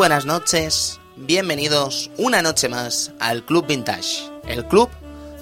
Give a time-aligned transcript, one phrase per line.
[0.00, 4.88] Buenas noches, bienvenidos una noche más al Club Vintage, el club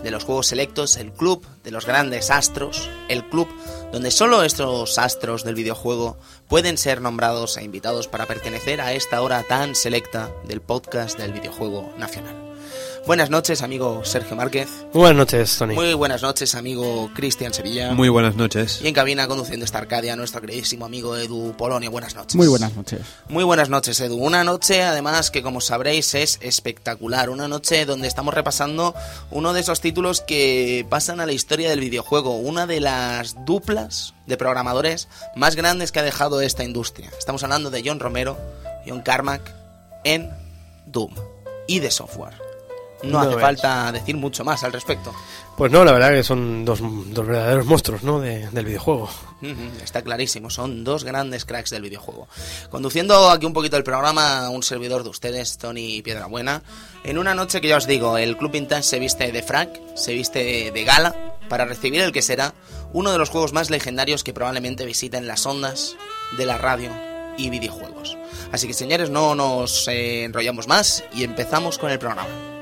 [0.02, 3.46] de los juegos selectos, el club de los grandes astros, el club
[3.92, 6.16] donde solo estos astros del videojuego
[6.48, 11.32] pueden ser nombrados e invitados para pertenecer a esta hora tan selecta del podcast del
[11.32, 12.47] videojuego nacional.
[13.08, 14.68] Buenas noches, amigo Sergio Márquez.
[14.92, 15.74] Buenas noches, Tony.
[15.74, 17.94] Muy buenas noches, amigo Cristian Sevilla.
[17.94, 18.82] Muy buenas noches.
[18.82, 21.90] Y en cabina conduciendo esta Arcadia, nuestro queridísimo amigo Edu Polonio.
[21.90, 22.34] Buenas noches.
[22.36, 23.00] Muy buenas noches.
[23.30, 24.16] Muy buenas noches, Edu.
[24.18, 27.30] Una noche, además, que como sabréis es espectacular.
[27.30, 28.94] Una noche donde estamos repasando
[29.30, 32.36] uno de esos títulos que pasan a la historia del videojuego.
[32.36, 37.10] Una de las duplas de programadores más grandes que ha dejado esta industria.
[37.18, 38.36] Estamos hablando de John Romero,
[38.86, 39.50] John Carmack
[40.04, 40.30] en
[40.84, 41.14] Doom
[41.66, 42.47] y de software.
[43.02, 45.14] No, hace falta decir mucho más al respecto.
[45.56, 48.20] Pues no, la verdad que son dos, dos verdaderos monstruos ¿no?
[48.20, 49.08] del videojuego.
[49.82, 52.28] Está clarísimo, son dos grandes cracks del videojuego.
[52.70, 56.62] Conduciendo aquí un poquito el programa, un servidor de ustedes, Tony Piedrabuena,
[57.04, 60.12] en una noche que ya os digo, el Club Vintage se viste de frac, se
[60.12, 61.14] viste de gala,
[61.48, 62.54] para recibir el que será
[62.92, 65.96] uno de los juegos más legendarios que probablemente visiten las ondas
[66.36, 66.90] de la radio
[67.36, 68.16] y videojuegos.
[68.52, 72.57] Así que señores, no nos eh, enrollamos más y empezamos con el programa.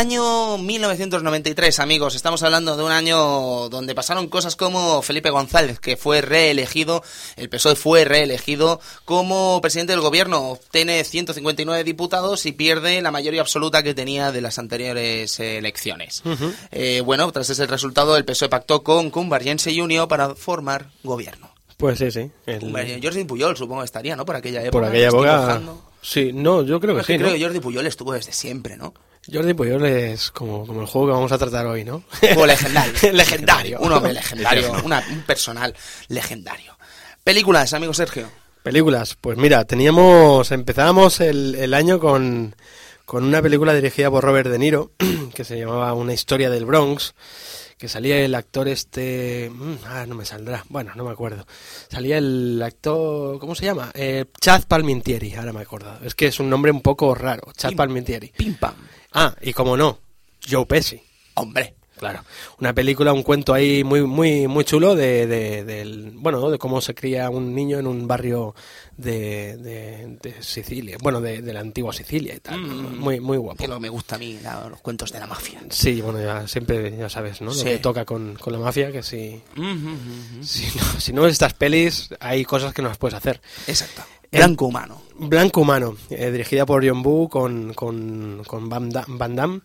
[0.00, 2.14] Año 1993, amigos.
[2.14, 7.02] Estamos hablando de un año donde pasaron cosas como Felipe González, que fue reelegido,
[7.36, 10.52] el PSOE fue reelegido como presidente del gobierno.
[10.52, 16.22] Obtiene 159 diputados y pierde la mayoría absoluta que tenía de las anteriores elecciones.
[16.72, 21.50] Eh, bueno, tras ese resultado, el PSOE pactó con Convergència y Unió para formar gobierno.
[21.76, 22.30] Pues sí, sí.
[22.46, 24.24] Jordi Puyol supongo estaría, ¿no?
[24.24, 24.72] Por aquella época.
[24.72, 25.60] Por aquella época...
[26.00, 27.18] Sí, no, yo creo que sí.
[27.18, 28.94] Creo que Jordi Puyol estuvo desde siempre, ¿no?
[29.30, 32.02] Jordi Puyol es como, como el juego que vamos a tratar hoy, ¿no?
[32.34, 32.92] Como legendario.
[33.12, 33.80] legendario.
[33.80, 34.72] Un hombre legendario.
[34.72, 35.74] un personal
[36.08, 36.76] legendario.
[37.22, 38.30] Películas, amigo Sergio.
[38.62, 39.16] Películas.
[39.20, 40.50] Pues mira, teníamos.
[40.52, 42.56] Empezábamos el, el año con,
[43.04, 44.92] con una película dirigida por Robert De Niro,
[45.34, 47.14] que se llamaba Una historia del Bronx
[47.80, 49.50] que salía el actor este...
[49.50, 50.62] Mm, ah, no me saldrá.
[50.68, 51.46] Bueno, no me acuerdo.
[51.88, 53.38] Salía el actor...
[53.38, 53.90] ¿Cómo se llama?
[53.94, 55.98] Eh, Chad Palmintieri, ahora me acuerdo.
[56.04, 57.50] Es que es un nombre un poco raro.
[57.56, 58.34] Chad Palmintieri.
[58.36, 58.74] Pim pam.
[59.12, 59.98] Ah, y como no,
[60.48, 61.00] Joe Pesci.
[61.34, 61.74] Hombre.
[62.00, 62.24] Claro,
[62.58, 66.94] una película, un cuento ahí muy muy muy chulo de, de, bueno de cómo se
[66.94, 68.54] cría un niño en un barrio
[68.96, 72.98] de, de Sicilia, bueno de, la antigua Sicilia y tal, mm.
[72.98, 73.58] muy muy guapo.
[73.58, 75.60] Que lo me gusta a mí los cuentos de la mafia.
[75.68, 77.52] Sí, bueno ya siempre ya sabes, ¿no?
[77.52, 79.42] Lo que toca con, con, la mafia que si,
[80.40, 83.42] si no si no estas pelis hay cosas que no las puedes hacer.
[83.66, 84.04] Exacto.
[84.30, 85.02] Blanco Humano.
[85.16, 89.60] Blanco Humano, eh, dirigida por John Boo con, con, con Van Damme.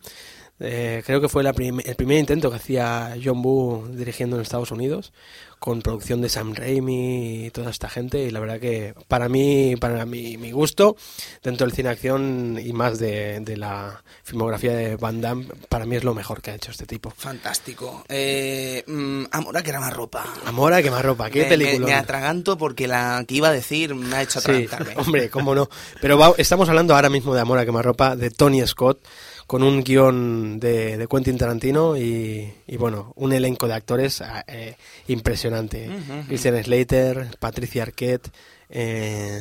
[0.58, 5.12] Eh, creo que fue el primer intento que hacía John Boo dirigiendo en Estados Unidos,
[5.58, 8.22] con producción de Sam Raimi y toda esta gente.
[8.22, 10.96] Y la verdad que para mí, para mi, mi gusto,
[11.42, 16.04] dentro del cine acción y más de, la filmografía de Van Damme, para mí es
[16.04, 17.10] lo mejor que ha hecho este tipo.
[17.10, 18.04] Fantástico.
[18.08, 20.24] Eh, mm, Amor a quemar ropa.
[20.46, 21.86] Amor a quemar ropa, qué película.
[21.86, 24.94] Me, atraganto porque la que iba a decir me ha hecho atragantarme.
[24.96, 25.68] hombre, cómo no.
[26.00, 29.00] Pero estamos hablando ahora mismo de Amor a quemar ropa de Tony Scott
[29.46, 34.76] con un guion de, de Quentin Tarantino y, bueno, un elenco de actores eh,
[35.06, 35.88] impresionante.
[36.26, 38.30] Christian Slater, Patricia Arquette,
[38.68, 39.40] eh,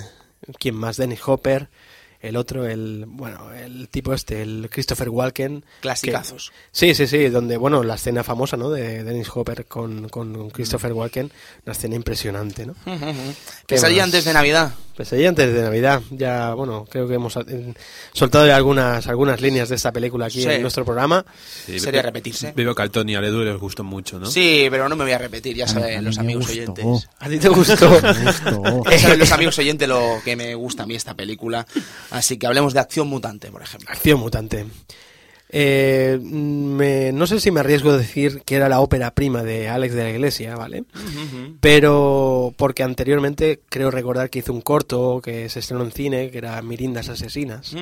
[0.59, 0.97] ¿quién más?
[0.97, 1.69] Dennis Hopper
[2.27, 5.63] el otro, el bueno, el tipo este, el Christopher Walken.
[5.81, 6.51] Clasicazos.
[6.71, 8.69] sí, sí, sí, donde, bueno, la escena famosa, ¿no?
[8.69, 10.85] De Dennis Hopper con, con Christopher.
[10.93, 11.31] Walken,
[11.65, 12.75] una escena impresionante, ¿no?
[13.67, 14.73] que salía antes de Navidad.
[14.95, 16.01] Pesadilla antes de Navidad.
[16.11, 17.73] Ya, bueno, creo que hemos eh,
[18.13, 21.25] soltado algunas algunas líneas de esta película aquí en nuestro programa.
[21.65, 22.53] Sería repetirse.
[22.55, 24.27] Veo que al Tony y a Edu les gustó mucho, ¿no?
[24.27, 27.09] Sí, pero no me voy a repetir, ya saben los amigos oyentes.
[27.19, 27.99] ¿A ti te gustó?
[28.89, 31.67] ya saben los amigos oyentes lo que me gusta a mí esta película.
[32.15, 33.89] Así que hablemos de Acción Mutante, por ejemplo.
[33.91, 34.65] Acción Mutante.
[35.49, 39.93] Eh, no sé si me arriesgo a decir que era la ópera prima de Alex
[39.93, 40.85] de la Iglesia, ¿vale?
[41.59, 46.39] Pero porque anteriormente creo recordar que hizo un corto que se estrenó en cine, que
[46.39, 47.75] era Mirindas Asesinas.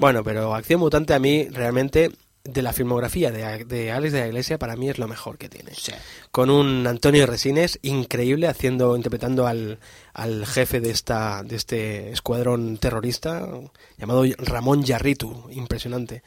[0.00, 2.10] Bueno, pero Acción Mutante a mí realmente
[2.44, 5.48] de la filmografía de, de, Alex de la Iglesia para mí es lo mejor que
[5.48, 5.72] tiene.
[6.30, 9.78] Con un Antonio Resines increíble haciendo interpretando al,
[10.12, 13.48] al jefe de esta de este escuadrón terrorista
[13.96, 16.22] llamado Ramón Yarritu, impresionante.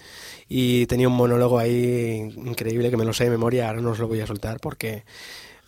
[0.49, 3.99] Y tenía un monólogo ahí increíble que me lo sé de memoria, ahora no os
[3.99, 5.03] lo voy a soltar porque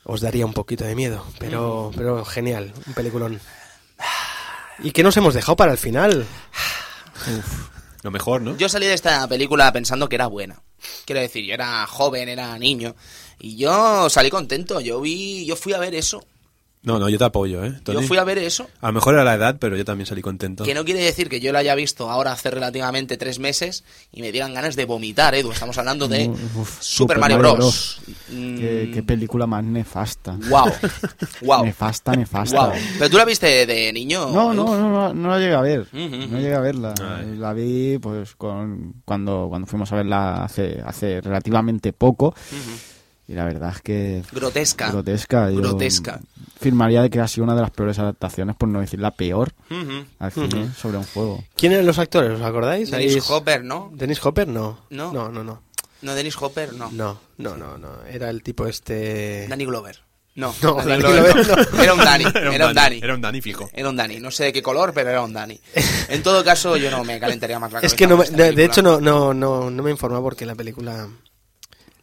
[0.04, 3.40] os daría un poquito de miedo, pero pero genial, un peliculón.
[4.80, 6.26] ¿Y qué nos hemos dejado para el final?
[8.02, 8.56] Lo mejor, ¿no?
[8.58, 10.62] Yo salí de esta película pensando que era buena.
[11.06, 12.96] Quiero decir, yo era joven, era niño.
[13.40, 14.80] Y yo salí contento.
[14.80, 16.24] Yo vi, yo fui a ver eso.
[16.82, 17.78] No, no, yo te apoyo, ¿eh?
[17.86, 18.70] Yo fui a ver eso.
[18.80, 20.64] A lo mejor era la edad, pero yo también salí contento.
[20.64, 23.84] Que no quiere decir que yo lo haya visto ahora hace relativamente tres meses
[24.14, 25.52] y me digan ganas de vomitar, Edu.
[25.52, 26.32] Estamos hablando de
[26.80, 28.00] Super, Mario, Bros.
[28.30, 28.58] Mm.
[28.58, 30.38] ¿Qué, película más nefasta.
[30.50, 30.72] Wow.
[31.42, 31.66] wow.
[31.66, 32.72] Nefasta, nefasta.
[32.98, 34.30] ¿Pero tú la viste de niño?
[34.30, 35.88] No, no, no, no, no, la llegué a ver.
[35.92, 36.94] No llegué a verla.
[37.38, 42.34] La vi pues con, cuando, cuando fuimos a verla hace, hace relativamente poco.
[43.30, 44.24] Y la verdad es que...
[44.32, 44.90] Grotesca.
[44.90, 45.52] Grotesca.
[45.52, 46.20] Grotesca.
[46.60, 49.54] firmaría de que ha sido una de las peores adaptaciones, por no decir la peor,
[50.18, 51.44] al cine sobre un juego.
[51.56, 52.32] ¿Quién eran los actores?
[52.32, 52.90] ¿Os acordáis?
[52.90, 53.92] Dennis Hopper, ¿no?
[53.94, 54.48] ¿Dennis Hopper?
[54.48, 54.80] No.
[54.90, 55.14] ¿No?
[55.14, 55.62] No, no, no.
[56.02, 56.90] No, Dennis Hopper, no.
[56.90, 58.04] No, no, no, no.
[58.10, 59.46] Era el tipo este...
[59.48, 60.00] Danny Glover.
[60.34, 61.84] No, no, Danny Glover, no.
[61.84, 62.24] Era un Danny.
[62.34, 63.00] Era un Danny.
[63.04, 63.70] Era un Danny fijo.
[63.74, 64.20] Era un Danny.
[64.20, 65.60] No sé de qué color, pero era un Danny.
[66.08, 69.00] En todo caso, yo no me calentaría más la Es que no de, hecho no,
[69.00, 71.08] no, no, no me informa porque la película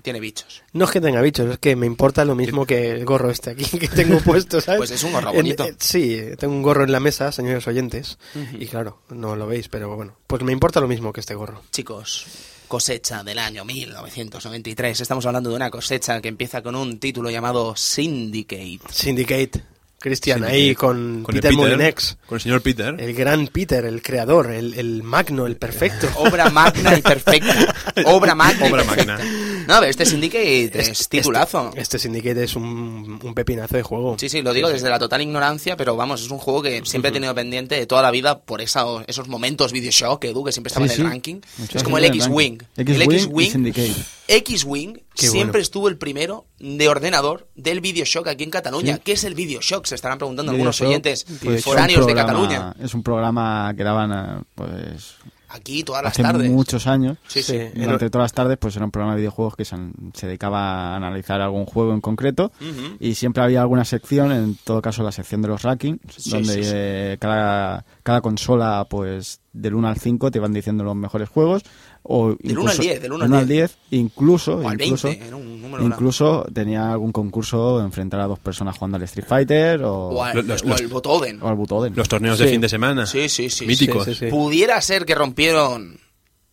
[0.07, 0.63] tiene bichos.
[0.73, 3.51] No es que tenga bichos, es que me importa lo mismo que el gorro este
[3.51, 4.79] aquí que tengo puesto, ¿sabes?
[4.79, 5.65] Pues es un gorro bonito.
[5.65, 8.17] Eh, sí, tengo un gorro en la mesa, señores oyentes,
[8.57, 11.61] y claro, no lo veis, pero bueno, pues me importa lo mismo que este gorro.
[11.73, 12.25] Chicos,
[12.69, 15.01] cosecha del año 1993.
[15.01, 18.79] Estamos hablando de una cosecha que empieza con un título llamado Syndicate.
[18.89, 19.76] Syndicate.
[20.07, 22.17] Cristian, ahí con, Peter, Molinex.
[22.27, 22.95] Con el señor Peter.
[22.97, 26.09] El gran Peter, el creador, el, el magno, el perfecto.
[26.19, 27.75] Obra magna y perfecta.
[28.05, 28.67] Obra magna.
[28.67, 29.19] Obra magna.
[29.67, 31.71] No, pero este Syndicate es este, titulazo.
[31.71, 34.17] Este, este, Syndicate es un, un, pepinazo de juego.
[34.17, 37.09] Sí, sí, lo digo desde la total ignorancia, pero vamos, es un juego que siempre
[37.09, 40.69] he tenido pendiente de toda la vida por esa, esos momentos Videoshock, Edu, que siempre
[40.69, 41.41] estaba en el ranking.
[41.75, 42.63] es como el X-Wing.
[42.77, 43.73] El X-Wing
[44.29, 48.99] X-Wing siempre estuvo el primero de ordenador del Videoshock aquí en Cataluña.
[48.99, 49.87] ¿Qué es el Videoshock?
[49.87, 52.75] Se estarán preguntando algunos oyentes pues, foráneos de Cataluña.
[52.81, 55.17] Es un programa que daban, eh, pues...
[55.49, 56.51] Aquí todas las hace tardes.
[56.51, 57.19] muchos años.
[57.29, 57.57] Sí, sí.
[57.75, 59.77] Durante todas las tardes, pues era un programa de videojuegos que se,
[60.23, 62.51] dedicaba a analizar algún juego en concreto.
[62.99, 67.17] Y siempre había alguna sección, en todo caso la sección de los rankings, donde eh,
[67.21, 71.63] cada, cada consola, pues del 1 al 5 te iban diciendo los mejores juegos
[72.09, 75.37] o del 1 al 10, del 1 al 10, incluso, o al incluso, 20, era
[75.37, 80.09] un número incluso tenía algún concurso enfrentar a dos personas jugando al Street Fighter o,
[80.09, 81.43] o, al, los, o al Butoden.
[81.43, 81.95] O al Butoden.
[81.97, 83.07] Los torneos de fin de semana.
[83.07, 83.67] Sí, sí, sí.
[83.67, 84.05] Míticos.
[84.05, 85.99] Sí, sí, Pudiera ser que rompieron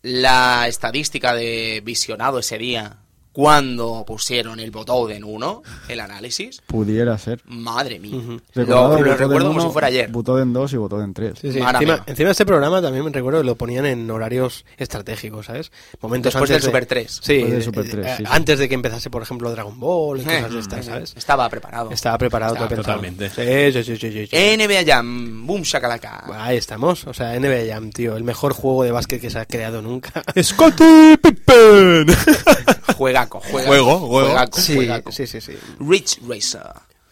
[0.02, 3.03] la estadística de visionado ese día
[3.34, 6.62] cuando pusieron el Butoden 1, el análisis.
[6.68, 7.40] Pudiera ser.
[7.46, 8.22] Madre mía.
[8.54, 10.08] Lo, recuerdo como si fuera ayer.
[10.08, 11.32] Butoden 2 y Butoden 3.
[11.40, 11.58] Sí, sí.
[11.58, 15.72] Encima, encima, de este programa también me recuerdo que lo ponían en horarios estratégicos, ¿sabes?
[16.00, 17.20] Momentos Después antes del Super 3.
[17.22, 20.52] Sí, del Super 3 eh, antes de que empezase, por ejemplo, Dragon Ball y cosas
[20.52, 21.14] de estas, ¿sabes?
[21.16, 21.90] Estaba preparado.
[21.90, 22.54] Estaba preparado.
[22.54, 23.30] Estaba totalmente.
[23.30, 26.24] Sí, sí, sí, sí, NBA Jam, boom shakalaka.
[26.38, 27.04] Ahí estamos.
[27.08, 28.16] O sea, NBA Jam, tío.
[28.16, 30.22] El mejor juego de básquet que se ha creado nunca.
[30.40, 32.06] ¡Scotty Pippen!
[33.28, 33.68] Juegaco, juegaco.
[33.68, 35.06] Juego, juego.
[35.12, 35.52] sí, sí, sí, sí.
[35.80, 36.62] Rich Racer.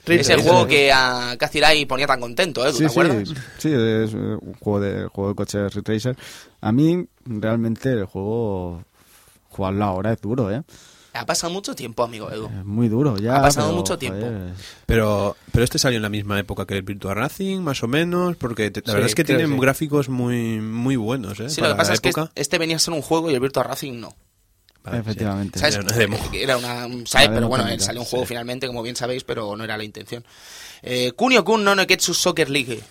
[0.07, 2.73] es el juego que a Kazirai ponía tan contento, ¿eh?
[2.73, 3.29] ¿Te acuerdas?
[3.29, 6.17] Sí, sí, es un juego de, juego de coches Ridge Racer.
[6.61, 8.83] A mí, realmente, el juego,
[9.51, 10.63] jugarlo ahora es duro, ¿eh?
[11.15, 12.47] Ha pasado mucho tiempo, amigo Edu.
[12.47, 13.37] Es muy duro, ya.
[13.37, 14.27] Ha pasado mucho tiempo.
[14.87, 18.37] Pero, pero este salió en la misma época que el Virtua Racing, más o menos,
[18.37, 21.51] porque la verdad es que tienen gráficos muy, muy buenos, ¿eh?
[21.51, 23.63] Sí, lo que pasa es que este venía a ser un juego y el Virtua
[23.63, 24.17] Racing no.
[24.91, 25.61] Efectivamente.
[25.65, 26.19] Era una demo.
[26.33, 29.85] Era una, Pero bueno, salió un juego finalmente, como bien sabéis, pero no era la
[29.85, 30.25] intención.
[30.83, 32.83] Eh, Kunio Kun no Neketsu Soccer League.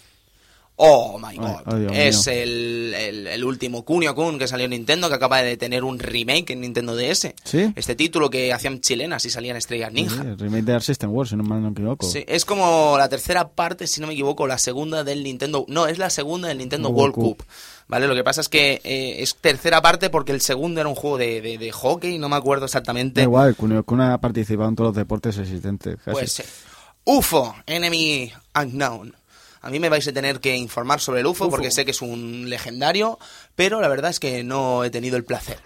[0.83, 1.91] Oh my god.
[1.93, 5.99] es el, el, último Kunio Kun que salió en Nintendo, que acaba de tener un
[5.99, 7.35] remake en Nintendo DS.
[7.43, 7.71] ¿Sí?
[7.75, 10.23] Este título que hacían chilenas y salían estrellas ninja.
[10.23, 12.09] el remake de Art System Wars, si no me equivoco.
[12.09, 15.65] Sí, es como la tercera parte, si no me equivoco, la segunda del Nintendo.
[15.67, 17.43] No, es la segunda del Nintendo World, Cup.
[17.87, 18.07] ¿Vale?
[18.07, 21.19] Lo que pasa es que eh, es tercera parte porque el segundo era un juego
[21.19, 23.21] de, de, hockey, no me acuerdo exactamente.
[23.21, 25.97] Da igual, Kunio Kun ha participado en todos los deportes existentes.
[25.97, 26.11] Casi.
[26.11, 26.43] Pues
[27.03, 29.20] UFO, Enemy Unknown.
[29.61, 32.01] A mí me vais a tener que informar sobre el UFO, porque sé que es
[32.01, 33.19] un legendario,
[33.55, 35.59] pero la verdad es que no he tenido el placer.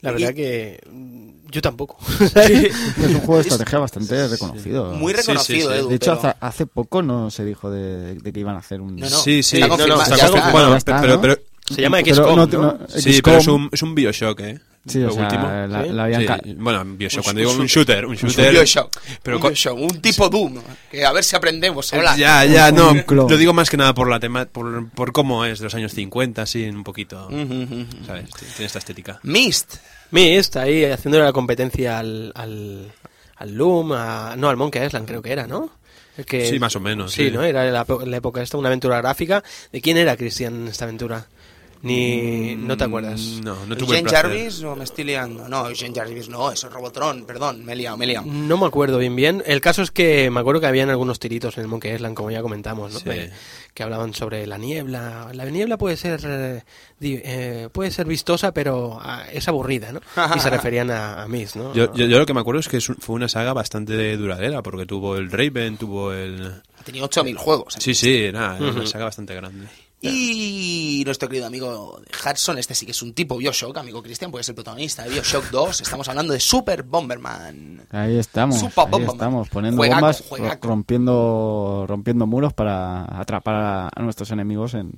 [0.00, 1.98] La verdad que mm, yo tampoco.
[2.20, 4.92] es un juego de estrategia bastante reconocido.
[4.92, 8.80] Muy reconocido, Edu, De hecho, hace, poco no se dijo de, que iban a hacer
[8.80, 9.02] un...
[9.08, 9.56] Sí, sí.
[9.56, 11.36] Está confirmado, bueno, pero, pero,
[11.74, 14.60] se llama XCOM, sí, pero es un, es un Bioshock, ¿eh?
[14.86, 15.28] Sí, o sea,
[15.68, 15.90] la, ¿Sí?
[15.90, 17.60] la habían Sí, Bueno, Bioshock, Un cuando digo shooter.
[17.60, 18.52] un shooter, un Un shooter.
[18.52, 20.54] Bioshock, pero un, Bioshock, un tipo Doom.
[20.90, 22.16] Que a ver si aprendemos a hablar.
[22.16, 23.04] Ya, ya, Un no.
[23.04, 23.30] clon.
[23.30, 25.92] Lo digo más que nada por la tema, por, por cómo es de los años
[25.92, 27.26] 50, así, un poquito.
[27.26, 27.84] Ujú, ujú.
[28.06, 28.30] ¿Sabes?
[28.30, 29.20] Tiene esta estética.
[29.24, 29.74] Mist.
[30.10, 32.90] Mist ahí haciéndole la competencia al, al,
[33.36, 35.70] al Loom, a- no, al Monkey Island creo que era, ¿no?
[36.16, 37.30] El que- Sí, más o menos, Sí, sí.
[37.30, 37.42] ¿no?
[37.42, 39.44] Era la, la época esta, una aventura gráfica.
[39.70, 41.26] ¿De quién era Cristian esta aventura?
[41.82, 42.56] Ni...
[42.56, 43.20] no te acuerdas.
[43.20, 44.22] Mm, No, no tuve el ¿Jen placer.
[44.30, 45.48] Jarvis o me estoy liando?
[45.48, 48.26] No, Jen Jarvis no, eso es Robotron, perdón, me he liado, me he liado.
[48.26, 49.42] No me acuerdo bien bien.
[49.46, 52.30] El caso es que me acuerdo que habían algunos tiritos en el Monkey Island, como
[52.30, 52.98] ya comentamos, ¿no?
[52.98, 53.08] Sí.
[53.08, 53.30] De-
[53.74, 55.28] que hablaban sobre la niebla.
[55.32, 56.64] La niebla puede ser eh,
[57.00, 60.00] eh, puede ser vistosa, pero ah, es aburrida, ¿no?
[60.36, 61.72] Y se referían a, a Mist, ¿no?
[61.74, 64.16] Yo, yo, yo lo que me acuerdo es que es un- fue una saga bastante
[64.16, 66.60] duradera, porque tuvo el Raven, tuvo el...
[66.76, 67.76] Ha tenido 8.000 juegos.
[67.76, 67.80] ¿eh?
[67.80, 69.68] Sí, sí, era, era una saga bastante grande.
[70.00, 74.44] Y nuestro querido amigo Hudson, este sí que es un tipo Bioshock, amigo Cristian, puede
[74.44, 75.80] ser el protagonista de Bioshock 2.
[75.80, 77.86] Estamos hablando de Super Bomberman.
[77.90, 79.16] Ahí estamos, Super ahí Bomberman.
[79.16, 80.68] estamos, poniendo Juegaco, bombas, juegaco.
[80.68, 84.92] ro- rompiendo, rompiendo muros para atrapar a nuestros enemigos en,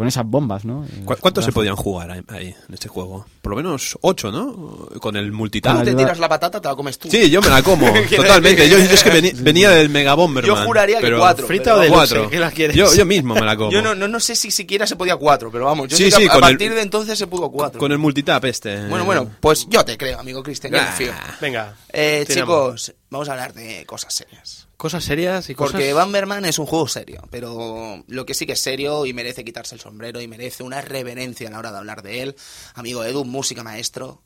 [0.00, 0.86] con esas bombas, ¿no?
[0.86, 3.26] Y- ¿Cu- ¿Cuántos se podían jugar ahí, en este juego?
[3.42, 4.88] Por lo menos ocho, ¿no?
[4.98, 5.74] Con el Tú multitap.
[5.84, 7.10] te ayuda- tiras la patata, te la comes tú.
[7.10, 7.84] Sí, yo me la como,
[8.16, 8.66] totalmente.
[8.70, 9.10] Yo, yo es que
[9.42, 10.56] venía del Mega Bomberman.
[10.56, 11.46] Yo juraría que cuatro.
[11.46, 12.30] ¿Frita o de Cuatro.
[12.30, 12.74] ¿Qué la quieres?
[12.74, 13.70] Yo, yo mismo me la como.
[13.72, 16.26] Yo no, no, no sé si siquiera se podía cuatro, pero vamos, yo Sí, sí,
[16.26, 17.78] a, a con el- partir de entonces se pudo cuatro.
[17.78, 18.88] Con el multitap este.
[18.88, 21.36] Bueno, bueno, pues yo te creo, amigo Cristian, Ah.
[21.42, 21.74] Venga.
[21.92, 24.66] Eh, chicos, vamos a hablar de cosas serias.
[24.80, 25.72] Cosas serias y cosas...
[25.72, 29.44] Porque Bomberman es un juego serio, pero lo que sí que es serio y merece
[29.44, 32.36] quitarse el sombrero y merece una reverencia a la hora de hablar de él,
[32.72, 34.22] amigo Edu, música maestro,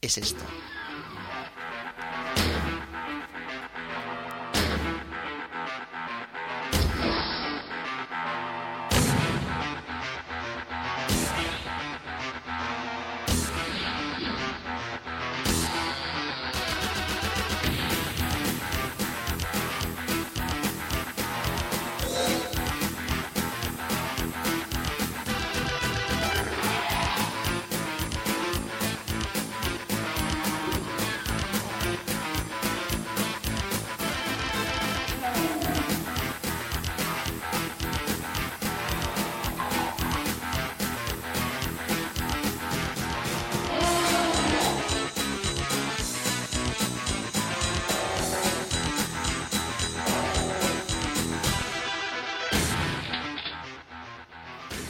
[0.00, 0.42] es esto.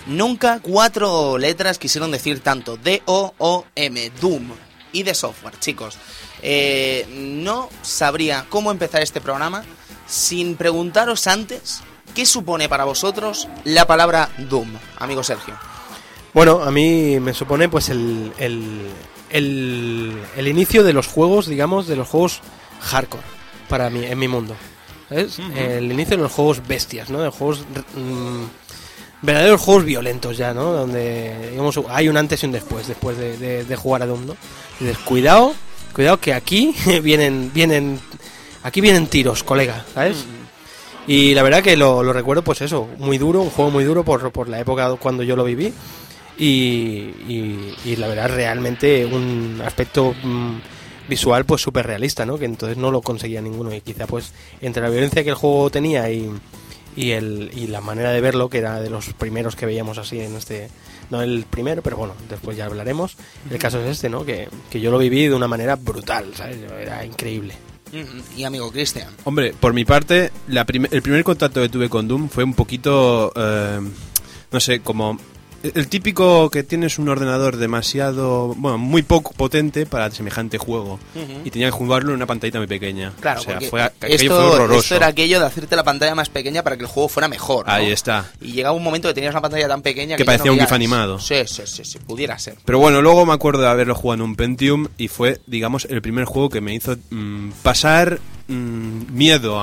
[0.09, 2.77] Nunca cuatro letras quisieron decir tanto.
[2.77, 4.51] D-O-O-M, Doom.
[4.91, 5.99] Y de software, chicos.
[6.43, 9.65] Eh, no sabría cómo empezar este programa
[10.07, 11.83] sin preguntaros antes
[12.15, 15.55] qué supone para vosotros la palabra Doom, amigo Sergio.
[16.33, 18.89] Bueno, a mí me supone pues el, el,
[19.31, 22.41] el, el inicio de los juegos, digamos, de los juegos
[22.81, 23.23] hardcore
[23.69, 24.57] para mí, en mi mundo.
[25.09, 25.39] ¿Sabes?
[25.55, 27.21] El inicio de los juegos bestias, ¿no?
[27.21, 27.61] De juegos...
[27.95, 28.45] mm,
[29.23, 30.73] verdaderos juegos violentos ya, ¿no?
[30.73, 34.27] Donde, digamos, hay un antes y un después, después de, de- de jugar a Doom,
[34.27, 34.37] ¿no?
[34.81, 35.55] Y dices, cuidado,
[35.95, 37.99] cuidado que aquí vienen, vienen,
[38.63, 40.25] aquí vienen tiros, colega, ¿sabes?
[41.07, 44.05] Y la verdad que lo, lo recuerdo, pues eso, muy duro, un juego muy duro
[44.05, 45.73] por, por la época cuando yo lo viví.
[46.37, 46.45] Y,
[47.27, 50.59] y- y la verdad, realmente un aspecto mm,
[51.09, 52.39] visual, pues súper realista, ¿no?
[52.39, 53.75] Que entonces no lo conseguía ninguno.
[53.75, 56.31] Y quizá, pues, entre la violencia que el juego tenía y,
[57.01, 60.21] y, el, y la manera de verlo, que era de los primeros que veíamos así
[60.21, 60.69] en este.
[61.11, 63.17] No el primero, pero bueno, después ya hablaremos.
[63.51, 64.25] El caso es este, ¿no?
[64.25, 66.59] Que, que yo lo viví de una manera brutal, ¿sabes?
[66.79, 67.55] Era increíble.
[68.37, 69.09] Y amigo Cristian.
[69.25, 72.53] Hombre, por mi parte, la prim- el primer contacto que tuve con Doom fue un
[72.53, 73.81] poquito, eh,
[74.53, 75.19] no sé, como
[75.63, 80.99] el típico que tienes un ordenador demasiado, bueno, muy poco potente para semejante juego
[81.45, 83.13] y tenía que jugarlo en una pantallita muy pequeña.
[83.21, 84.81] Claro, o sea, fue, aquello esto, fue horroroso.
[84.81, 87.67] esto era aquello de hacerte la pantalla más pequeña para que el juego fuera mejor.
[87.67, 87.73] ¿no?
[87.73, 88.31] Ahí está.
[88.41, 90.61] Y llegaba un momento que tenías una pantalla tan pequeña Que que, parecía no un
[90.61, 91.19] GIF animado.
[91.19, 92.57] Sí, sí, sí, sí, pudiera ser.
[92.65, 96.01] Pero bueno, luego me acuerdo de haberlo jugado en un Pentium y fue, digamos, el
[96.03, 99.61] primer juego que me hizo mm, pasar mm, miedo,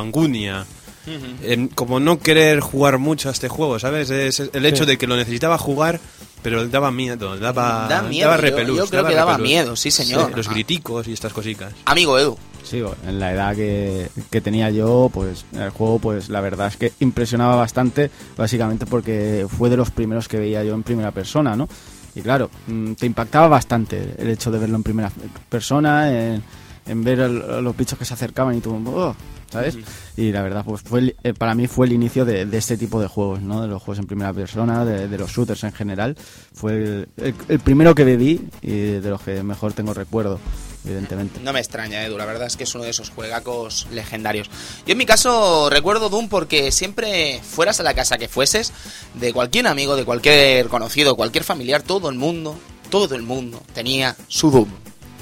[1.44, 4.10] Em, como no querer jugar mucho a este juego, ¿sabes?
[4.10, 4.90] Es el hecho Sí.
[4.92, 6.00] de que lo necesitaba jugar,
[6.42, 9.50] pero daba miedo, daba, Da miedo, daba repelús, yo creo que daba repelús.
[9.52, 10.36] miedo, sí, señor.
[10.36, 11.74] los griticos y estas cositas.
[11.86, 12.38] Amigo Edu.
[12.64, 16.78] Sí, en la edad que, que tenía yo, pues el juego, pues la verdad es
[16.78, 21.56] que impresionaba bastante, básicamente porque fue de los primeros que veía yo en primera persona,
[21.56, 21.70] ¿no?
[22.16, 25.12] Y claro, mm, te impactaba bastante el hecho de verlo en primera
[25.50, 26.42] persona, en,
[26.88, 29.16] en ver el- los bichos que se acercaban y tú, "Oh",
[29.52, 29.78] ¿sabes?
[30.18, 32.78] Y la verdad, pues fue el- eh, para mí fue el inicio de, de este
[32.78, 33.62] tipo de juegos, ¿no?
[33.62, 36.16] De los juegos en primera persona, de, de los shooters en general.
[36.54, 40.40] Fue el, el- el primero que bebí y de los que mejor tengo recuerdo,
[40.86, 41.40] evidentemente.
[41.42, 44.50] No me extraña, Edu, la verdad es que es uno de esos juegacos legendarios.
[44.86, 48.72] Yo en mi caso recuerdo Doom porque siempre fueras a la casa que fueses,
[49.14, 52.56] de cualquier amigo, de cualquier conocido, cualquier familiar, todo el mundo,
[52.90, 54.70] todo el mundo tenía su Doom.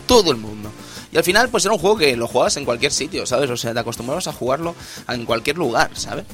[0.06, 0.70] Todo el mundo.
[1.14, 3.48] Y al final, pues era un juego que lo jugabas en cualquier sitio, ¿sabes?
[3.52, 4.76] O sea, te acostumbrabas a jugarlo
[5.08, 6.26] en cualquier lugar, ¿sabes?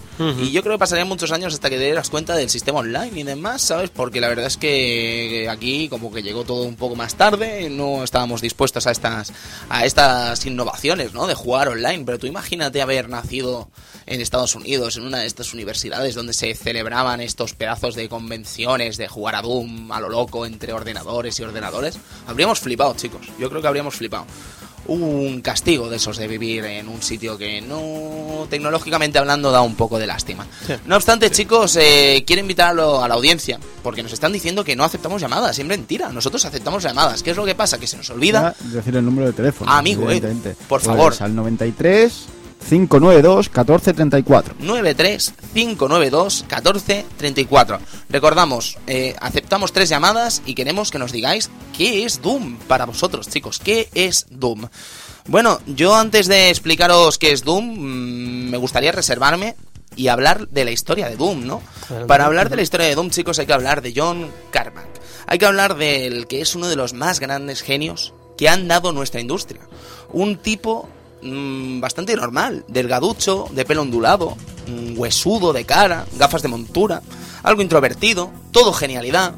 [0.41, 3.11] Y yo creo que pasarían muchos años hasta que te dieras cuenta del sistema online
[3.19, 3.89] y demás, ¿sabes?
[3.89, 8.05] Porque la verdad es que aquí como que llegó todo un poco más tarde, no
[8.05, 9.33] estábamos dispuestos a estas,
[9.69, 11.27] a estas innovaciones, ¿no?
[11.27, 12.03] De jugar online.
[12.05, 13.69] Pero tú imagínate haber nacido
[14.05, 18.95] en Estados Unidos, en una de estas universidades donde se celebraban estos pedazos de convenciones
[18.95, 21.99] de jugar a Doom a lo loco entre ordenadores y ordenadores.
[22.27, 23.27] Habríamos flipado, chicos.
[23.37, 24.25] Yo creo que habríamos flipado
[24.89, 29.75] un castigo de esos de vivir en un sitio que no tecnológicamente hablando da un
[29.75, 30.45] poco de lástima.
[30.85, 34.83] No obstante, chicos, eh, quiero invitarlo a la audiencia porque nos están diciendo que no
[34.83, 36.09] aceptamos llamadas, es mentira.
[36.09, 37.23] Nosotros aceptamos llamadas.
[37.23, 37.77] ¿Qué es lo que pasa?
[37.79, 38.55] Que se nos olvida.
[38.59, 39.71] Decir el número de teléfono.
[39.71, 40.21] Ah, amigo, eh,
[40.67, 41.13] por Pues favor.
[41.19, 42.13] al 93
[42.67, 44.55] 592 1434.
[44.59, 47.79] 93 592 14 34.
[48.09, 53.27] Recordamos, eh, aceptamos tres llamadas y queremos que nos digáis qué es Doom para vosotros,
[53.29, 53.59] chicos.
[53.59, 54.67] ¿Qué es Doom?
[55.27, 59.55] Bueno, yo antes de explicaros qué es Doom, mm, me gustaría reservarme
[59.95, 61.61] y hablar de la historia de Doom, ¿no?
[62.07, 64.87] Para hablar de la historia de Doom, chicos, hay que hablar de John Carmack.
[65.27, 68.91] Hay que hablar del que es uno de los más grandes genios que han dado
[68.93, 69.61] nuestra industria.
[70.11, 70.89] Un tipo
[71.21, 74.35] mm, bastante normal, delgaducho, de pelo ondulado,
[74.67, 77.01] mm, huesudo de cara, gafas de montura,
[77.43, 79.35] algo introvertido, todo genialidad.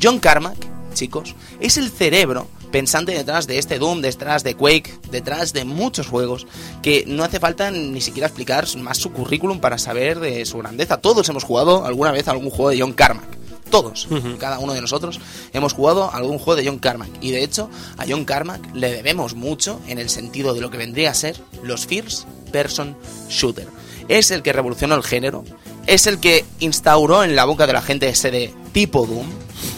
[0.00, 5.52] John Carmack, chicos, es el cerebro pensante detrás de este Doom, detrás de Quake, detrás
[5.52, 6.44] de muchos juegos,
[6.82, 10.96] que no hace falta ni siquiera explicar más su currículum para saber de su grandeza.
[10.96, 13.43] Todos hemos jugado alguna vez algún juego de John Carmack.
[13.70, 15.20] Todos, cada uno de nosotros,
[15.52, 17.10] hemos jugado algún juego de John Carmack.
[17.20, 20.78] Y de hecho, a John Carmack le debemos mucho en el sentido de lo que
[20.78, 22.96] vendría a ser los First Person
[23.28, 23.68] Shooter.
[24.08, 25.44] Es el que revolucionó el género,
[25.86, 29.26] es el que instauró en la boca de la gente ese de tipo Doom,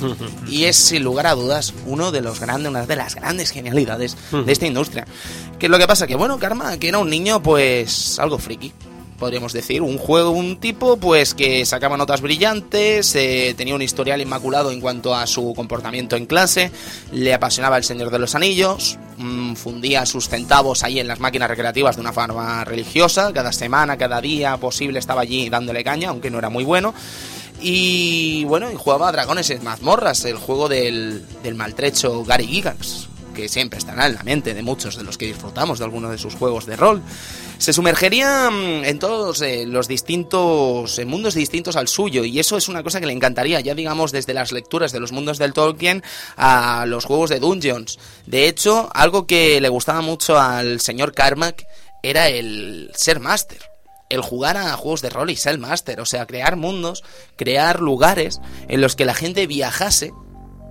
[0.48, 4.16] y es sin lugar a dudas uno de los grandes, una de las grandes genialidades
[4.32, 5.06] de esta industria.
[5.58, 8.72] Que lo que pasa que bueno, Karma, que era un niño pues algo friki.
[9.18, 14.20] Podríamos decir, un juego, un tipo pues que sacaba notas brillantes, eh, tenía un historial
[14.20, 16.70] inmaculado en cuanto a su comportamiento en clase,
[17.12, 21.48] le apasionaba el Señor de los Anillos, mm, fundía sus centavos ahí en las máquinas
[21.48, 26.30] recreativas de una forma religiosa, cada semana, cada día posible estaba allí dándole caña, aunque
[26.30, 26.92] no era muy bueno.
[27.60, 33.08] Y bueno, y jugaba a Dragones en mazmorras, el juego del, del maltrecho Gary Giggans,
[33.36, 36.18] que siempre estará en la mente de muchos de los que disfrutamos de algunos de
[36.18, 37.02] sus juegos de rol.
[37.58, 42.68] Se sumergería mm, en todos eh, los distintos mundos distintos al suyo y eso es
[42.68, 46.02] una cosa que le encantaría, ya digamos desde las lecturas de los mundos del Tolkien
[46.36, 47.98] a los juegos de Dungeons.
[48.26, 51.66] De hecho, algo que le gustaba mucho al señor Carmack
[52.02, 53.58] era el ser máster
[54.08, 57.02] el jugar a juegos de rol y ser master, o sea, crear mundos,
[57.34, 60.12] crear lugares en los que la gente viajase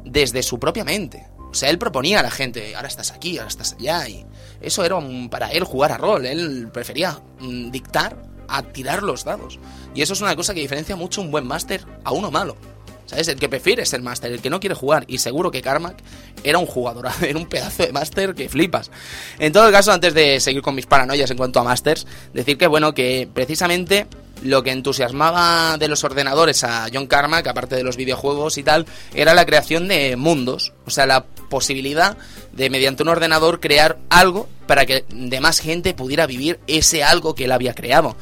[0.05, 1.27] desde su propia mente.
[1.55, 4.25] O sea, él proponía a la gente, ahora estás aquí, ahora estás allá, y
[4.59, 8.17] eso era un- para él jugar a rol, él prefería mm, dictar
[8.49, 9.57] a tirar los dados.
[9.93, 12.57] Y eso es una cosa que diferencia mucho un buen máster a uno malo.
[13.05, 13.29] ¿Sabes?
[13.29, 15.05] El que prefiere ser máster, el que no quiere jugar.
[15.07, 15.95] Y seguro que Carmack
[16.43, 18.91] era un jugador, era un pedazo de máster que flipas.
[19.39, 22.67] En todo caso, antes de seguir con mis paranoias en cuanto a másters, decir que,
[22.67, 24.07] bueno, que precisamente
[24.45, 28.85] lo que entusiasmaba de los ordenadores a John Carmack, aparte de los videojuegos y tal,
[29.13, 30.73] era la creación de mundos.
[30.85, 32.17] O sea, la posibilidad
[32.53, 37.35] de, mediante un ordenador, crear algo para que de más gente pudiera vivir ese algo
[37.35, 38.15] que él había creado.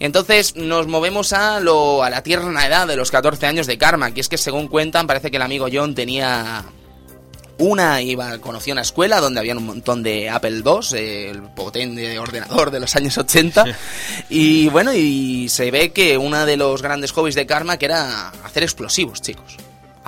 [0.00, 4.12] Entonces nos movemos a, lo, a la tierna edad de los 14 años de Karma,
[4.12, 6.64] que es que según cuentan parece que el amigo John tenía
[7.58, 12.18] una, iba, conoció una escuela donde había un montón de Apple II, eh, el potente
[12.18, 13.64] ordenador de los años 80,
[14.28, 18.28] y bueno, y se ve que uno de los grandes hobbies de Karma que era
[18.44, 19.56] hacer explosivos, chicos.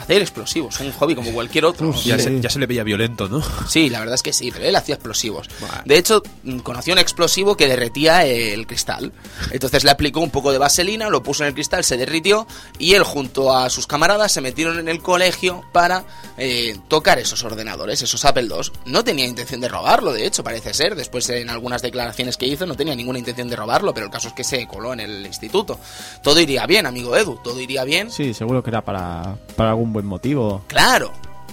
[0.00, 1.92] Hacer explosivos, un hobby como cualquier otro.
[2.04, 2.24] Ya, Sí.
[2.24, 3.42] se, ya se le veía violento, ¿no?
[3.68, 5.48] Sí, la verdad es que sí, pero él hacía explosivos.
[5.84, 9.12] De hecho, mm, conoció un explosivo que derretía el cristal.
[9.50, 12.46] Entonces le aplicó un poco de vaselina, lo puso en el cristal, se derritió
[12.78, 16.04] y él junto a sus camaradas se metieron en el colegio para
[16.38, 18.72] eh, tocar esos ordenadores, esos Apple II.
[18.86, 20.94] No tenía intención de robarlo, de hecho, parece ser.
[20.94, 24.28] Después en algunas declaraciones que hizo no tenía ninguna intención de robarlo, pero el caso
[24.28, 25.78] es que se coló en el instituto.
[26.22, 28.10] Todo iría bien, amigo Edu, todo iría bien.
[28.10, 30.62] Sí, seguro que era para, para algún buen motivo.
[30.66, 31.12] Claro,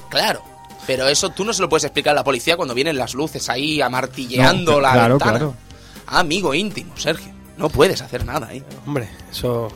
[0.09, 0.41] claro.
[0.85, 3.49] Pero eso tú no se lo puedes explicar a la policía cuando vienen las luces
[3.49, 5.31] ahí amartilleando No, la claro, ventana.
[5.39, 5.55] claro.
[6.07, 7.33] Amigo íntimo, Sergio.
[7.57, 8.63] No puedes hacer nada ahí.
[8.85, 9.67] Hombre, eso.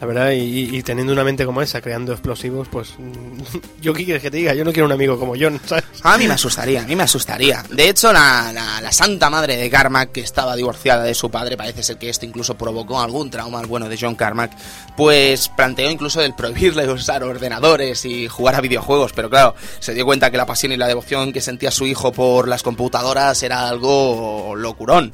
[0.00, 2.94] La verdad, y, teniendo una mente como esa, creando explosivos, pues.
[3.80, 4.52] ¿Yo qué quieres que te diga?
[4.52, 5.84] Yo no quiero un amigo como John, ¿sabes?
[6.02, 7.64] A mí me asustaría, a mí me asustaría.
[7.70, 11.56] De hecho, la, la- la santa madre de Carmack, que estaba divorciada de su padre,
[11.56, 14.52] parece ser que esto incluso provocó algún trauma al bueno de John Carmack,
[14.98, 20.04] pues planteó incluso el prohibirle usar ordenadores y jugar a videojuegos, pero claro, se dio
[20.04, 23.66] cuenta que la pasión y la devoción que sentía su hijo por las computadoras era
[23.68, 25.10] algo locurón.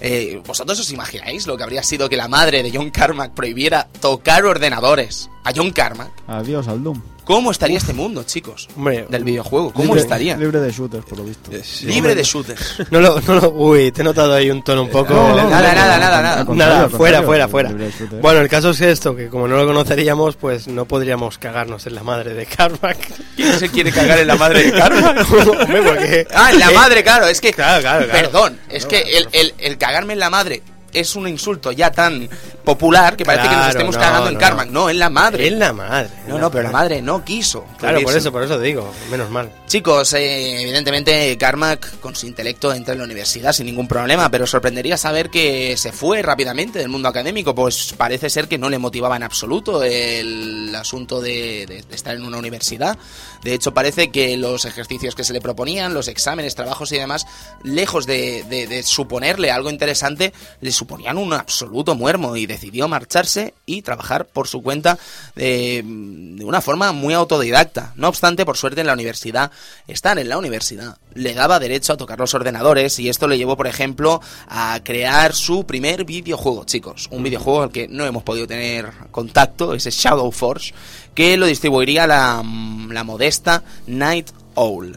[0.00, 3.88] Eh, ¿Vosotros os imagináis lo que habría sido que la madre de John Carmack prohibiera
[4.00, 6.10] tocar ordenadores a John Carmack?
[6.26, 7.00] Adiós al Doom.
[7.28, 8.68] ¿Cómo estaría este mundo, chicos?
[8.74, 9.70] Hombre, del videojuego.
[9.70, 10.34] ¿Cómo Libre- estaría?
[10.38, 11.50] Libre de shooters, por lo visto.
[11.84, 12.76] Libre de shooters.
[12.90, 15.12] No lo, no lo- uy, te he notado ahí un tono un poco.
[15.12, 16.44] No, no, Nada, no, nada, nada, nada.
[16.54, 17.68] Nada, fuera, fuera, fuera.
[17.68, 18.22] libre de shooters.
[18.22, 21.96] Bueno, el caso es esto, que como no lo conoceríamos, pues no podríamos cagarnos en
[21.96, 22.96] la madre de Carmack.
[23.36, 25.26] ¿Quién se quiere cagar en la madre de Carmack?
[25.60, 26.26] Hombre, porque...
[26.34, 27.52] Ah, en la Eh, madre, claro, es que...
[27.52, 28.22] Claro, claro, claro.
[28.22, 32.28] Perdón, es que el, el- el cagarme en la madre es un insulto ya tan
[32.64, 34.40] popular que parece que nos estemos no, cagando en no.
[34.40, 34.70] Carmack.
[34.70, 35.46] No, en la madre.
[35.46, 36.10] En la madre.
[36.24, 37.64] en No, no, pero la madre no quiso.
[37.78, 39.50] Claro, por eso, por eso digo, menos mal.
[39.66, 44.46] Chicos, eh, evidentemente Carmack con su intelecto entra en la universidad sin ningún problema, pero
[44.46, 48.78] sorprendería saber que se fue rápidamente del mundo académico, pues parece ser que no le
[48.78, 52.98] motivaba en absoluto el asunto de estar en una universidad.
[53.42, 57.26] De hecho, parece que los ejercicios que se le proponían, los exámenes, trabajos y demás,
[57.62, 63.54] lejos de, de- de suponerle algo interesante, le suponían un absoluto muermo y decidió marcharse
[63.66, 64.98] y trabajar por su cuenta
[65.36, 67.92] eh, de una forma muy autodidacta.
[67.96, 69.50] No obstante, por suerte en la universidad,
[69.86, 73.56] estar en la universidad le daba derecho a tocar los ordenadores y esto le llevó,
[73.56, 77.08] por ejemplo, a crear su primer videojuego, chicos.
[77.10, 80.72] Un videojuego al que no hemos podido tener contacto, ese Shadow Force,
[81.18, 82.44] que lo distribuiría la,
[82.90, 84.96] la modesta Night Owl.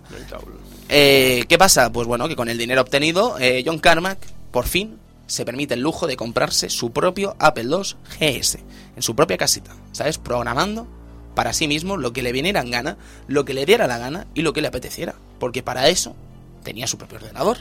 [0.88, 1.92] Eh, ¿Qué pasa?
[1.92, 4.20] Pues bueno, que con el dinero obtenido, eh, John Carmack,
[4.52, 8.60] por fin, se permite el lujo de comprarse su propio Apple II GS,
[8.96, 10.20] en su propia casita, ¿sabes?
[10.20, 10.88] Programando
[11.34, 14.28] para sí mismo lo que le viniera en gana, lo que le diera la gana
[14.36, 16.16] y lo que le apeteciera, porque para eso
[16.64, 17.58] tenía su propio ordenador.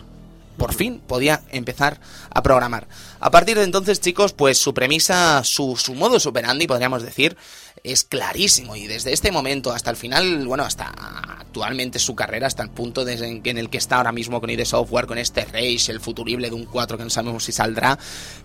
[0.61, 2.87] Por fin podía empezar a programar.
[3.18, 7.35] A partir de entonces, chicos, pues su premisa, su, su modo operandi, podríamos decir,
[7.83, 8.77] es clarísimo.
[8.77, 10.92] Y desde este momento hasta el final, bueno, hasta
[11.38, 15.07] actualmente su carrera, hasta el punto en el que está ahora mismo con ID Software,
[15.07, 17.99] con este Rage, el futurible de un 4 que no sabemos si saldrá,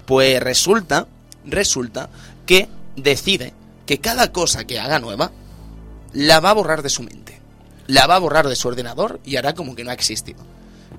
[0.05, 1.07] pues resulta,
[1.43, 2.09] resulta
[2.45, 3.53] que decide
[3.85, 5.33] que cada cosa que haga nueva
[6.13, 7.41] la va a borrar de su mente.
[7.87, 10.45] La va a borrar de su ordenador y hará como que no ha existido.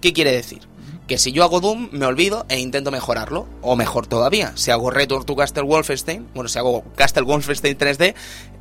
[0.02, 0.75] ¿Qué quiere decir?
[1.06, 3.46] Que si yo hago Doom, me olvido e intento mejorarlo.
[3.62, 8.14] O mejor todavía, si hago Return to Castle Wolfenstein, bueno, si hago Castle Wolfenstein 3D,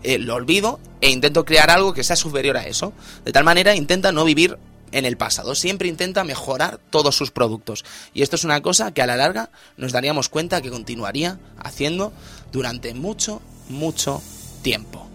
[0.04, 2.94] eh, lo olvido e intento crear algo que sea superior a eso.
[3.24, 4.60] De tal manera, intenta no vivir
[4.92, 5.56] en el pasado.
[5.56, 7.84] Siempre intenta mejorar todos sus productos.
[8.14, 12.14] Y esto es una cosa que a la larga nos daríamos cuenta que continuaría haciendo
[12.52, 14.22] durante mucho, mucho
[14.62, 15.15] tiempo.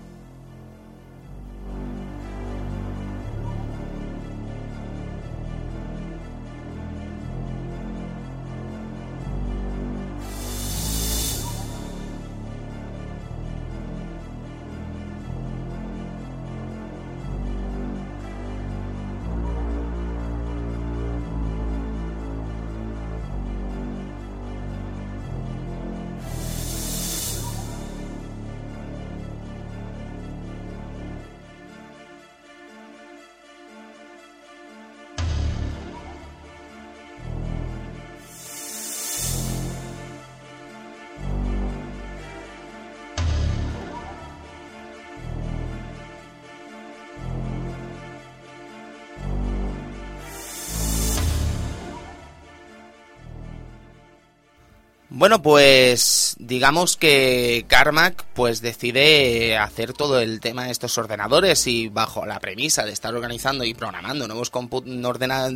[55.20, 61.90] Bueno, pues digamos que Carmack pues decide hacer todo el tema de estos ordenadores y
[61.90, 64.50] bajo la premisa de estar organizando y programando nuevos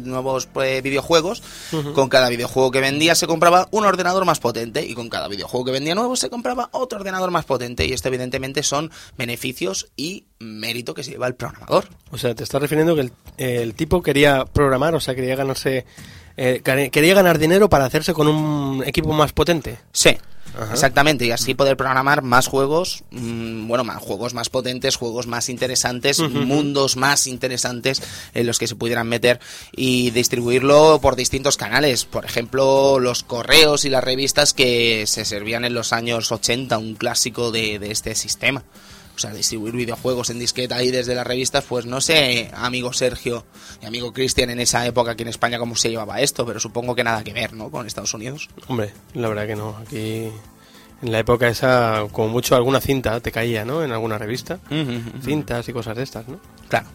[0.05, 1.43] nuevos pues, videojuegos,
[1.95, 5.65] con cada videojuego que vendía se compraba un ordenador más potente y con cada videojuego
[5.65, 10.27] que vendía nuevo se compraba otro ordenador más potente y esto evidentemente son beneficios y
[10.41, 11.89] mérito que se lleva el programador.
[12.11, 15.87] O sea, te estás refiriendo que el, el tipo quería programar, o sea, quería ganarse...
[16.37, 19.79] eh, quería ganar dinero para hacerse con un equipo más potente.
[19.93, 20.17] Sí.
[20.57, 20.73] Ajá.
[20.73, 25.49] Exactamente, y así poder programar más juegos, mm, bueno, más juegos más potentes, juegos más
[25.49, 28.01] interesantes, mundos más interesantes
[28.35, 29.41] en los que se pudieran meter
[29.73, 32.05] y distribuirlo por distintos canales.
[32.05, 36.95] Por ejemplo, los correos y las revistas que se servían en los años 80, un
[36.95, 38.63] clásico de, de este sistema.
[39.15, 43.45] O sea, distribuir videojuegos en disqueta ahí desde las revistas, pues no sé, amigo Sergio
[43.81, 46.95] y amigo Cristian en esa época aquí en España cómo se llevaba esto, pero supongo
[46.95, 47.71] que nada que ver, ¿no?
[47.71, 48.49] Con Estados Unidos.
[48.67, 49.77] Hombre, la verdad que no.
[49.77, 50.29] Aquí,
[51.03, 53.85] en la época esa, como mucho alguna cinta te caía, ¿no?
[53.85, 54.59] En alguna revista.
[55.23, 56.41] Cintas y cosas de estas, ¿no?
[56.69, 56.89] Claro.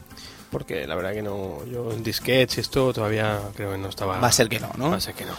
[0.51, 4.19] Porque la verdad que no, yo en disquets y esto todavía creo que no estaba...
[4.19, 4.89] Va a ser que no, ¿no?
[4.89, 5.33] Va a ser que no.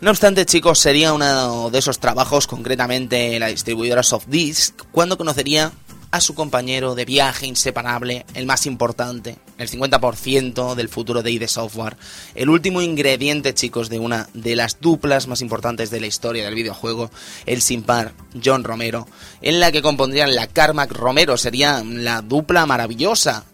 [0.00, 5.72] No obstante, chicos, sería uno de esos trabajos, concretamente la distribuidora Softdisk, cuando conocería
[6.10, 11.46] a su compañero de viaje inseparable, el más importante, el 50% del futuro de ID
[11.46, 11.96] Software,
[12.34, 16.54] el último ingrediente, chicos, de una de las duplas más importantes de la historia del
[16.54, 17.10] videojuego,
[17.46, 19.06] el sin par John Romero,
[19.42, 23.44] en la que compondrían la Carmack Romero, sería la dupla maravillosa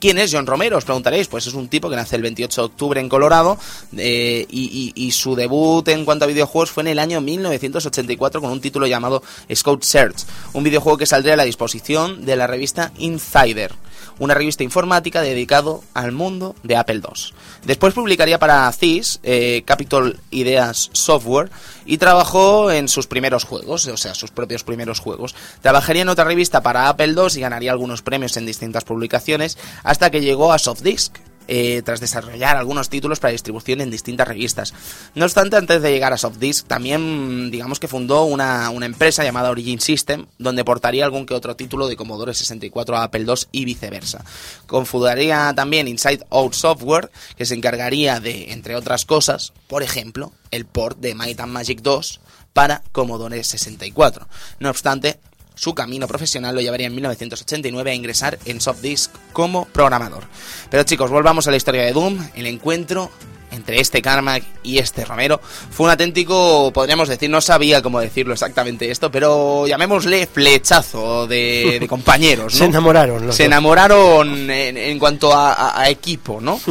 [0.00, 0.78] ¿Quién es John Romero?
[0.78, 1.28] Os preguntaréis.
[1.28, 3.58] Pues es un tipo que nace el 28 de octubre en Colorado
[3.96, 8.50] eh, y, y, su debut en cuanto a videojuegos fue en el año 1984 con
[8.50, 9.22] un título llamado
[9.54, 13.72] Scout Search, un videojuego que saldría a la disposición de la revista Insider
[14.18, 17.34] una revista informática dedicado al mundo de Apple II.
[17.64, 21.50] Después publicaría para CIS, eh, Capitol Ideas Software,
[21.86, 25.34] y trabajó en sus primeros juegos, o sea, sus propios primeros juegos.
[25.60, 30.10] Trabajaría en otra revista para Apple II y ganaría algunos premios en distintas publicaciones, hasta
[30.10, 31.16] que llegó a Softdisk,
[31.48, 34.74] eh, tras desarrollar algunos títulos para distribución en distintas revistas.
[35.14, 39.80] No obstante, antes de llegar a Softdisk, también digamos que fundó una, empresa llamada Origin
[39.80, 44.24] System, donde portaría algún que otro título de Commodore 64 a Apple II y viceversa.
[44.66, 50.66] Confundaría también Inside Out Software, que se encargaría de, entre otras cosas, por ejemplo, el
[50.66, 52.20] port de Might and Magic 2
[52.52, 54.28] para Commodore 64.
[54.60, 55.18] No obstante,
[55.54, 60.24] su camino profesional lo llevaría en 1989 a ingresar en Softdisk como programador.
[60.70, 63.10] Pero chicos, volvamos a la historia de Doom, el encuentro
[63.54, 65.40] entre este Carmack y este Romero
[65.70, 71.84] fue un auténtico, podríamos decir, no sabía cómo decirlo exactamente esto, pero llamémosle flechazo de,
[71.88, 72.52] compañeros.
[72.54, 72.58] ¿no?
[72.58, 73.32] Se enamoraron.
[73.32, 76.60] Se enamoraron en, cuanto a, equipo, ¿no?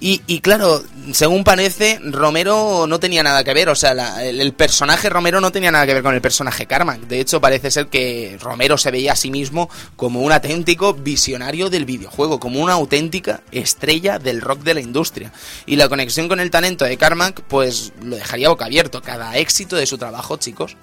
[0.00, 3.92] Y, claro, según parece, Romero no tenía nada que ver, o sea,
[4.22, 7.00] el, personaje Romero no tenía nada que ver con el personaje Carmack.
[7.00, 11.70] De hecho, parece ser que Romero se veía a sí mismo como un auténtico visionario
[11.70, 15.32] del videojuego, como una auténtica estrella del rock de la industria.
[15.66, 19.02] Y la conexión con el talento de Carmack, pues lo dejaría boca abierto.
[19.02, 20.76] Cada éxito de su trabajo, chicos,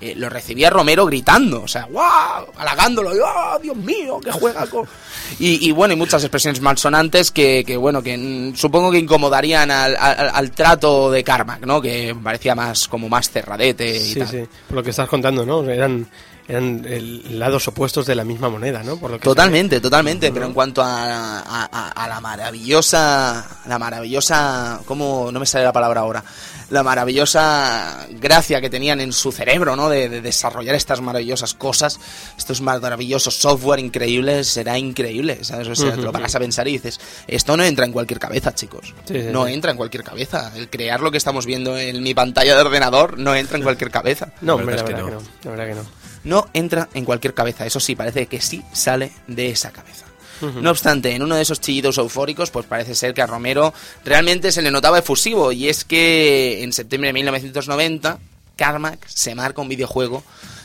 [0.00, 2.46] eh, lo recibía Romero gritando, o sea, ¡wow!
[2.56, 4.86] halagándolo, ¡oh, Dios mío, qué juega con...
[5.40, 11.10] Y, bueno, y muchas expresiones malsonantes que, que bueno, que supongo que incomodarían al, trato
[11.10, 11.80] de Carmack, ¿no?
[11.80, 15.68] Que parecía más, como más cerradete y sí, Sí, por lo que estás contando, ¿no?
[15.68, 16.06] Eran
[16.48, 18.96] eran el, lados opuestos de la misma moneda, ¿no?
[18.96, 20.32] Por lo totalmente, totalmente.
[20.32, 26.00] Pero en cuanto a, a, la maravillosa, la maravillosa, ¿cómo no me sale la palabra
[26.00, 26.24] ahora?
[26.70, 29.88] La maravillosa gracia que tenían en su cerebro, ¿no?
[29.88, 31.98] De, desarrollar estas maravillosas cosas,
[32.36, 35.68] estos maravillosos software increíbles, será increíble, ¿sabes?
[35.68, 38.54] O sea, te lo paras a pensar y dices, esto no entra en cualquier cabeza,
[38.54, 38.94] chicos.
[39.32, 40.52] no entra en cualquier cabeza.
[40.56, 43.90] El crear lo que estamos viendo en mi pantalla de ordenador no entra en cualquier
[43.90, 44.32] cabeza.
[44.40, 45.22] No, la verdad, que no.
[45.44, 47.66] La verdad que no no entra en cualquier cabeza.
[47.66, 50.06] Eso sí, parece que sí sale de esa cabeza.
[50.40, 53.74] No obstante, en uno de esos chillidos eufóricos, pues parece ser que a Romero
[54.06, 55.52] realmente se le notaba efusivo.
[55.52, 58.18] Y es que en septiembre de 1990,
[58.56, 60.22] Carmack se marca un videojuego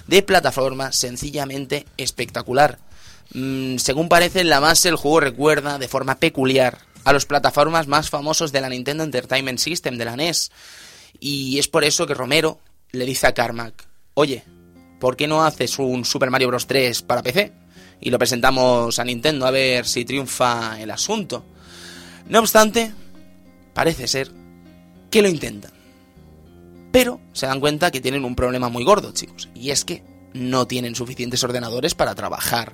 [0.07, 2.79] de plataforma sencillamente espectacular.
[3.33, 7.87] Mm, según parece, en la base el juego recuerda de forma peculiar a los plataformas
[7.87, 10.51] más famosos de la Nintendo Entertainment System, de la NES.
[11.19, 12.59] Y es por eso que Romero
[12.91, 14.43] le dice a Carmack, oye,
[15.05, 16.65] ¿por qué no haces un Super Mario Bros.
[16.65, 17.51] 3 para PC?
[18.01, 21.45] Y lo presentamos a Nintendo a ver si triunfa el asunto.
[22.27, 22.91] No obstante,
[23.75, 24.31] parece ser
[25.11, 25.69] que lo intentan.
[26.91, 29.47] Pero se dan cuenta que tienen un problema muy gordo, chicos.
[29.53, 30.01] Y es que
[30.33, 32.73] no tienen suficientes ordenadores para trabajar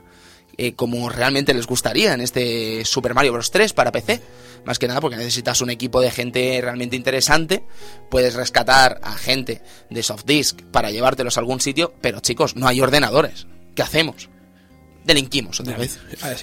[0.63, 3.49] eh, como realmente les gustaría en este Super Mario Bros.
[3.49, 4.21] 3 para PC.
[4.63, 7.63] Más que nada porque necesitas un equipo de gente realmente interesante.
[8.11, 12.67] Puedes rescatar a gente de soft disk para llevártelos a algún sitio, pero chicos, no
[12.67, 13.47] hay ordenadores.
[13.73, 14.29] ¿Qué hacemos?
[15.03, 15.97] Delinquimos otra vez.
[16.21, 16.33] Ah,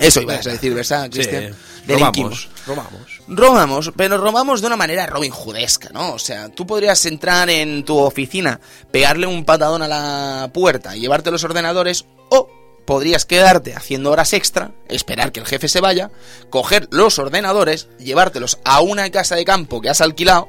[0.00, 1.54] Eso ibas a decir, ¿verdad, Cristian?
[1.86, 2.48] Delinquimos.
[2.66, 3.20] Robamos.
[3.28, 6.14] Robamos, pero robamos de una manera Robin Hoodesca, ¿no?
[6.14, 8.58] O sea, tú podrías entrar en tu oficina,
[8.90, 12.59] pegarle un patadón a la puerta y llevarte los ordenadores, o
[12.90, 16.10] podrías quedarte haciendo horas extra, esperar que el jefe se vaya,
[16.50, 20.48] coger los ordenadores, llevártelos a una casa de campo que has alquilado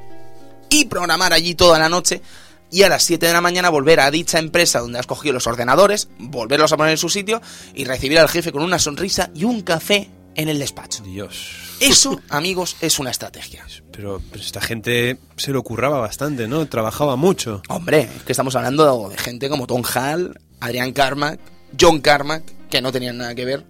[0.68, 2.20] y programar allí toda la noche
[2.68, 5.46] y a las 7 de la mañana volver a dicha empresa donde has cogido los
[5.46, 7.40] ordenadores, volverlos a poner en su sitio
[7.74, 11.04] y recibir al jefe con una sonrisa y un café en el despacho.
[11.04, 11.76] Dios.
[11.78, 13.64] Eso, amigos, es una estrategia.
[13.92, 16.66] Pero, esta gente se lo curraba bastante, ¿no?
[16.66, 17.62] Trabajaba mucho.
[17.68, 21.38] Hombre, es que estamos hablando de gente como Tom Hall, Adrian Carmack,
[21.80, 23.64] John Carmack, que no tenían nada que ver,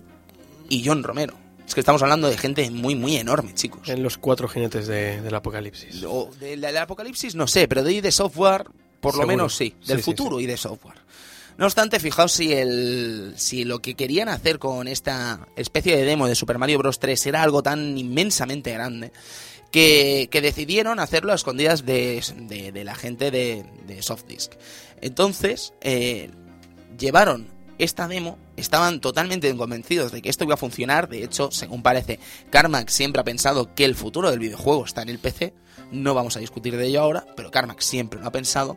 [0.69, 1.35] y John Romero.
[1.67, 3.89] Es que estamos hablando de gente muy, muy enorme, chicos.
[3.89, 6.03] En los cuatro jinetes de- del apocalipsis.
[6.07, 8.65] O de la- del apocalipsis no sé, pero de de software,
[9.01, 9.75] por lo menos sí.
[9.87, 10.97] Del Sí, sí, futuro y de software.
[11.59, 16.27] No obstante, fijaos si, el, si lo que querían hacer con esta especie de demo
[16.27, 16.99] de Super Mario Bros.
[16.99, 19.13] 3 era algo tan inmensamente grande
[19.71, 24.53] que, que decidieron hacerlo a escondidas de, de- de la gente de, de Softdisk.
[25.01, 26.31] Entonces, eh,
[26.99, 27.47] llevaron
[27.79, 31.09] esta demo, estaban totalmente convencidos de que esto iba a funcionar.
[31.09, 32.19] De hecho, según parece,
[32.51, 35.55] Carmack siempre ha pensado que el futuro del videojuego está en el PC.
[35.91, 38.77] No vamos a discutir de ello ahora, pero Carmack siempre lo ha pensado.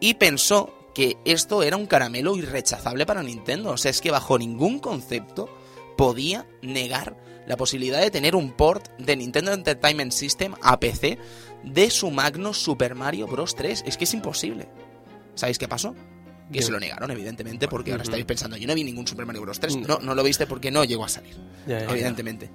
[0.00, 3.70] Y pensó que esto era un caramelo irrechazable para Nintendo.
[3.70, 5.48] O sea, es que bajo ningún concepto
[5.96, 11.18] podía negar la posibilidad de tener un port de Nintendo Entertainment System a PC
[11.64, 13.54] de su magno Super Mario Bros.
[13.54, 13.84] 3.
[13.86, 14.68] Es que es imposible.
[15.34, 15.94] ¿Sabéis qué pasó?
[16.48, 16.64] Que Bien.
[16.64, 19.58] se lo negaron, evidentemente, porque ahora estáis pensando, yo no vi ningún Super Mario Bros.
[19.58, 19.76] 3.
[19.76, 19.86] No.
[19.86, 21.34] No, no lo viste porque no llegó a salir,
[21.66, 22.50] evidentemente.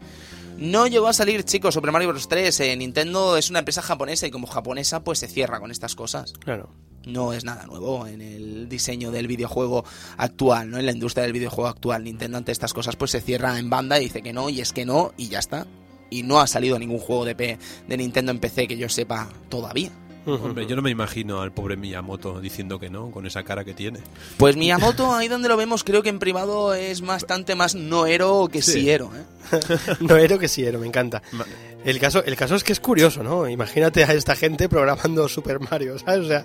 [0.57, 2.27] No llegó a salir, chicos, Super Mario Bros.
[2.27, 2.59] 3.
[2.61, 6.33] Eh, Nintendo es una empresa japonesa y como japonesa, pues se cierra con estas cosas.
[6.33, 6.69] Claro.
[7.05, 9.85] No es nada nuevo en el diseño del videojuego
[10.17, 10.77] actual, ¿no?
[10.77, 12.03] En la industria del videojuego actual.
[12.03, 14.73] Nintendo ante estas cosas pues se cierra en banda y dice que no, y es
[14.73, 15.67] que no, y ya está.
[16.09, 19.29] Y no ha salido ningún juego de, P de Nintendo en PC que yo sepa
[19.49, 19.91] todavía.
[20.27, 23.73] Hombre, yo no me imagino al pobre Miyamoto diciendo que no, con esa cara que
[23.73, 23.99] tiene.
[24.37, 28.61] Pues Miyamoto, ahí donde lo vemos, creo que en privado es bastante más noero que
[28.61, 28.73] Sí.
[28.81, 29.23] siero, ¿eh?
[30.01, 31.21] No era que sí era, me encanta.
[31.31, 31.45] Ma-
[31.87, 33.47] El caso, el caso es que es curioso, ¿no?
[33.47, 36.25] Imagínate a esta gente programando Super Mario, ¿sabes?
[36.25, 36.43] O sea,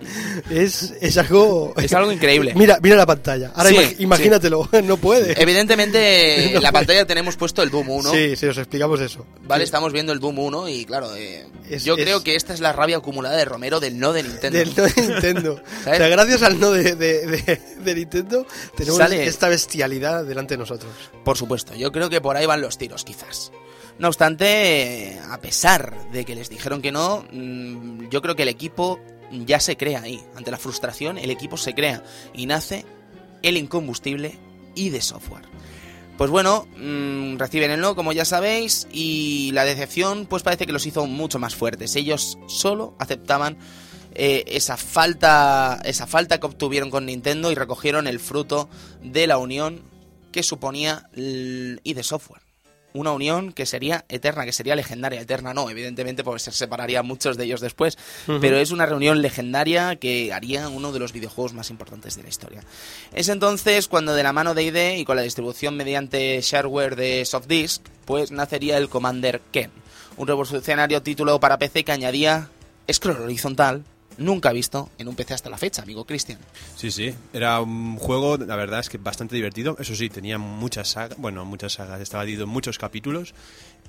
[0.50, 1.74] es, es algo...
[1.76, 2.52] Es algo increíble.
[2.56, 3.50] Mira, mira la pantalla.
[3.54, 4.02] Ahora Sí, imag- sí.
[4.04, 5.40] imagínatelo, no puede.
[5.42, 6.72] Evidentemente, en la puede.
[6.72, 8.12] pantalla tenemos puesto el Boom 1.
[8.12, 9.26] Sí, sí, os explicamos eso.
[9.42, 9.64] Vale, Sí.
[9.64, 12.60] estamos viendo el Boom 1 y claro, eh, Es- yo es- creo que esta es
[12.60, 14.58] la rabia acumulada de Romero del no de Nintendo.
[14.58, 15.60] Del no de Nintendo.
[15.80, 20.54] o sea, gracias al no de, de- de- de Nintendo, tenemos Sale- esta bestialidad delante
[20.54, 20.92] de nosotros.
[21.24, 23.50] Por supuesto, yo creo que por ahí van los tiros, quizás.
[23.98, 28.48] No obstante, a pesar de que les dijeron que no, mm, yo creo que el
[28.48, 29.00] equipo
[29.30, 30.22] ya se crea ahí.
[30.36, 32.02] Ante la frustración, el equipo se crea
[32.34, 32.84] y nace
[33.42, 34.38] el incombustible
[34.74, 35.44] y de software.
[36.18, 40.72] Pues bueno, mm, reciben el no, como ya sabéis, y la decepción pues parece que
[40.72, 41.96] los hizo mucho más fuertes.
[41.96, 43.58] Ellos solo aceptaban
[44.14, 48.68] eh, esa falta esa falta que obtuvieron con Nintendo y recogieron el fruto
[49.02, 49.82] de la unión
[50.32, 52.42] que suponía el ID Software.
[52.94, 55.20] Una unión que sería eterna, que sería legendaria.
[55.20, 57.96] Eterna no, evidentemente, porque se separarían muchos de ellos después.
[58.26, 62.28] Pero es una reunión legendaria que haría uno de los videojuegos más importantes de la
[62.28, 62.62] historia.
[63.14, 67.24] Es entonces cuando de la mano de ID y con la distribución mediante shareware de
[67.24, 69.70] Softdisk, pues nacería el Commander Ken.
[70.16, 72.48] Un revolucionario título para PC que añadía
[72.90, 73.84] scroll horizontal,
[74.18, 76.38] nunca visto en un PC hasta la fecha, amigo Cristian.
[76.76, 79.76] Sí, sí, era un juego, la verdad es que bastante divertido.
[79.78, 83.34] Eso sí, tenía muchas sagas, bueno, muchas sagas, estaba dividido en muchos capítulos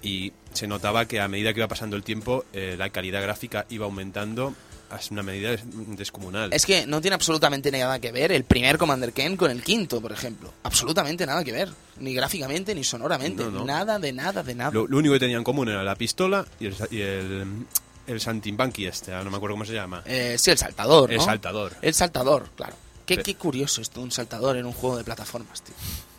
[0.02, 3.66] y se notaba que a medida que iba pasando el tiempo, eh, la calidad gráfica
[3.70, 4.54] iba aumentando
[4.90, 5.64] a una medida des-
[5.98, 6.54] descomunal.
[6.54, 10.00] Es que no tiene absolutamente nada que ver el primer Commander Ken con el quinto,
[10.02, 10.54] por ejemplo.
[10.62, 11.70] Absolutamente nada que ver.
[12.00, 13.44] Ni gráficamente, ni sonoramente.
[13.44, 13.66] No, no.
[13.66, 14.72] Nada de nada de nada.
[14.72, 17.66] Lo, lo único que tenían en común era la pistola y el, y el,
[18.08, 20.04] el Santimbanqui este, ahora no me acuerdo cómo se llama.
[20.06, 21.16] Eh, sí, el saltador, ¿no?
[21.16, 21.74] El saltador.
[21.82, 22.76] El saltador, claro.
[23.06, 25.76] Qué, qué curioso esto, un saltador en un juego de plataformas, tío.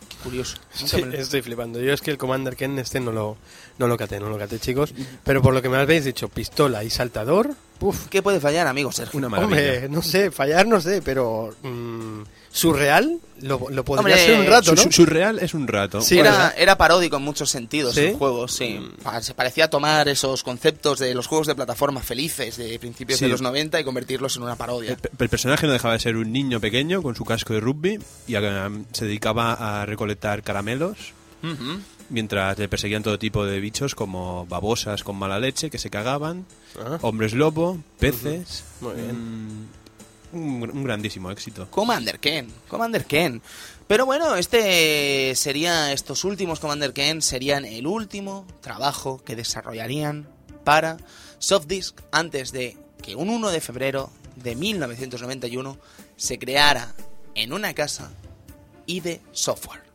[0.09, 0.57] Qué curioso.
[0.73, 1.81] Sí, me estoy flipando.
[1.81, 3.37] Yo es que el Commander Ken este no lo,
[3.79, 4.92] no lo caté, no lo caté, chicos.
[5.23, 8.92] Pero por lo que me habéis dicho, pistola y saltador, uf, ¿Qué puede fallar, amigo
[8.92, 9.18] Sergio?
[9.18, 9.61] Una maravilla.
[9.61, 12.23] hombre, no sé, fallar no sé, pero mm,
[12.55, 14.83] surreal lo, lo podría Hombre, ser un rato, Su- ¿no?
[14.83, 16.01] su- surreal es un rato.
[16.01, 18.03] Sí, era, era paródico en muchos sentidos ¿Sí?
[18.03, 18.05] Mm.
[18.05, 18.81] el juego, sí.
[19.03, 23.25] Pa- Se parecía tomar esos conceptos de los juegos de plataforma felices de principios Sí.
[23.25, 24.93] de los 90 y convertirlos en una parodia.
[24.93, 27.99] El, el personaje no dejaba de ser un niño pequeño con su casco de rugby
[28.29, 31.12] y a- se dedicaba a recolectar caramelos
[31.43, 31.81] Ujú.
[32.11, 36.47] mientras le perseguían todo tipo de bichos como babosas con mala leche que se cagaban,
[36.78, 38.64] Ah, hombres lobo, peces.
[38.81, 39.12] Muy bien.
[39.12, 39.66] Mm,
[40.35, 41.70] un, grandísimo éxito.
[41.70, 43.43] Commander Ken, Commander Ken.
[43.87, 50.28] Pero bueno, este sería, estos últimos Commander Ken serían el último trabajo que desarrollarían
[50.64, 50.97] para
[51.39, 55.78] Softdisk antes de que un 1 de febrero de 1991
[56.16, 56.95] se creara
[57.35, 58.11] en una casa
[58.87, 59.93] ID Software.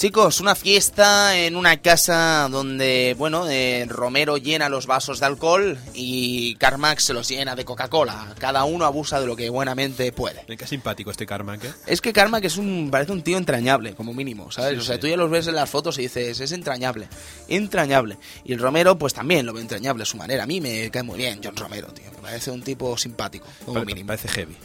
[0.00, 5.76] Chicos, una fiesta en una casa donde, bueno, eh, Romero llena los vasos de alcohol
[5.92, 8.34] y Carmack se los llena de Coca-Cola.
[8.38, 10.42] Cada uno abusa de lo que buenamente puede.
[10.56, 11.72] Qué simpático este Carmack, ¿eh?
[11.86, 14.72] Es que Carmack es un, parece un tío entrañable, como mínimo, ¿sabes?
[14.72, 15.02] Sí, o sea, sí.
[15.02, 17.06] tú ya los ves en las fotos y dices, es entrañable.
[17.48, 18.16] Entrañable.
[18.46, 20.44] Y el Romero, pues también lo ve entrañable a su manera.
[20.44, 22.10] A mí me cae muy bien John Romero, tío.
[22.10, 24.06] Me parece un tipo simpático, como Pare- mínimo.
[24.06, 24.56] Parece heavy.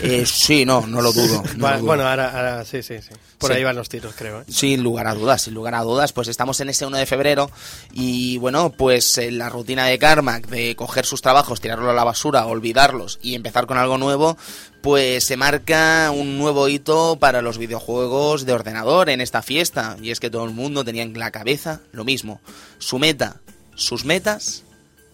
[0.00, 1.42] Eh, sí, no, no lo dudo.
[1.56, 1.86] no Va- lo dudo.
[1.88, 3.10] bueno, ahora, ahora sí, sí, sí.
[3.36, 3.58] Por Sí.
[3.58, 4.40] ahí van los tiros, creo.
[4.40, 4.44] ¿eh?
[4.78, 7.50] Sin lugar a dudas, sin lugar a dudas, pues estamos en ese 1 de febrero
[7.92, 12.04] y bueno, pues eh, la rutina de Carmack de coger sus trabajos, tirarlos a la
[12.04, 14.38] basura, olvidarlos y empezar con algo nuevo,
[14.80, 20.12] pues se marca un nuevo hito para los videojuegos de ordenador en esta fiesta y
[20.12, 22.40] es que todo el mundo tenía en la cabeza lo mismo.
[22.78, 23.40] Su meta,
[23.74, 24.62] sus metas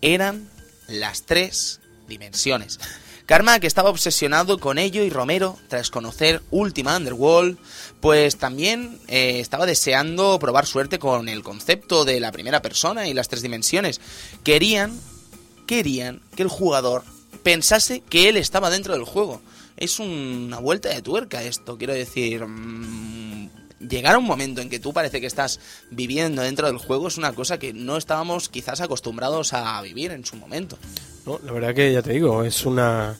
[0.03, 0.47] eran
[0.89, 2.79] las tres dimensiones.
[3.27, 7.57] Carmack estaba obsesionado con ello y Romero, tras conocer Ultima Underworld,
[8.05, 13.15] pues también eh, estaba deseando probar suerte con el concepto de la primera persona y
[13.15, 13.99] las tres dimensiones.
[14.43, 15.01] Querían,
[15.67, 17.03] querían que el jugador
[17.43, 19.41] pensase que él estaba dentro del juego.
[19.79, 22.45] Es una vuelta de tuerca esto, quiero decir...
[22.47, 23.49] mm,
[23.81, 27.19] Llegar a un momento en que tú parece que estás viviendo dentro del juego es
[27.19, 30.79] una cosa que no estábamos quizás acostumbrados a vivir en su momento.
[31.27, 33.19] No, la verdad que ya te digo, es una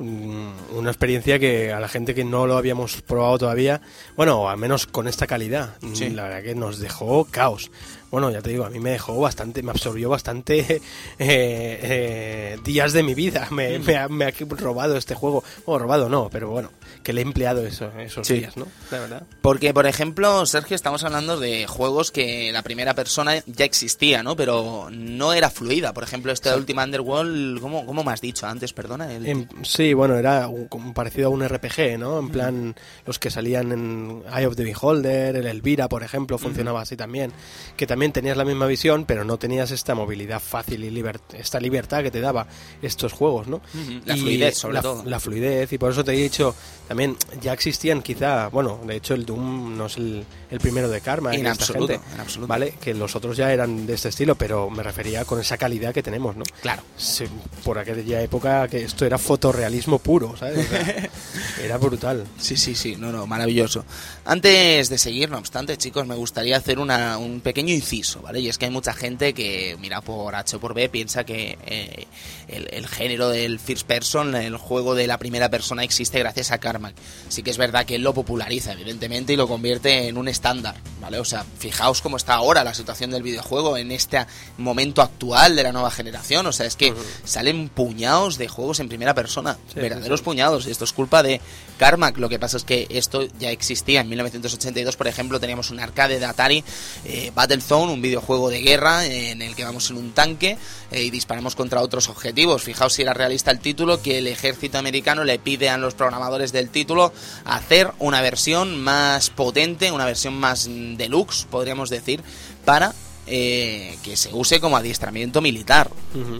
[0.00, 3.80] una experiencia que a la gente que no lo habíamos probado todavía,
[4.16, 6.08] bueno, al menos con esta calidad, Sí.
[6.10, 7.70] la verdad que nos dejó caos.
[8.10, 10.80] Bueno, ya te digo, a mí me dejó bastante, me absorbió bastante eh,
[11.18, 13.48] eh, días de mi vida.
[13.50, 15.44] Me, me ha, me ha robado este juego.
[15.66, 16.70] Bueno, robado no, pero bueno,
[17.02, 18.34] que le he empleado eso, esos Sí.
[18.38, 18.66] días, ¿no?
[18.90, 19.22] La verdad.
[19.42, 24.34] Porque, por ejemplo, Sergio, estamos hablando de juegos que la primera persona ya existía, ¿no?
[24.36, 25.92] Pero no era fluida.
[25.92, 28.72] Por ejemplo, este Ultima Underworld, ¿cómo, ¿cómo me has dicho antes?
[28.72, 29.12] Perdona.
[29.14, 29.26] El...
[29.26, 32.18] En- sí, bueno, era un- parecido a un RPG, ¿no?
[32.18, 32.74] En plan,
[33.06, 37.32] los que salían en Eye of the Beholder, el Elvira, por ejemplo, funcionaba así también.
[37.76, 41.60] Que también tenías la misma visión, pero no tenías esta movilidad fácil y liber- esta
[41.60, 42.46] libertad que te daba
[42.82, 43.56] estos juegos, ¿no?
[43.56, 45.02] Ujú, la Y fluidez, sobre la, todo.
[45.04, 46.54] La fluidez, y por eso te he dicho,
[46.88, 51.00] también ya existían quizá, bueno, de hecho el Doom no es el, el primero de
[51.00, 51.34] Karma.
[51.34, 52.48] En esta absoluto, gente, en absoluto.
[52.48, 52.74] ¿Vale?
[52.80, 56.02] Que los otros ya eran de este estilo, pero me refería con esa calidad que
[56.02, 56.44] tenemos, ¿no?
[56.62, 56.82] Claro.
[56.96, 57.24] Sí,
[57.64, 60.66] por aquella época que esto era fotorrealismo puro, ¿sabes?
[60.66, 61.10] O sea,
[61.62, 62.26] era brutal.
[62.38, 63.84] Sí, sí, sí, no, no, maravilloso.
[64.24, 67.89] Antes de seguir, no obstante, chicos, me gustaría hacer una, un pequeño inciso,
[68.22, 68.40] ¿vale?
[68.40, 71.58] Y es que hay mucha gente que, mira, por H o por B, piensa que
[71.66, 72.06] eh,
[72.48, 76.58] el, el género del first person, el juego de la primera persona, existe gracias a
[76.58, 76.94] Carmack.
[77.28, 80.76] Sí que es verdad que él lo populariza, evidentemente, y lo convierte en un estándar,
[81.00, 81.18] ¿vale?
[81.18, 84.24] O sea, fijaos cómo está ahora la situación del videojuego en este
[84.58, 86.46] momento actual de la nueva generación.
[86.46, 90.24] O sea, es que salen puñados de juegos en primera persona, Sí, verdaderos sí.
[90.24, 90.66] puñados.
[90.66, 91.40] Y esto es culpa de
[91.78, 92.18] Carmack.
[92.18, 94.00] Lo que pasa es que esto ya existía.
[94.02, 96.62] En 1982, por ejemplo, teníamos un arcade de Atari,
[97.04, 100.58] eh, Battlezone, un videojuego de guerra en el que vamos en un tanque
[100.90, 102.62] eh, y disparamos contra otros objetivos.
[102.62, 106.52] Fijaos si era realista el título, que el ejército americano le pide a los programadores
[106.52, 107.12] del título
[107.44, 112.22] hacer una versión más potente, una versión más mm, deluxe, podríamos decir,
[112.64, 112.94] para
[113.26, 115.90] eh, que se use como adiestramiento militar.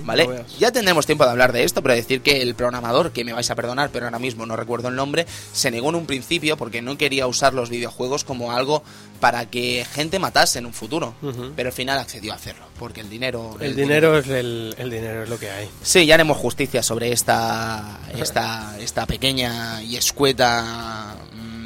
[0.04, 0.44] ¿Vale?
[0.58, 3.48] Ya tendremos tiempo de hablar de esto, pero decir que el programador, que me vais
[3.50, 6.82] a perdonar, pero ahora mismo no recuerdo el nombre, se negó en un principio porque
[6.82, 8.82] no quería usar los videojuegos como algo
[9.20, 11.14] para que gente matase en un futuro.
[11.54, 13.56] Pero al final accedió a hacerlo, porque el dinero...
[13.60, 15.68] El dinero es el, el dinero es lo que hay.
[15.82, 21.16] Sí, ya haremos justicia sobre esta, esta, esta pequeña y escueta...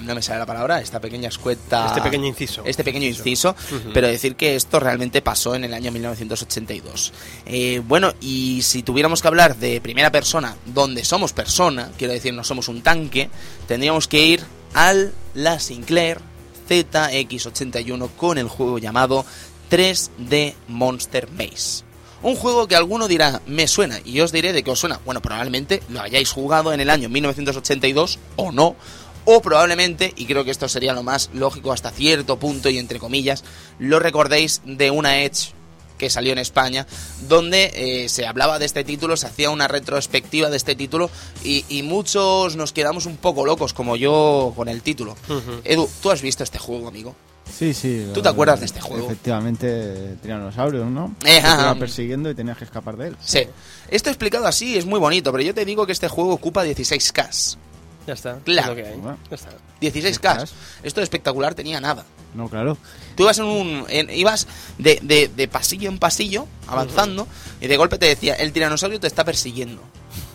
[0.05, 1.87] No me sale la palabra, esta pequeña escueta...
[1.87, 2.63] Este pequeño inciso.
[2.65, 3.57] Este pequeño inciso,
[3.93, 7.13] pero decir que esto realmente pasó en el año 1982.
[7.47, 12.35] Eh, bueno, y si tuviéramos que hablar de primera persona, donde somos persona, quiero decir,
[12.35, 13.31] no somos un tanque,
[13.67, 14.45] tendríamos que ir
[14.75, 16.21] al la Sinclair
[16.69, 19.25] ZX81 con el juego llamado
[19.71, 21.85] 3D Monster Maze.
[22.23, 24.99] Un juego que alguno dirá, me suena, y yo os diré de qué os suena.
[25.05, 28.77] Bueno, probablemente lo hayáis jugado en el año 1982 o no,
[29.25, 32.99] o probablemente, y creo que esto sería lo más lógico hasta cierto punto y entre
[32.99, 33.45] comillas,
[33.79, 35.53] lo recordéis de una Edge
[35.99, 36.87] que salió en España,
[37.29, 41.09] donde eh, se hablaba de este título, se hacía una retrospectiva de este título
[41.45, 45.17] y, y muchos nos quedamos un poco locos, como yo con el título.
[45.63, 47.15] Edu, ¿tú has visto este juego, amigo?
[47.57, 48.09] Sí, sí.
[48.13, 49.07] ¿Tú te acuerdas de este juego?
[49.07, 51.15] Efectivamente, tiranosaurios, ¿no?
[51.25, 53.17] Eh, Que te iba persiguiendo y tenías que escapar de él.
[53.25, 53.47] Sí.
[53.89, 57.57] Esto explicado así es muy bonito, pero yo te digo que este juego ocupa 16K.
[58.07, 58.39] Ya está.
[58.45, 58.73] Claro.
[58.73, 58.99] es lo que hay.
[58.99, 59.19] Bueno.
[59.31, 59.51] Ya está.
[59.81, 60.49] 16K.
[60.83, 62.05] Esto de espectacular tenía nada.
[62.35, 62.77] No, claro.
[63.17, 63.87] Tú ibas en un.
[63.89, 64.47] en- ibas
[64.79, 67.27] de, de- de pasillo en pasillo, avanzando,
[67.61, 69.81] y de golpe te decía, el tiranosaurio te está persiguiendo.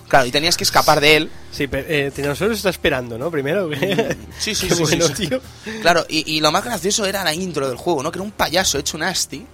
[0.07, 1.31] Claro, y tenías que escapar de él.
[1.51, 3.29] Sí, pero eh, Tiranosaurio está esperando, ¿no?
[3.29, 3.69] Primero.
[3.69, 5.27] que- Sí, sí, Qué sí, sí, bueno, sí.
[5.27, 5.39] tío.
[5.81, 8.11] Claro, y, y lo más gracioso era la intro del juego, ¿no?
[8.11, 9.45] Que era un payaso hecho nasty.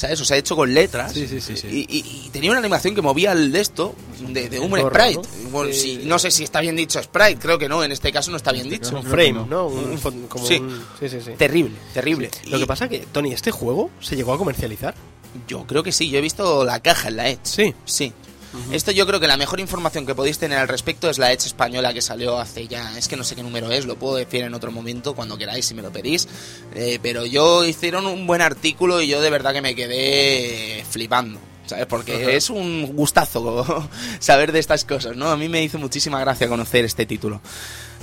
[0.00, 0.20] ¿Sabes?
[0.20, 1.12] O sea, hecho con letras.
[1.12, 1.56] Sí, sí, sí.
[1.56, 1.66] sí.
[1.68, 3.94] Y, y- y tenía una animación que movía el de esto,
[4.28, 5.14] de, de un sprite.
[5.42, 5.50] ¿no?
[5.50, 5.70] Bueno,
[6.04, 8.50] no sé si está bien dicho sprite, creo que no, en este caso no está
[8.52, 8.96] bien dicho.
[8.96, 9.46] Un frame, no.
[9.46, 9.66] ¿no?
[9.66, 10.54] Un- un como Sí.
[10.54, 11.32] un- sí, sí, sí.
[11.36, 12.30] Terrible, terrible.
[12.46, 14.94] Lo Y que pasa que, Tony, ¿este juego se llegó a comercializar?
[15.46, 17.40] Yo creo que sí, yo he visto la caja en la Edge.
[17.44, 17.74] Sí.
[17.84, 18.12] Sí.
[18.72, 21.46] Esto yo creo que la mejor información que podéis tener al respecto es la Edge
[21.46, 24.42] española que salió hace ya, es que no sé qué número es, lo puedo decir
[24.42, 26.28] en otro momento cuando queráis si me lo pedís,
[26.74, 31.40] Eh, pero yo hicieron un buen artículo y yo de verdad que me quedé flipando.
[31.66, 31.86] ¿Sabes?
[31.86, 33.88] Porque es un gustazo
[34.18, 35.30] saber de estas cosas, ¿no?
[35.30, 37.40] A mí me hizo muchísima gracia conocer este título.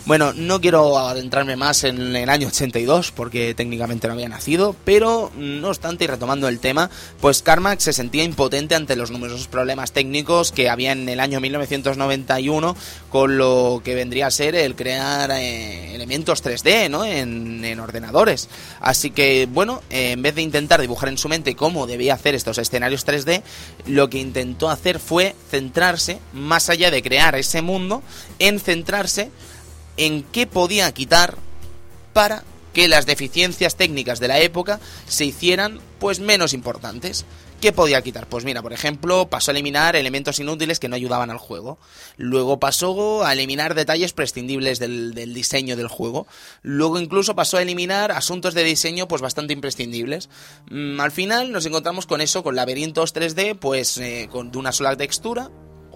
[0.07, 5.33] Bueno, no quiero adentrarme más en el año 82 porque técnicamente no había nacido, pero
[5.35, 6.89] no obstante, y retomando el tema,
[7.19, 11.41] pues Carmack se sentía impotente ante los numerosos problemas técnicos que había en el año
[11.41, 12.77] 1991
[13.09, 17.03] con lo que vendría a ser el crear eh, elementos 3D ¿no?
[17.03, 18.47] en, en ordenadores.
[18.79, 22.33] Así que, bueno, eh, en vez de intentar dibujar en su mente cómo debía hacer
[22.33, 23.43] estos escenarios 3D,
[23.87, 28.01] lo que intentó hacer fue centrarse, más allá de crear ese mundo,
[28.39, 29.31] en centrarse
[29.97, 31.37] en qué podía quitar
[32.13, 32.43] para
[32.73, 37.25] que las deficiencias técnicas de la época se hicieran pues menos importantes.
[37.59, 38.27] ¿Qué podía quitar?
[38.27, 41.79] Pues mira, por ejemplo, pasó a eliminar elementos inútiles que no ayudaban al juego.
[42.15, 46.27] Luego pasó a eliminar detalles prescindibles del, diseño del juego.
[46.61, 50.29] Luego incluso pasó a eliminar asuntos de diseño pues bastante imprescindibles.
[50.69, 54.71] Mm, al final nos encontramos con eso, con laberintos 3D, pues eh, con de una
[54.71, 55.49] sola textura,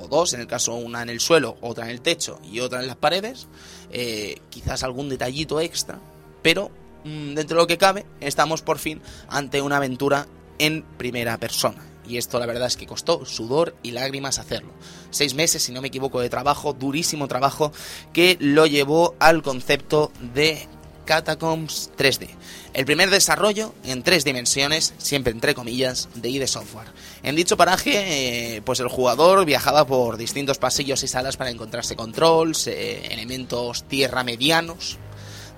[0.07, 2.87] dos, en el caso una en el suelo, otra en el techo y otra en
[2.87, 3.47] las paredes,
[3.91, 5.99] eh, quizás algún detallito extra,
[6.41, 6.71] pero
[7.03, 10.27] mm, dentro de lo que cabe estamos por fin ante una aventura
[10.59, 11.85] en primera persona.
[12.07, 14.71] Y esto la verdad es que costó sudor y lágrimas hacerlo.
[15.11, 17.71] Seis meses, si no me equivoco, de trabajo, durísimo trabajo,
[18.11, 20.67] que lo llevó al concepto de
[21.11, 22.29] Catacombs 3D.
[22.73, 26.87] El primer desarrollo en tres dimensiones, siempre entre comillas, de ID Software.
[27.21, 31.97] En dicho paraje, eh, pues el jugador viajaba por distintos pasillos y salas para encontrarse
[31.97, 34.99] controls, eh, elementos tierra medianos,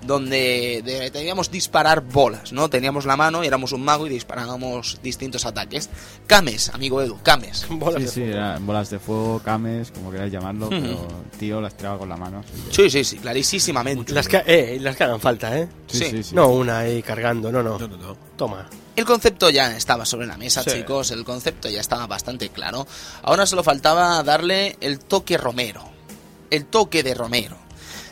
[0.06, 2.68] donde de- debíamos disparar bolas, ¿no?
[2.70, 5.88] Teníamos la mano y éramos un mago y disparábamos distintos ataques.
[6.26, 7.66] Kames, amigo Edu, Kames.
[7.70, 8.32] Bolas Sí, de sí, fuego.
[8.36, 12.42] era bolas de fuego, cames, como queráis llamarlo, pero tío las tiraba con la mano.
[12.70, 14.12] Sí, sí, sí, clarísimamente.
[14.12, 15.68] Las que, eh, las que hagan falta, ¿eh?
[15.86, 16.10] Sí, sí.
[16.10, 16.34] sí, sí.
[16.34, 17.78] No una ahí cargando, no, no.
[17.78, 18.16] No, no, no.
[18.36, 18.68] Toma.
[18.96, 20.70] El concepto ya estaba sobre la mesa, Sí.
[20.70, 22.86] chicos, el concepto ya estaba bastante claro.
[23.22, 25.82] Ahora solo faltaba darle el toque Romero.
[26.50, 27.56] El toque de Romero.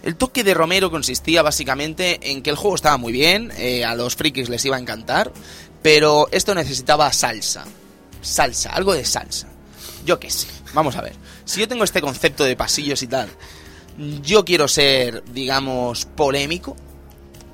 [0.02, 3.94] El toque de Romero consistía básicamente en que el juego estaba muy bien, eh, a
[3.94, 5.32] los frikis les iba a encantar,
[5.82, 7.64] pero esto necesitaba salsa.
[8.20, 9.48] Salsa, algo de salsa.
[10.04, 11.14] Yo qué sé, vamos a ver.
[11.44, 13.28] Si yo tengo este concepto de pasillos y tal,
[14.22, 16.76] yo quiero ser, digamos, polémico,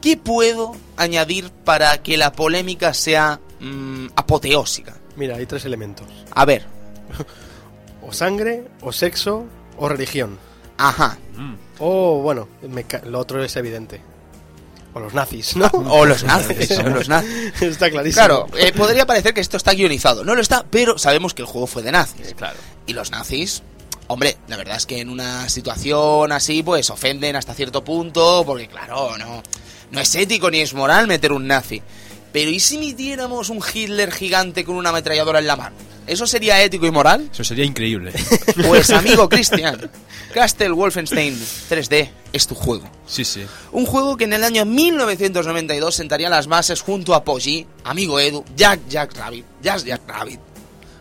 [0.00, 4.96] ¿qué puedo añadir para que la polémica sea mm, apoteósica?
[5.16, 6.06] Mira, hay tres elementos.
[6.30, 6.64] A ver,
[8.08, 9.44] O sangre, o sexo,
[9.76, 10.38] o religión.
[10.78, 11.18] Ajá.
[11.80, 14.00] O, bueno, me ca- lo otro es evidente.
[14.94, 15.66] O los nazis, ¿no?
[15.72, 17.52] O los nazis, o los nazis.
[17.60, 18.24] Está clarísimo.
[18.24, 20.24] Claro, eh, podría parecer que esto está guionizado.
[20.24, 22.34] No lo está, pero sabemos que el juego fue de nazis.
[22.34, 22.56] claro.
[22.86, 23.62] Y los nazis,
[24.06, 28.66] hombre, la verdad es que en una situación así, pues ofenden hasta cierto punto, porque
[28.66, 29.42] claro, no,
[29.90, 31.82] no es ético ni es moral meter un nazi.
[32.32, 35.76] Pero ¿y si metiéramos un Hitler gigante con una ametralladora en la mano?
[36.08, 37.28] ¿Eso sería ético y moral?
[37.32, 38.12] Eso sería increíble.
[38.66, 39.90] Pues amigo Cristian,
[40.34, 41.34] Castle Wolfenstein
[41.70, 42.88] 3D es tu juego.
[43.06, 43.44] Sí, sí.
[43.72, 48.44] Un juego que en el año 1992 sentaría las bases junto a Poggi, amigo Edu,
[48.56, 50.40] Jack Jack Rabbit, Jack Jack Rabbit.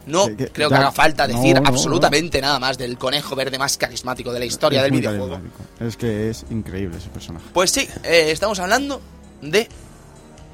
[0.06, 1.68] No que- creo que haga falta decir no, no.
[1.70, 5.30] absolutamente nada más del conejo verde más carismático de la historia Es del videojuego.
[5.32, 5.64] carismático.
[5.86, 7.46] Es que es increíble ese personaje.
[7.54, 9.02] Pues sí, eh, estamos hablando
[9.42, 9.68] de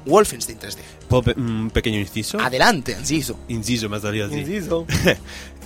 [0.06, 0.76] Wolfenstein 3D.
[1.08, 2.38] ¿Puedo pe- un pequeño inciso?
[2.40, 3.38] Adelante, Inciso.
[3.48, 4.40] Inciso, me daría decir.
[4.48, 4.86] Inciso.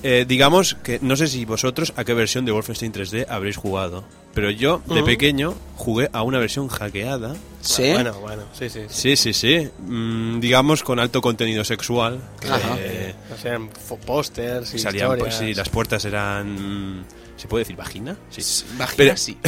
[0.05, 4.05] Eh, digamos que no sé si vosotros a qué versión de Wolfenstein 3D habréis jugado,
[4.33, 5.05] pero yo de Ujú.
[5.07, 7.35] pequeño jugué a una versión hackeada.
[7.63, 7.91] Sí.
[7.95, 8.83] Bueno, bueno, sí, sí.
[8.89, 9.17] sí.
[9.17, 9.69] Sí, sí, sí.
[9.89, 12.21] Mm, digamos con alto contenido sexual.
[12.41, 12.77] que, Ajá.
[12.79, 13.59] eh, O sea,
[14.07, 15.39] pósters y salían, pues historias.
[15.41, 17.05] sí, las puertas eran.
[17.39, 18.19] ¿Se puede decir vagina?
[18.31, 18.65] Sí.
[18.97, 19.39] Pero- sí.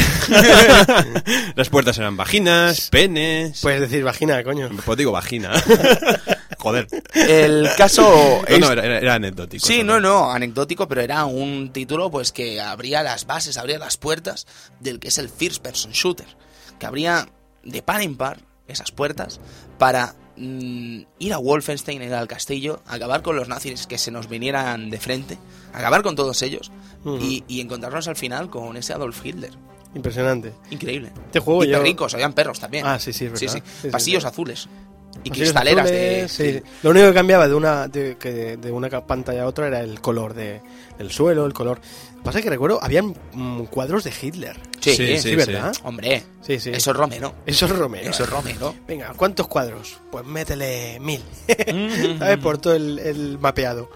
[1.56, 3.60] las puertas eran vaginas, penes.
[3.60, 4.70] Puedes decir vagina, coño.
[4.84, 5.50] Pues digo vagina.
[6.58, 6.86] Joder.
[7.14, 9.66] El caso No, no, era, anecdótico.
[9.66, 13.96] Sí, no, no, anecdótico, pero era un título pues que abría las bases, abría las
[13.96, 14.46] puertas
[14.78, 16.26] del que es el First Person Shooter,
[16.78, 17.28] que abría
[17.64, 18.38] de par en par
[18.68, 19.40] esas puertas
[19.78, 24.28] para mm, ir a Wolfenstein, ir al castillo, acabar con los nazis que se nos
[24.28, 25.38] vinieran de frente,
[25.72, 26.72] acabar con todos ellos
[27.20, 29.50] y, y encontrarnos al final con ese Adolf Hitler.
[29.94, 30.52] Impresionante.
[30.70, 31.10] Increíble.
[31.26, 32.86] Este juego y yo- perricos, habían perros también.
[32.86, 33.62] Ah, sí, sí, es Sí, verdad.
[33.82, 33.88] sí.
[33.90, 34.28] Pasillos sí.
[34.28, 34.68] azules.
[35.24, 36.22] Y Pasillos cristaleras de...
[36.22, 36.32] azules,
[36.62, 36.70] sí.
[36.84, 40.00] Lo único que cambiaba de una de, que de una pantalla a otra era el
[40.00, 40.62] color de,
[40.98, 41.80] del suelo, el color.
[42.24, 44.56] Pasa que recuerdo, habían mm, cuadros de Hitler.
[44.80, 45.72] Sí, Sí, Sí, sí, ¿verdad?
[45.84, 46.70] Hombre, Sí, sí.
[46.70, 47.34] eso es Romero.
[47.46, 48.10] Eso es Romero.
[48.10, 48.74] Eso es Romero.
[48.86, 49.98] Venga, ¿cuántos cuadros?
[50.10, 51.22] Pues métele mil.
[52.18, 52.38] ¿Sabes?
[52.38, 53.90] Por todo el, el mapeado.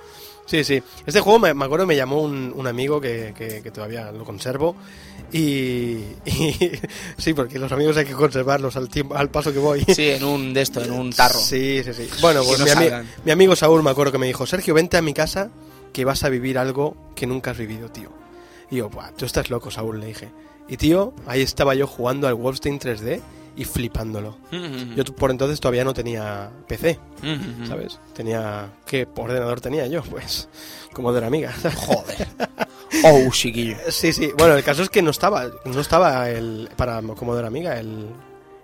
[0.47, 0.83] Sí, sí.
[1.07, 4.25] Este juego me, me acuerdo me llamó un, un amigo que, que- que todavía lo
[4.25, 4.77] conservo.
[5.33, 5.39] Y,
[6.27, 6.71] y-
[7.17, 9.85] sí, porque los amigos hay que conservarlos al tiempo, al paso que voy.
[9.85, 11.39] Sí, en un de esto, en un tarro.
[11.41, 12.09] Sí, sí, sí.
[12.21, 14.97] Bueno, pues no mi, ami- mi amigo Saúl me acuerdo que me dijo, Sergio, vente
[14.99, 15.51] a mi casa
[15.95, 18.11] que vas a vivir algo que nunca has vivido, tío.
[18.71, 20.29] Y yo, Buah, tú estás loco, Saúl, le dije.
[20.69, 23.21] Y tío, ahí estaba yo jugando al Wolfenstein 3D
[23.57, 24.37] y flipándolo.
[24.51, 27.67] Mm, Yo por entonces todavía no tenía PC, mm, mm.
[27.69, 28.01] ¿sabes?
[28.13, 28.73] Tenía...
[28.85, 30.03] ¿Qué ordenador tenía yo?
[30.11, 30.49] Pues...
[30.93, 31.53] Como de la amiga.
[31.77, 32.29] Joder.
[33.03, 33.77] Oh, chiquillo.
[33.89, 34.31] sí, sí.
[34.39, 35.47] Bueno, el caso es que no estaba...
[35.65, 36.71] No estaba el...
[36.77, 38.09] Para como de la amiga el...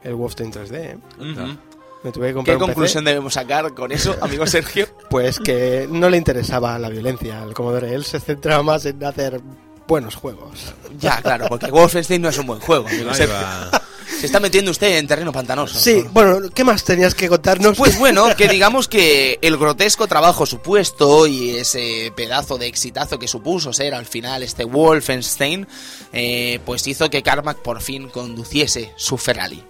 [0.02, 0.98] El Wolfenstein 3D, ¿eh?
[1.18, 1.58] Ujú.
[2.02, 2.74] Me tuve que comprar ¿Qué un PC.
[2.74, 4.86] conclusión debemos sacar con eso, amigo Sergio?
[5.10, 7.94] Pues que no le interesaba la violencia al Commodore.
[7.94, 9.40] Él se centraba más en hacer
[9.86, 10.74] buenos juegos.
[10.98, 13.36] Ya, claro, porque Wolfenstein no es un buen juego, amigo Sergio.
[14.20, 15.78] Se está metiendo usted en terreno pantanoso.
[15.78, 17.78] Sí, bueno, ¿qué más tenías que contarnos?
[17.78, 23.28] Pues bueno, que digamos que el grotesco trabajo supuesto y ese pedazo de exitazo que
[23.28, 25.66] supuso ser al final este Wolfenstein,
[26.12, 29.64] eh, pues hizo que Carmack por fin conduciese su Ferrari.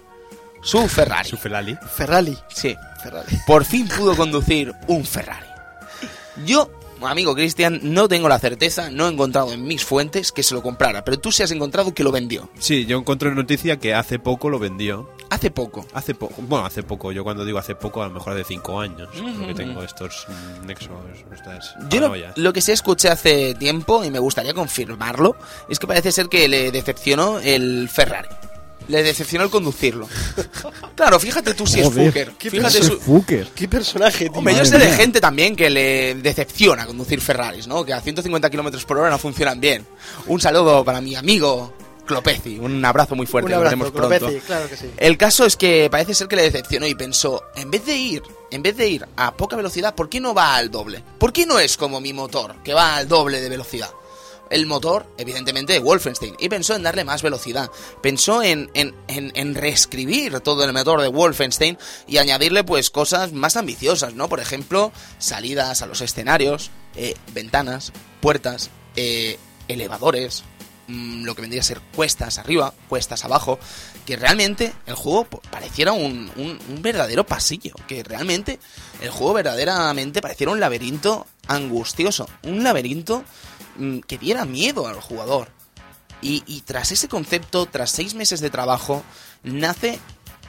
[0.61, 1.29] Su Ferrari.
[1.29, 1.77] Su Ferrari.
[1.95, 2.37] Ferrari.
[2.49, 2.75] Sí.
[3.01, 3.37] Ferrari.
[3.47, 5.47] Por fin pudo conducir un Ferrari.
[6.45, 10.53] Yo, amigo Cristian, no tengo la certeza, no he encontrado en mis fuentes que se
[10.53, 12.49] lo comprara, pero tú sí has encontrado que lo vendió.
[12.59, 15.09] Sí, yo encontré noticia que hace poco lo vendió.
[15.29, 15.85] Hace poco.
[15.93, 18.79] Hace poco, bueno, hace poco, yo cuando digo hace poco, a lo mejor de 5
[18.79, 20.27] años, porque tengo estos
[20.65, 20.91] nexos,
[21.33, 25.35] estas Yo lo, lo que sí escuché hace tiempo, y me gustaría confirmarlo,
[25.69, 28.29] es que parece ser que le decepcionó el Ferrari.
[28.87, 30.07] Le decepcionó el conducirlo.
[30.95, 32.33] Claro, fíjate tú si es Fuker.
[32.37, 32.99] qué Fíjate su...
[32.99, 33.47] Fuker.
[33.55, 34.37] ¿Qué personaje, tío?
[34.37, 37.83] Hombre, yo sé de gente también que le decepciona conducir Ferraris, ¿no?
[37.83, 39.85] Que a 150 kilómetros por hora no funcionan bien.
[40.27, 41.73] Un saludo para mi amigo
[42.05, 42.59] Clopezi.
[42.59, 44.17] Un abrazo muy fuerte, Un lo abrazo, veremos pronto.
[44.17, 44.91] Clopezi, claro que sí.
[44.97, 48.23] El caso es que parece ser que le decepcionó y pensó, en vez de ir,
[48.51, 51.03] en vez de ir a poca velocidad, ¿por qué no va al doble?
[51.17, 53.89] ¿Por qué no es como mi motor, que va al doble de velocidad?
[54.51, 57.71] El motor, evidentemente, de Wolfenstein, y pensó en darle más velocidad.
[58.03, 61.77] Pensó en, en, en, reescribir todo el motor de Wolfenstein
[62.07, 64.29] y añadirle, pues, cosas más ambiciosas, ¿no?
[64.29, 69.39] Por ejemplo, salidas a los escenarios, eh, ventanas, puertas, eh,
[69.69, 70.43] elevadores,
[70.87, 73.57] mm, lo que vendría a ser cuestas arriba, cuestas abajo,
[74.05, 78.59] que realmente el juego pareciera un, un- verdadero pasillo, que realmente
[79.01, 83.23] el juego verdaderamente pareciera un laberinto angustioso, un laberinto
[84.07, 85.49] que diera miedo al jugador.
[86.23, 89.01] Y, tras ese concepto, tras seis meses de trabajo,
[89.43, 89.97] nace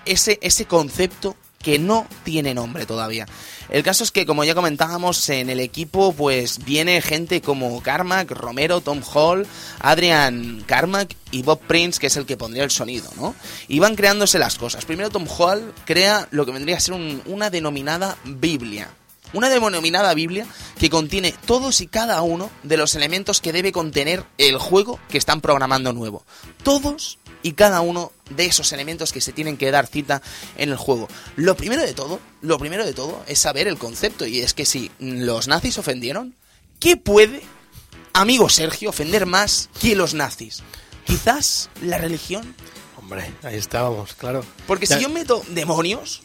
[0.04, 3.26] ese, ese concepto que no tiene nombre todavía.
[3.70, 8.32] El caso es que, como ya comentábamos, en el equipo pues viene gente como Carmack,
[8.32, 9.46] Romero, Tom Hall,
[9.78, 13.34] Adrian Carmack y Bob Prince, que es el que pondría el sonido, ¿no?
[13.68, 14.84] Y van creándose las cosas.
[14.84, 18.90] Primero Tom Hall crea lo que vendría a ser un- una denominada Biblia.
[19.32, 20.46] Una denominada Biblia
[20.78, 25.18] que contiene todos y cada uno de los elementos que debe contener el juego que
[25.18, 26.24] están programando nuevo.
[26.62, 30.22] Todos y cada uno de esos elementos que se tienen que dar cita
[30.56, 31.08] en el juego.
[31.36, 34.64] Lo primero de todo, lo primero de todo es saber el concepto y es que
[34.66, 36.36] si los nazis ofendieron,
[36.78, 37.42] ¿qué puede,
[38.12, 40.62] amigo Sergio, ofender más que los nazis?
[41.04, 42.54] Quizás la religión.
[42.96, 44.44] Hombre, ahí estábamos, claro.
[44.68, 46.20] Porque Ya- si yo meto demonios,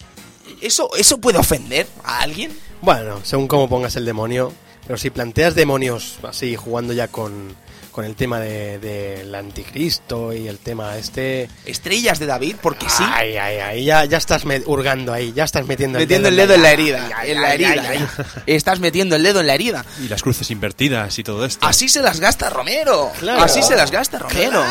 [0.62, 2.56] ¿eso, ¿eso puede ofender a alguien?
[2.82, 4.54] Bueno, según cómo pongas el demonio.
[4.86, 7.54] Pero si planteas demonios así, jugando ya con,
[7.92, 11.50] con el tema de- del anticristo y el tema este...
[11.66, 13.04] Estrellas de David, porque sí.
[13.06, 16.62] Ay, ay, ay, ya, ya estás hurgando ahí, ya estás metiendo, metiendo el dedo en
[16.62, 17.04] la herida.
[17.06, 17.82] Ay, ay, en la ay, herida.
[17.90, 18.26] ay, ay.
[18.46, 19.84] Estás metiendo el dedo en la herida.
[20.02, 21.66] Y las cruces invertidas y todo esto.
[21.68, 23.12] Así se las gasta Romero.
[23.20, 23.42] Claro.
[23.44, 24.64] Así se las gasta Romero.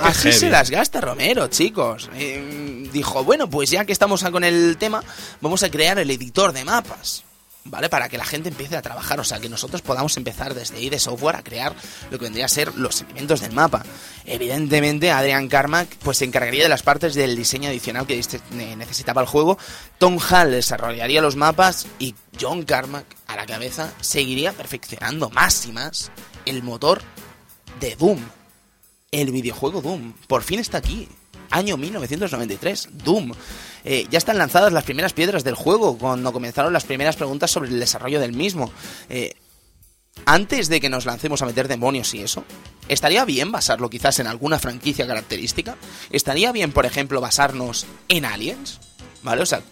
[0.00, 2.10] Así se las gasta Romero, chicos.
[2.14, 5.02] Eh, dijo, bueno, pues ya que estamos con el tema,
[5.40, 7.22] vamos a crear el editor de mapas.
[7.68, 7.88] ¿Vale?
[7.88, 10.98] Para que la gente empiece a trabajar, o sea, que nosotros podamos empezar desde ID
[10.98, 11.74] Software a crear
[12.10, 13.82] lo que vendría a ser los elementos del mapa.
[14.24, 18.76] Evidentemente, Adrian Carmack pues se encargaría de las partes del diseño adicional que este- ne-
[18.76, 19.58] necesitaba el juego.
[19.98, 25.72] Tom Hall desarrollaría los mapas y John Carmack, a la cabeza, seguiría perfeccionando más y
[25.72, 26.10] más
[26.44, 27.02] el motor
[27.80, 28.20] de Doom.
[29.10, 30.12] El videojuego Doom.
[30.28, 31.08] Por fin está aquí.
[31.50, 33.32] Año 1993, Doom.
[33.84, 37.70] Eh, ya están lanzadas las primeras piedras del juego cuando comenzaron las primeras preguntas sobre
[37.70, 38.72] el desarrollo del mismo.
[39.08, 39.34] Eh,
[40.24, 42.44] antes de que nos lancemos a meter demonios y eso,
[42.88, 45.76] ¿estaría bien basarlo quizás en alguna franquicia característica?
[46.10, 48.80] ¿Estaría bien, por ejemplo, basarnos en aliens?
[49.22, 49.42] ¿Vale?
[49.42, 49.62] O sea,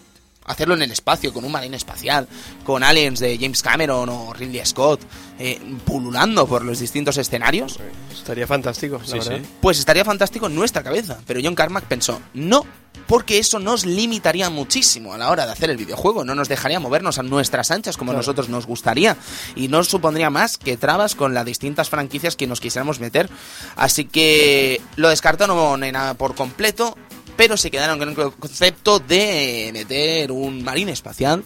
[0.45, 2.27] hacerlo en el espacio, con un marine espacial,
[2.63, 5.01] con aliens de James Cameron o Ridley Scott,
[5.39, 7.79] eh, pululando por los distintos escenarios.
[8.11, 9.37] Estaría fantástico, la Sí, verdad.
[9.43, 9.49] sí.
[9.61, 11.19] Pues estaría fantástico en nuestra cabeza.
[11.27, 12.65] Pero John Carmack pensó, no,
[13.07, 16.23] porque eso nos limitaría muchísimo a la hora de hacer el videojuego.
[16.23, 18.21] No nos dejaría movernos a nuestras anchas como a Claro.
[18.21, 19.17] nosotros nos gustaría.
[19.55, 23.29] Y no supondría más que trabas con las distintas franquicias que nos quisiéramos meter.
[23.75, 26.97] Así que lo descartaron en- por completo.
[27.37, 31.43] Pero se quedaron con el concepto de meter un marine espacial,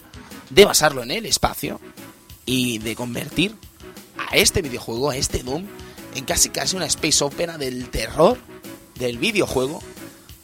[0.49, 1.79] de basarlo en el espacio
[2.45, 3.55] y de convertir
[4.17, 5.65] a este videojuego, a este Doom,
[6.15, 8.37] en casi casi una space opera del terror
[8.95, 9.81] del videojuego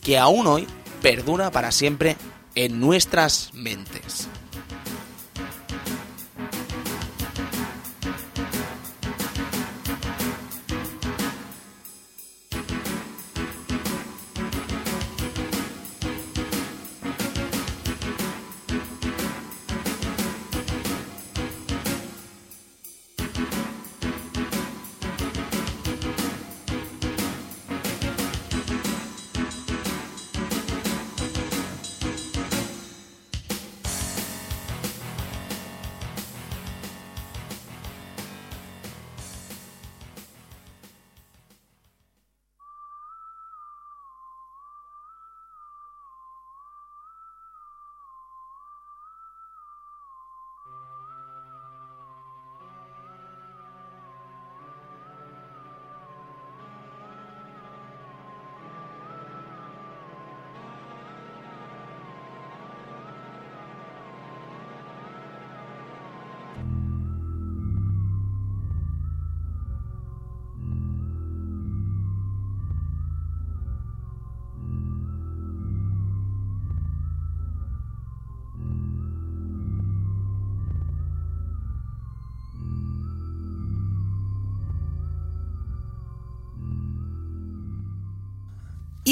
[0.02, 0.68] que aún hoy
[1.02, 2.16] perdura para siempre
[2.56, 4.28] en nuestras mentes.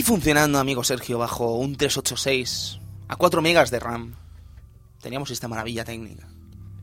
[0.03, 2.77] Y funcionando, amigo Sergio, bajo un 386
[3.07, 4.15] a 4 megas de RAM.
[5.01, 6.27] Teníamos esta maravilla técnica.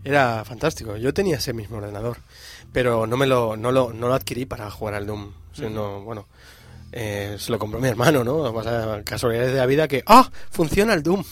[0.03, 0.97] Era fantástico.
[0.97, 2.17] Yo tenía ese mismo ordenador,
[2.73, 5.33] pero no me lo, no lo, no lo adquirí para jugar al Doom.
[5.53, 6.29] Sino, bueno,
[6.93, 8.53] eh, se lo compró mi hermano, ¿no?
[8.53, 10.31] Pasa casualidades de la vida que ¡ah!
[10.51, 11.23] Funciona el Doom.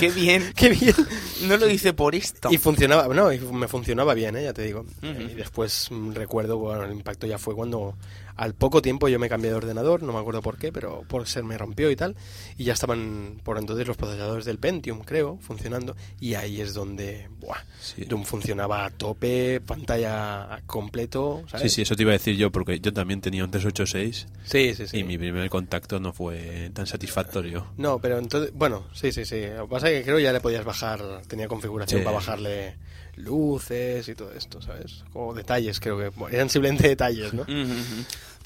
[0.00, 0.52] ¡Qué bien!
[0.56, 0.94] ¡Qué bien!
[1.42, 2.48] No lo hice por esto.
[2.50, 4.42] Y funcionaba, no, y me funcionaba bien, ¿eh?
[4.42, 4.84] ya te digo.
[5.02, 7.94] Y después mm, recuerdo, bueno, el impacto ya fue cuando
[8.36, 11.26] al poco tiempo yo me cambié de ordenador, no me acuerdo por qué, pero por
[11.26, 12.16] ser me rompió y tal,
[12.56, 17.28] y ya estaban por entonces los procesadores del Pentium, creo, funcionando, y ahí es donde,
[17.40, 18.04] buah, Sí.
[18.04, 21.70] Doom funcionaba a tope, pantalla a completo, ¿sabes?
[21.72, 24.74] Sí, sí, eso te iba a decir yo, porque yo también tenía un 386 Sí,
[24.74, 24.98] sí, sí.
[24.98, 27.66] y mi primer contacto no fue tan satisfactorio.
[27.76, 29.42] No, pero entonces, bueno, sí, sí, sí.
[29.56, 32.04] Lo que pasa es que creo que ya le podías bajar, tenía configuración Sí.
[32.04, 32.76] para bajarle
[33.16, 35.04] luces y todo esto, ¿sabes?
[35.12, 37.44] Como detalles, creo que bueno, eran simplemente detalles, ¿no?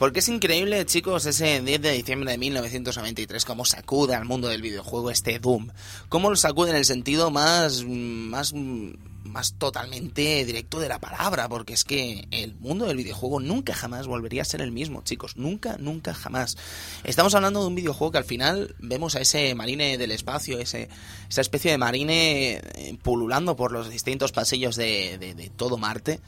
[0.00, 4.62] Porque es increíble, chicos, ese 10 de diciembre de 1993, cómo sacude al mundo del
[4.62, 5.68] videojuego este Doom.
[6.08, 11.74] Cómo lo sacude en el sentido más, más, más totalmente directo de la palabra, porque
[11.74, 15.36] es que el mundo del videojuego nunca jamás volvería a ser el mismo, chicos.
[15.36, 16.56] Nunca, nunca jamás.
[17.04, 20.88] Estamos hablando de un videojuego que al final vemos a ese marine del espacio, ese,
[21.28, 26.20] esa especie de marine eh, pululando por los distintos pasillos de, de- de todo Marte.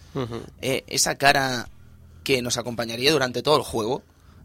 [0.61, 1.71] Eh, esa cara
[2.23, 4.03] que nos acompañaría durante todo el juego,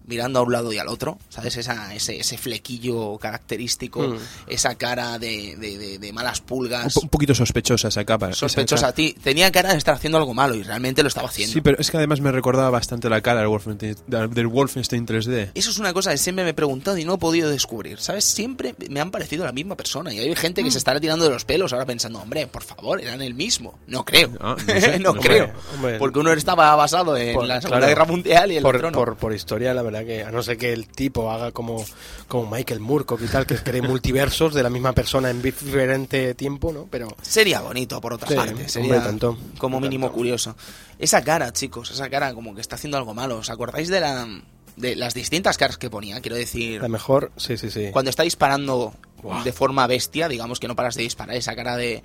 [0.08, 1.56] mirando a un lado y al otro, ¿sabes?
[1.58, 4.18] Esa, ese, ese flequillo característico, Mm.
[4.48, 8.28] esa cara de, de- de- de malas Un, pulgas, po- un poquito sospechosa esa capa.
[8.30, 8.90] esa sospechosa cara.
[8.90, 9.16] a ti.
[9.24, 11.54] Tenía cara de estar haciendo algo malo y realmente lo estaba haciendo.
[11.54, 15.52] Sí, pero es que además me recordaba bastante la cara del Wolfenstein, del Wolfenstein 3D.
[15.54, 18.26] Eso es una cosa que siempre me he preguntado y no he podido descubrir, ¿sabes?
[18.26, 21.32] Siempre me han parecido la misma persona y hay gente que se estará tirando de
[21.32, 23.78] los pelos ahora pensando, hombre, por favor, eran el mismo.
[23.88, 24.30] No creo.
[24.40, 25.28] No sé, no no sé.
[25.28, 25.52] creo.
[25.76, 27.90] Hombre, Porque uno estaba basado en Por- la Segunda claro.
[27.90, 28.98] Guerra Mundial y el por, otro no.
[28.98, 31.84] por, por historia, la verdad que a no ser que el tipo haga como,
[32.28, 36.72] como Michael Moorcock y tal, que cree multiversos de la misma persona en diferente tiempo,
[36.74, 36.88] ¿no?
[36.90, 38.70] Pero Sería bonito, por otra Sí, parte.
[38.70, 40.18] Sería tanto, como mínimo tanto.
[40.18, 40.56] curioso.
[41.00, 43.38] Esa cara, chicos, esa cara como que está haciendo algo malo.
[43.38, 44.28] ¿Os acordáis de la
[44.76, 46.22] de las distintas caras que ponía?
[46.22, 47.90] Quiero decir, la mejor, sí, sí, sí.
[47.92, 48.94] cuando está disparando
[49.44, 52.04] de forma bestia, digamos que no paras de disparar esa cara de,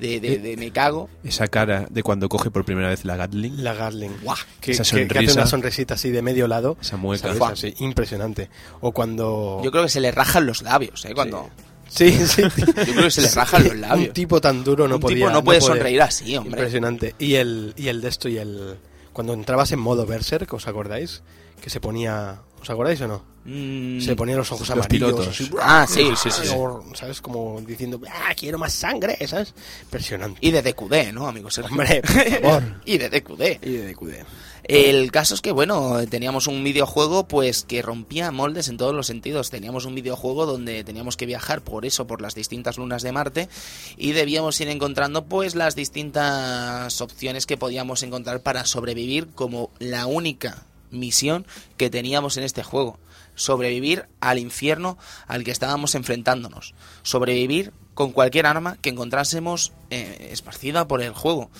[0.00, 1.08] de, de- de me cago.
[1.24, 3.62] Esa cara de cuando coge por primera vez la Gatling.
[3.62, 4.12] La Gatling.
[4.22, 4.36] Guau.
[4.60, 6.76] Que, Esa que- que hace una sonrisita así de medio lado.
[6.80, 7.32] Esa mueca.
[7.78, 8.50] impresionante.
[8.80, 9.60] O cuando...
[9.64, 11.14] Yo creo que se le rajan los labios, ¿eh?
[11.14, 11.48] Cuando...
[11.88, 12.42] Sí, sí.
[12.56, 14.08] Yo creo que se le rajan los labios.
[14.08, 15.16] Un tipo tan duro no Un podía...
[15.16, 16.50] tipo no puede sonreír así, hombre.
[16.52, 17.14] Impresionante.
[17.18, 18.76] Y el, y el de esto y el...
[19.14, 21.22] Cuando entrabas en modo Berserk, ¿os acordáis?
[21.62, 22.42] Que se ponía...
[22.68, 23.22] ¿Os acordáis o no?
[23.46, 25.08] Mm, Se ponía los ojos Los amarillos.
[25.10, 25.28] pilotos.
[25.28, 26.46] así, Ah, sí, sí, sí.
[26.48, 26.54] sí.
[26.92, 27.22] ¿Sabes?
[27.22, 29.54] Como diciendo, ah, quiero más sangre, ¿sabes?
[29.84, 30.38] Impresionante.
[30.42, 31.56] Y de DQD, ¿no, amigos?
[31.58, 32.02] Hombre,
[32.42, 32.62] por favor.
[32.84, 33.64] y de DQD.
[33.66, 34.12] Y de DQD.
[34.64, 39.06] El caso es que, bueno, teníamos un videojuego pues que rompía moldes en todos los
[39.06, 39.48] sentidos.
[39.48, 43.48] Teníamos un videojuego donde teníamos que viajar por eso, por las distintas lunas de Marte
[43.96, 50.04] y debíamos ir encontrando pues las distintas opciones que podíamos encontrar para sobrevivir como la
[50.06, 52.98] única misión que teníamos en este juego.
[53.34, 56.74] Sobrevivir al infierno al que estábamos enfrentándonos.
[57.02, 61.50] Sobrevivir con cualquier arma que encontrásemos eh, esparcida por el juego.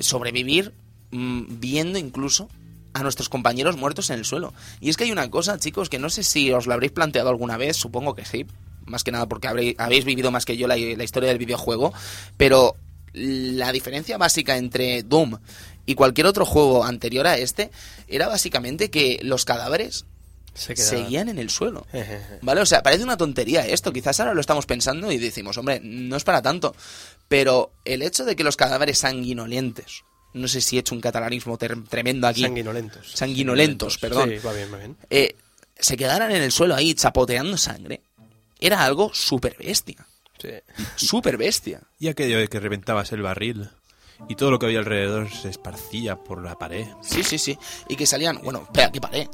[0.00, 0.74] Sobrevivir
[1.10, 2.48] mm, viendo incluso
[2.94, 4.52] a nuestros compañeros muertos en el suelo.
[4.80, 7.30] Y es que hay una cosa, chicos, que no sé si os lo habréis planteado
[7.30, 8.46] alguna vez, supongo que sí,
[8.86, 11.92] más que nada porque habréis, habéis vivido más que yo la, la historia del videojuego,
[12.36, 12.76] pero
[13.14, 15.38] la diferencia básica entre Doom
[15.86, 17.70] y cualquier otro juego anterior a este
[18.08, 20.04] era básicamente que los cadáveres
[20.54, 20.98] Se quedaban.
[20.98, 21.86] seguían en el suelo.
[22.42, 22.60] ¿Vale?
[22.60, 23.92] O sea, parece una tontería esto.
[23.92, 26.74] Quizás ahora lo estamos pensando y decimos, hombre, no es para tanto.
[27.28, 30.02] Pero el hecho de que los cadáveres sanguinolientes,
[30.34, 33.12] no sé si he hecho un catalanismo tremendo aquí, Sanguinolentos.
[33.12, 34.96] sanguinolentos, perdón, Sí, va bien, va bien.
[35.10, 35.36] eh,
[35.78, 38.02] se quedaran en el suelo ahí chapoteando sangre,
[38.60, 40.06] era algo súper bestia.
[40.40, 40.48] Sí.
[40.96, 41.80] Súper bestia.
[41.98, 43.68] Y aquello de que reventabas el barril
[44.28, 46.86] y todo lo que había alrededor se esparcía por la pared.
[47.00, 47.58] Sí, sí, sí.
[47.88, 49.28] Y que salían, bueno, espera, ¿qué paré?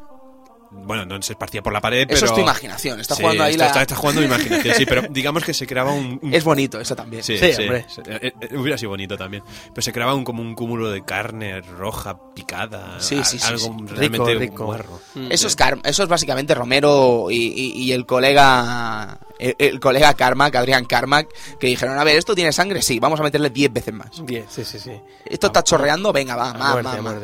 [0.71, 2.17] Bueno, no se esparcía por la pared, pero...
[2.17, 3.01] Eso es tu imaginación.
[3.01, 3.67] Está Sí, jugando ahí esto la...
[3.69, 6.19] está, está jugando mi imaginación, sí, pero digamos que se creaba un...
[6.23, 7.23] un- Es bonito, eso también.
[7.23, 7.87] Sí, Sí, sí, hombre.
[7.89, 8.03] sí.
[8.07, 9.43] Eh, eh, hubiera sido bonito también.
[9.75, 13.01] Pero se creaba un, como un cúmulo de carne roja picada.
[13.01, 13.95] Sí, sí, sí, algo sí.
[13.95, 14.65] realmente Rico, rico.
[14.67, 15.01] guarro.
[15.31, 20.15] Eso es, Car- eso es básicamente Romero y, y- y el colega el, el colega
[20.15, 21.29] Carmack, Adrián Carmack,
[21.61, 22.83] que dijeron, a ver, ¿esto tiene sangre?
[22.83, 24.25] Sí, vamos a meterle 10 veces más.
[24.25, 24.91] Bien, sí, sí, sí.
[25.25, 26.13] ¿Esto está chorreando?
[26.13, 27.15] Venga, va, más, más.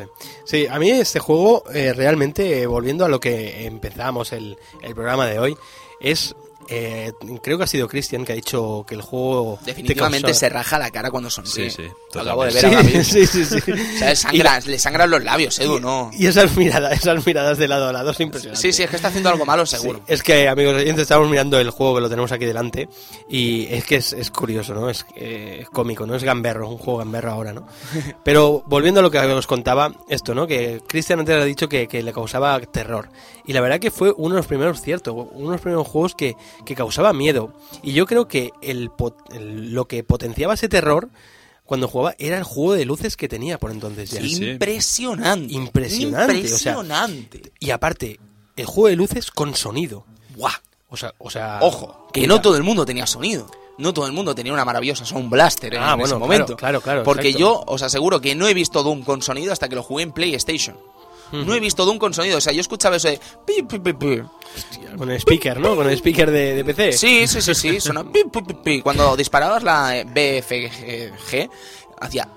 [0.45, 3.34] Sí, a mí este juego, eh, realmente, eh, volviendo a lo que
[3.65, 5.57] empezamos el, el programa de hoy,
[5.99, 6.35] es.
[6.69, 7.11] Eh,
[7.43, 9.57] creo que ha sido Cristian que ha dicho que el juego.
[9.63, 11.69] te Definitivamente causa- se raja la cara cuando sonríe.
[11.69, 13.03] Sí, sí, Acabo de ver mismo.
[13.03, 13.59] Sí, sí, sí.
[13.61, 13.71] sí.
[13.95, 16.11] O sea, sangra- le sangran los labios, Edu, ¿no?
[16.13, 18.61] Y esas miradas, esas miradas de lado a lado es impresionante.
[18.61, 20.01] Sí, sí, es que está haciendo algo malo, Sí, seguro.
[20.07, 22.89] es que, amigos oyentes, estamos mirando el juego que lo tenemos aquí delante
[23.29, 24.89] y es que es, es curioso, ¿no?
[24.89, 26.15] Es, eh, es cómico, ¿no?
[26.15, 27.67] Es gamberro, un juego gamberro ahora, ¿no?
[28.23, 30.47] Pero volviendo a lo que os contaba, esto, ¿no?
[30.47, 33.09] Que Cristian antes ha dicho que, que le causaba terror.
[33.45, 36.15] Y la verdad que fue uno de los primeros, cierto, uno de los primeros juegos
[36.15, 36.35] que,
[36.65, 37.53] que causaba miedo.
[37.83, 38.89] Y yo creo que el,
[39.73, 41.09] lo que potenciaba ese terror
[41.65, 44.21] cuando jugaba era el juego de luces que tenía por entonces ya.
[44.21, 44.45] Sí, sí.
[44.51, 45.53] Impresionante.
[45.53, 47.51] Impresionante, o sea, Impresionante.
[47.59, 48.19] Y aparte,
[48.55, 50.05] el juego de luces con sonido.
[50.35, 50.53] Buah.
[50.89, 53.49] O sea, o sea Ojo, que no todo el mundo tenía sonido.
[53.77, 56.55] No todo el mundo tenía una maravillosa Sound Blaster en, Ah, en bueno, ese momento.
[56.55, 57.39] claro, claro, claro, Porque exacto.
[57.39, 60.13] yo os aseguro que no he visto Doom con sonido hasta que lo jugué en
[60.13, 60.77] PlayStation.
[61.31, 62.37] No he visto Doom con sonido.
[62.37, 63.19] O sea, yo escuchaba eso de...
[63.45, 64.21] pi, pi, pi, pi.
[64.97, 65.75] Con el speaker, ¿no?
[65.75, 66.93] Con el speaker de, de PC.
[66.93, 67.81] Sí, sí, sí, sí.
[67.81, 68.09] Sonaba...
[68.83, 71.49] Cuando disparabas la BFG,
[71.99, 72.29] hacía...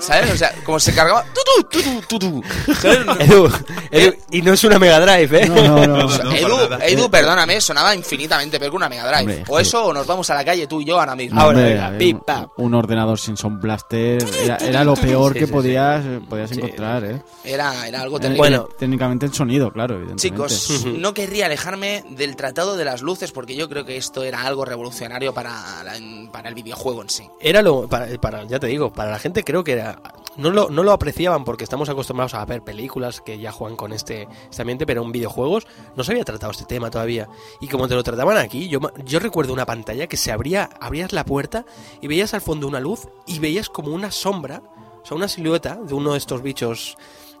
[0.00, 0.32] ¿Sabes?
[0.32, 1.24] O sea, como se cargaba...
[1.32, 2.42] tutu, tutu, tutu.
[2.80, 2.98] ¿Sabes?
[3.20, 3.50] Edu,
[3.90, 5.48] Edu, y no es una Mega Drive, ¿eh?
[5.48, 5.96] No, no, no.
[6.06, 6.74] No, no, Edu.
[6.82, 9.20] Edu, perdóname, sonaba infinitamente peor que una Mega Drive.
[9.20, 11.40] Hombre, o eso, o nos vamos a la calle tú y yo ahora mismo.
[11.40, 12.50] Ahora, venga, pip, un- pap.
[12.58, 16.56] un ordenador sin Sound Blaster era, era lo peor Sí, que sí, podías, podías Sí.
[16.56, 17.22] encontrar, ¿eh?
[17.44, 18.38] Era, era algo Eh, terrible.
[18.38, 18.68] Bueno.
[18.78, 20.22] técnicamente el sonido, claro, evidentemente.
[20.28, 24.42] Chicos, no querría alejarme del tratado de las luces porque yo creo que esto era
[24.42, 27.28] algo revolucionario para, la- para el videojuego en sí.
[27.40, 27.88] Era lo.
[27.88, 30.00] Para, para- ya te digo, para la gente creo que era.
[30.36, 33.94] No lo, no lo apreciaban porque estamos acostumbrados a ver películas que ya juegan con
[33.94, 35.66] este, este ambiente, pero en videojuegos
[35.96, 37.26] no se había tratado este tema todavía.
[37.58, 41.14] Y como te lo trataban aquí, yo, yo recuerdo una pantalla que se abría, abrías
[41.14, 41.64] la puerta
[42.02, 44.62] y veías al fondo una luz y veías como una sombra,
[45.02, 46.98] o sea, una silueta de uno de estos bichos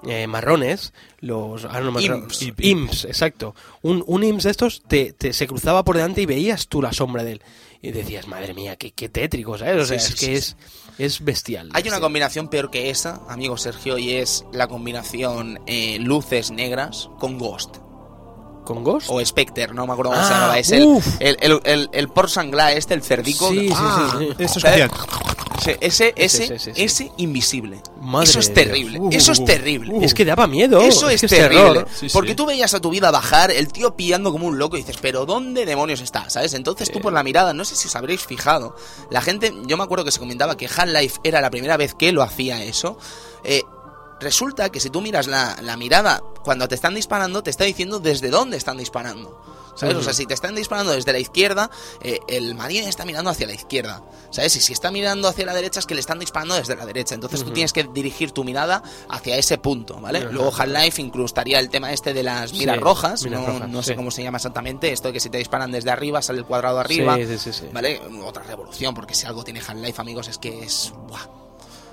[0.08, 1.98] eh, marrones, los ah, no.
[2.00, 2.46] Imps.
[2.58, 3.54] Imps, exacto.
[3.82, 6.92] Un, un Imps de estos te, te- se cruzaba por delante y veías tú la
[6.92, 7.42] sombra de él.
[7.82, 9.82] Y decías, madre mía, qué, qué tétrico, ¿sabes?
[9.82, 10.56] O sea, Sí, sí, es que sí, es,
[10.98, 11.68] es bestial.
[11.74, 17.10] Hay una combinación peor que esa, amigo Sergio, y es la combinación eh, luces negras
[17.18, 17.76] con Ghost.
[18.66, 19.06] ¿Con Ghost?
[19.10, 20.58] O Spectre, no me acuerdo cómo se Ah, llamaba.
[20.58, 20.82] Es el,
[21.20, 23.48] el, el, el, el por sangla este, el cerdico.
[23.50, 24.28] Sí, sí, Ah, sí.
[25.58, 26.70] Sí, ese, Ese, ese, ese, sí.
[26.84, 27.80] ese invisible.
[28.00, 29.00] Madre eso es terrible.
[29.00, 30.04] Uh, eso es uh, terrible.
[30.04, 30.80] Es que daba miedo.
[30.82, 31.86] Eso es, que terrible.
[32.12, 34.98] Porque tú veías a tu vida bajar, el tío pillando como un loco y dices,
[35.00, 36.28] pero ¿dónde demonios está?
[36.28, 36.52] ¿Sabes?
[36.54, 38.76] Entonces tú por la mirada, no sé si os habréis fijado,
[39.10, 42.12] la gente, yo me acuerdo que se comentaba que Half-Life era la primera vez que
[42.12, 42.98] lo hacía eso.
[43.44, 43.62] Eh,
[44.20, 47.98] resulta que si tú miras la, la mirada cuando te están disparando, te está diciendo
[47.98, 49.42] desde dónde están disparando.
[49.76, 49.96] ¿Sabes?
[49.96, 53.46] O sea, si te están disparando desde la izquierda, eh, el marine está mirando hacia
[53.46, 54.02] la izquierda.
[54.30, 54.56] ¿Sabes?
[54.56, 57.14] Y si está mirando hacia la derecha es que le están disparando desde la derecha.
[57.14, 60.20] Entonces tú tienes que dirigir tu mirada hacia ese punto, ¿vale?
[60.32, 63.22] Luego Half-Life inclustaría el tema este de las Sí, miras rojas.
[63.24, 64.92] miras no, rojas, no sé cómo se llama exactamente.
[64.92, 67.16] Esto de que si te disparan desde arriba sale el cuadrado arriba.
[67.16, 67.68] Sí, sí, sí, sí.
[67.70, 68.00] ¿Vale?
[68.24, 70.94] Otra revolución, porque si algo tiene Half-Life, amigos, es que es...
[71.06, 71.45] ¡buah!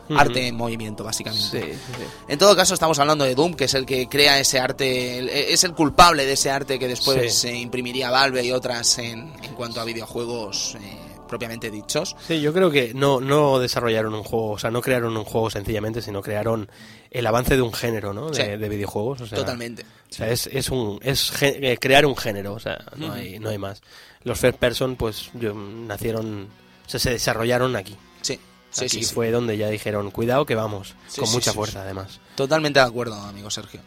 [0.09, 1.61] Arte en movimiento, básicamente.
[1.61, 2.03] Sí, sí, sí.
[2.27, 5.63] En todo caso, estamos hablando de Doom, que es el que crea ese arte, es
[5.63, 7.47] el culpable de ese arte que después Sí.
[7.47, 10.97] eh, imprimiría Valve y otras en, en cuanto a videojuegos eh,
[11.27, 12.15] propiamente dichos.
[12.27, 15.49] Sí, yo creo que no, no desarrollaron un juego, o sea, no crearon un juego
[15.49, 16.69] sencillamente, sino crearon
[17.09, 18.29] el avance de un género, ¿no?
[18.29, 18.57] De, Sí.
[18.57, 19.21] de videojuegos.
[19.21, 19.83] O sea, Totalmente.
[19.83, 23.39] O sea, es, es, un, es ge- eh, crear un género, o sea, no, hay,
[23.39, 23.81] no hay más.
[24.23, 26.49] Los first person, pues, yo- nacieron,
[26.85, 27.95] o sea, se desarrollaron aquí.
[28.21, 28.39] Sí,
[28.73, 29.13] sí, aquí sí, sí.
[29.15, 32.19] fue donde ya dijeron, cuidado que vamos, con mucha fuerza además.
[32.35, 33.79] Totalmente de acuerdo, amigo Sergio.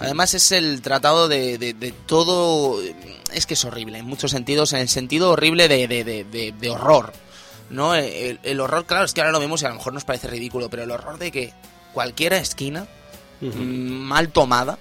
[0.00, 2.80] Además es el tratado de, de- de todo...
[3.32, 7.12] Es que es horrible en muchos sentidos, en el sentido horrible de, de- horror.
[7.70, 7.94] ¿no?
[7.94, 10.26] El, el horror, claro, es que ahora lo vemos y a lo mejor nos parece
[10.26, 11.52] ridículo, pero el horror de que
[11.94, 12.86] cualquier esquina
[13.40, 14.78] mm, mal tomada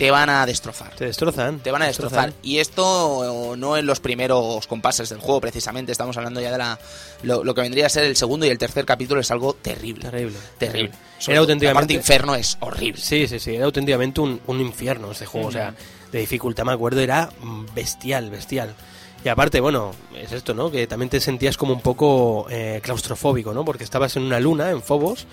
[0.00, 0.94] te van a destrozar.
[0.96, 1.58] Te destrozan.
[1.58, 2.32] Te van a destrozar.
[2.42, 5.92] Y esto eh, no en los primeros compases del juego, precisamente.
[5.92, 6.78] Estamos hablando ya de la
[7.22, 9.20] lo, lo que vendría a ser el segundo y el tercer capítulo.
[9.20, 10.08] Es algo terrible.
[10.08, 10.38] Terrible.
[10.56, 10.88] Terrible.
[10.88, 11.80] Era Sobre auténticamente...
[11.80, 12.98] parte inferno es horrible.
[12.98, 15.74] Sí, sí, sí, era auténticamente un, un infierno este juego, o sea,
[16.10, 17.28] de dificultad, me acuerdo, era
[17.74, 18.74] bestial, bestial.
[19.22, 20.70] Y aparte, bueno, es esto, ¿no?
[20.70, 23.66] Que también te sentías como un poco eh, claustrofóbico, ¿no?
[23.66, 25.26] Porque estabas en una luna, en Phobos,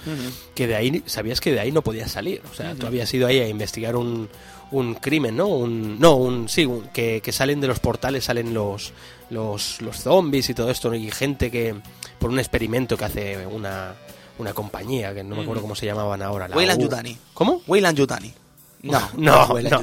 [0.53, 2.41] que de ahí, sabías que de ahí no podías salir.
[2.51, 4.27] O sea, tú habías ido ahí a investigar un,
[4.71, 5.47] un crimen, ¿no?
[5.47, 8.93] Un, no, un, sí, un- que, que salen de los portales, salen los,
[9.29, 10.95] los, los zombies y todo esto, ¿no?
[10.95, 11.75] y gente que,
[12.19, 13.93] por un experimento que hace una,
[14.39, 16.47] una compañía, que no me acuerdo cómo se llamaban ahora.
[16.47, 17.17] la Weyland U- Yutani.
[17.33, 17.61] ¿Cómo?
[17.67, 18.33] Weyland Yutani.
[18.83, 19.81] No, No, no.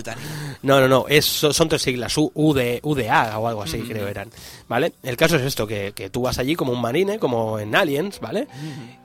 [0.62, 4.30] No, no, no, es, son tres siglas, U- UD, UDA o algo así, creo eran.
[4.66, 4.94] ¿Vale?
[5.02, 8.18] El caso es esto, que, que tú vas allí como un marine, como en Aliens,
[8.20, 8.46] ¿vale?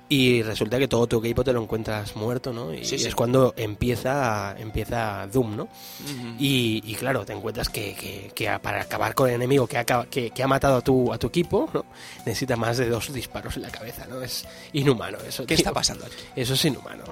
[0.08, 2.74] Y resulta que todo tu equipo te lo encuentras muerto, ¿no?
[2.74, 3.08] Y Sí, sí.
[3.08, 5.68] es cuando empieza, empieza Doom, ¿no?
[6.40, 10.32] y, y claro, te encuentras que, que- para acabar con el enemigo que ha, que,
[10.42, 11.86] ha matado a tu, a tu equipo, ¿no?
[12.26, 14.22] necesita más de dos disparos en la cabeza, ¿no?
[14.22, 15.44] Es inhumano eso.
[15.46, 15.58] ¿Qué tío.
[15.58, 16.16] está pasando aquí?
[16.38, 17.04] Eso es inhumano.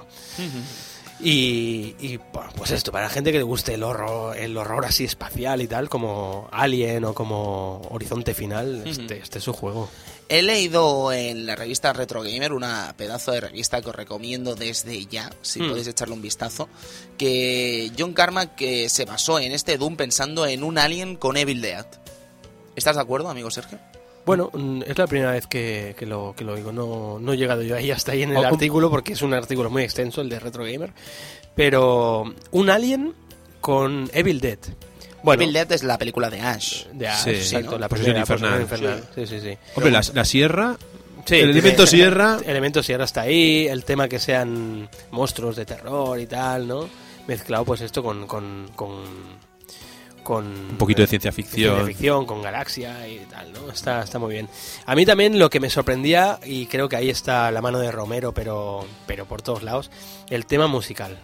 [1.20, 4.84] Y, y, bueno, pues esto, para la gente que le guste el horror, el horror
[4.84, 9.88] así espacial y tal, como Alien o como Horizonte Final, este, este es su juego.
[10.28, 15.06] He leído en la revista Retro Gamer, una pedazo de revista que os recomiendo desde
[15.06, 15.70] ya, si Mm.
[15.70, 16.68] podéis echarle un vistazo,
[17.16, 21.60] que John Carmack que se basó en este Doom pensando en un alien con Evil
[21.62, 21.86] Dead.
[22.76, 23.80] ¿Estás de acuerdo, amigo Sergio?
[24.28, 26.70] Bueno, mm, es la primera vez que, que lo, que lo oigo.
[26.70, 29.70] No, no he llegado yo ahí hasta ahí en el artículo porque es un artículo
[29.70, 30.92] muy extenso, el de Retro Gamer.
[31.54, 33.14] Pero un alien
[33.60, 34.58] con Evil Dead.
[35.22, 36.84] Bueno, Evil Dead es la película de Ash.
[36.92, 37.78] de Ash, Sí, exacto, ¿no?
[37.78, 39.04] la Posesión posesión infernal.
[39.14, 39.58] Sí, sí, sí.
[39.74, 40.76] Hombre, la, la sierra,
[41.24, 45.64] Sí, el tiene- elemento sierra, Elemento sierra está ahí, el tema que sean monstruos de
[45.66, 46.88] terror y tal, ¿no?
[47.26, 48.26] Mezclado pues esto con...
[48.26, 49.37] con, con
[50.28, 52.26] con un poquito de ciencia ciencia ficción.
[52.26, 53.70] con galaxia y tal, ¿no?
[53.72, 54.46] Está, está muy bien.
[54.84, 57.90] A mí también lo que me sorprendía, y creo que ahí está la mano de
[57.90, 59.90] Romero, pero, pero por todos lados,
[60.28, 61.16] el tema musical.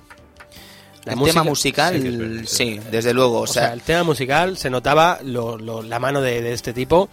[1.05, 3.40] La el música- tema musical, sí verdad, desde luego.
[3.40, 6.55] O, O sea, sea, el tema musical se notaba lo- lo- la mano de, de
[6.55, 7.11] este tipo.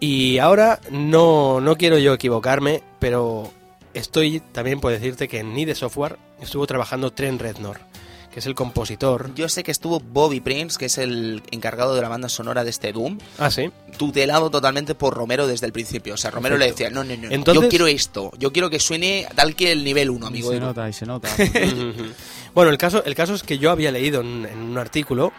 [0.00, 3.50] Y ahora no, no quiero yo equivocarme, pero
[3.94, 7.80] estoy también por decirte que en Nide Software estuvo trabajando Trent Reznor,
[8.38, 9.34] que es el compositor.
[9.34, 12.70] yo sé que estuvo Bobby Prince, que es el encargado de la banda sonora de
[12.70, 13.68] este Doom, Ah, sí.
[13.96, 16.14] tutelado totalmente por Romero desde el principio.
[16.14, 16.78] O sea, Romero Perfecto.
[16.78, 19.56] le decía, no, no, no, no, Entonces- yo quiero esto, yo quiero que suene tal
[19.56, 20.50] que el nivel 1, Y amigo.
[20.50, 20.66] se Edu".
[20.66, 21.28] nota, y se nota.
[22.54, 25.32] Bueno, el caso, el caso es que yo había leído en, en un artículo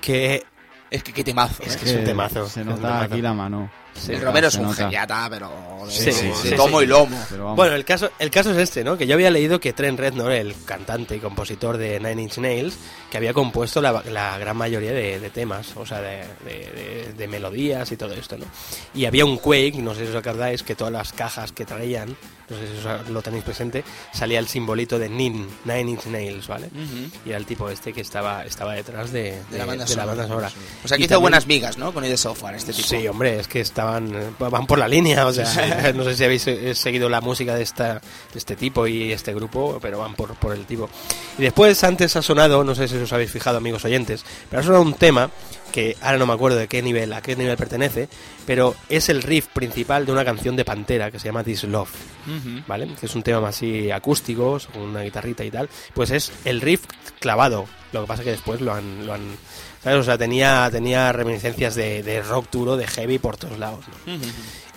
[0.00, 0.42] que
[0.90, 1.62] Es que qué temazo.
[1.62, 1.78] Es ¿eh?
[1.82, 3.04] que es un temazo, Se nota temazo.
[3.14, 3.70] aquí la mano.
[4.00, 5.50] Sí, Romero es un geniata, pero
[5.86, 6.84] de, Sí, de- sí, de sí, tomo sí.
[6.84, 7.16] y lomo.
[7.54, 8.96] Bueno, el caso, el caso es este, ¿no?
[8.96, 12.78] Que yo había leído que Trent Reznor, el cantante y compositor de Nine Inch Nails,
[13.10, 16.70] que había compuesto la, la gran mayoría de, de temas, o sea, de, de-
[17.06, 18.46] de- de melodías y todo esto, ¿no?
[18.94, 22.16] Y había un Quake, no sé si os acordáis, que todas las cajas que traían,
[22.50, 26.46] no sé si os lo tenéis presente, salía el simbolito de Nin, Nine Inch Nails,
[26.48, 26.66] ¿vale?
[26.66, 27.10] Ujú.
[27.24, 30.04] Y era el tipo este que estaba, estaba detrás de, De la banda de la
[30.04, 30.50] banda sonora.
[30.84, 31.92] O sea, que Y hizo también- buenas migas, ¿no?
[31.94, 32.88] Con el software, este tipo.
[32.88, 36.24] Sí, hombre, es que estaban van, van por la línea, o sea, no sé si
[36.24, 38.00] habéis eh, seguido la música de, esta, de
[38.38, 40.88] este tipo y este grupo, pero van por, por el tipo.
[41.38, 44.62] Y después antes ha sonado, no sé si os habéis fijado amigos oyentes, pero ha
[44.64, 45.30] sonado un tema
[45.70, 48.08] que ahora no me acuerdo de qué nivel, a qué nivel pertenece,
[48.46, 51.90] pero es el riff principal de una canción de Pantera que se llama This Love,
[52.66, 52.88] ¿vale?
[52.98, 55.68] Que es un tema más así acústico, con una guitarrita y tal.
[55.94, 56.82] Pues es el riff
[57.18, 57.66] clavado.
[57.92, 59.36] Lo que pasa que después lo han, lo han
[59.82, 59.98] ¿sabes?
[59.98, 63.84] O sea, tenía, tenía reminiscencias de, de rock duro, de heavy por todos lados.
[64.06, 64.18] ¿no?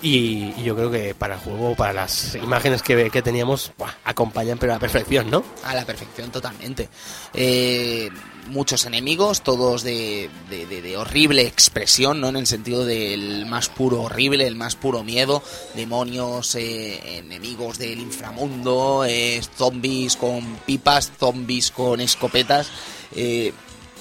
[0.03, 3.93] Y, y yo creo que para el juego, para las imágenes que, que teníamos, buah,
[4.03, 5.45] acompañan pero a la perfección, ¿no?
[5.63, 6.89] A la perfección, totalmente.
[7.33, 8.09] Eh,
[8.49, 12.27] muchos enemigos, todos de, de- horrible expresión, ¿no?
[12.27, 15.41] En el sentido del más puro horrible, el más puro miedo.
[15.73, 22.67] Demonios, eh, enemigos del inframundo, eh, zombies con pipas, zombies con escopetas.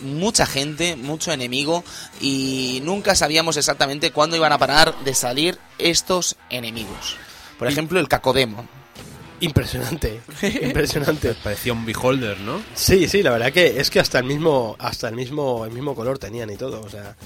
[0.03, 1.85] Mucha gente, mucho enemigo
[2.21, 7.17] y nunca sabíamos exactamente cuándo iban a parar de salir estos enemigos.
[7.59, 8.67] Por ejemplo, el Cacodemo.
[9.43, 10.21] Impresionante,
[10.63, 11.35] impresionante.
[11.43, 12.63] Parecía un beholder, ¿no?
[12.75, 15.97] Sí, sí, la verdad que es que hasta el mismo, hasta el mismo, el mismo
[15.97, 16.81] color tenían y todo.
[16.81, 17.17] O sea,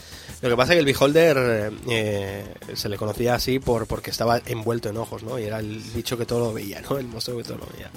[0.40, 4.40] lo que pasa es que el beholder eh, se le conocía así por porque estaba
[4.46, 5.38] envuelto en ojos, ¿no?
[5.38, 6.96] Y era el bicho que todo lo veía, ¿no?
[6.96, 7.90] El monstruo que todo lo veía.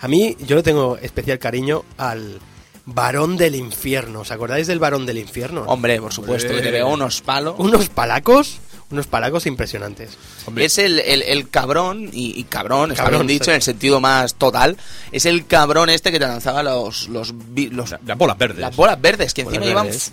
[0.00, 2.40] A mí yo le tengo especial cariño al
[2.86, 4.20] varón del infierno.
[4.20, 5.62] ¿Os acordáis del varón del infierno?
[5.66, 7.54] Hombre, por supuesto, que te veo unos palos.
[7.58, 8.58] Unos palacos,
[8.90, 10.10] unos palacos impresionantes.
[10.56, 13.50] Es el, el, el cabrón, y, y cabrón, está Cabrón, bien dicho sí.
[13.50, 14.76] en el sentido más total,
[15.12, 18.58] es el cabrón este que te lanzaba los, los, vi- los- Las bolas verdes.
[18.58, 20.08] las bolas verdes, que Bolas encima verdes.
[20.08, 20.12] f-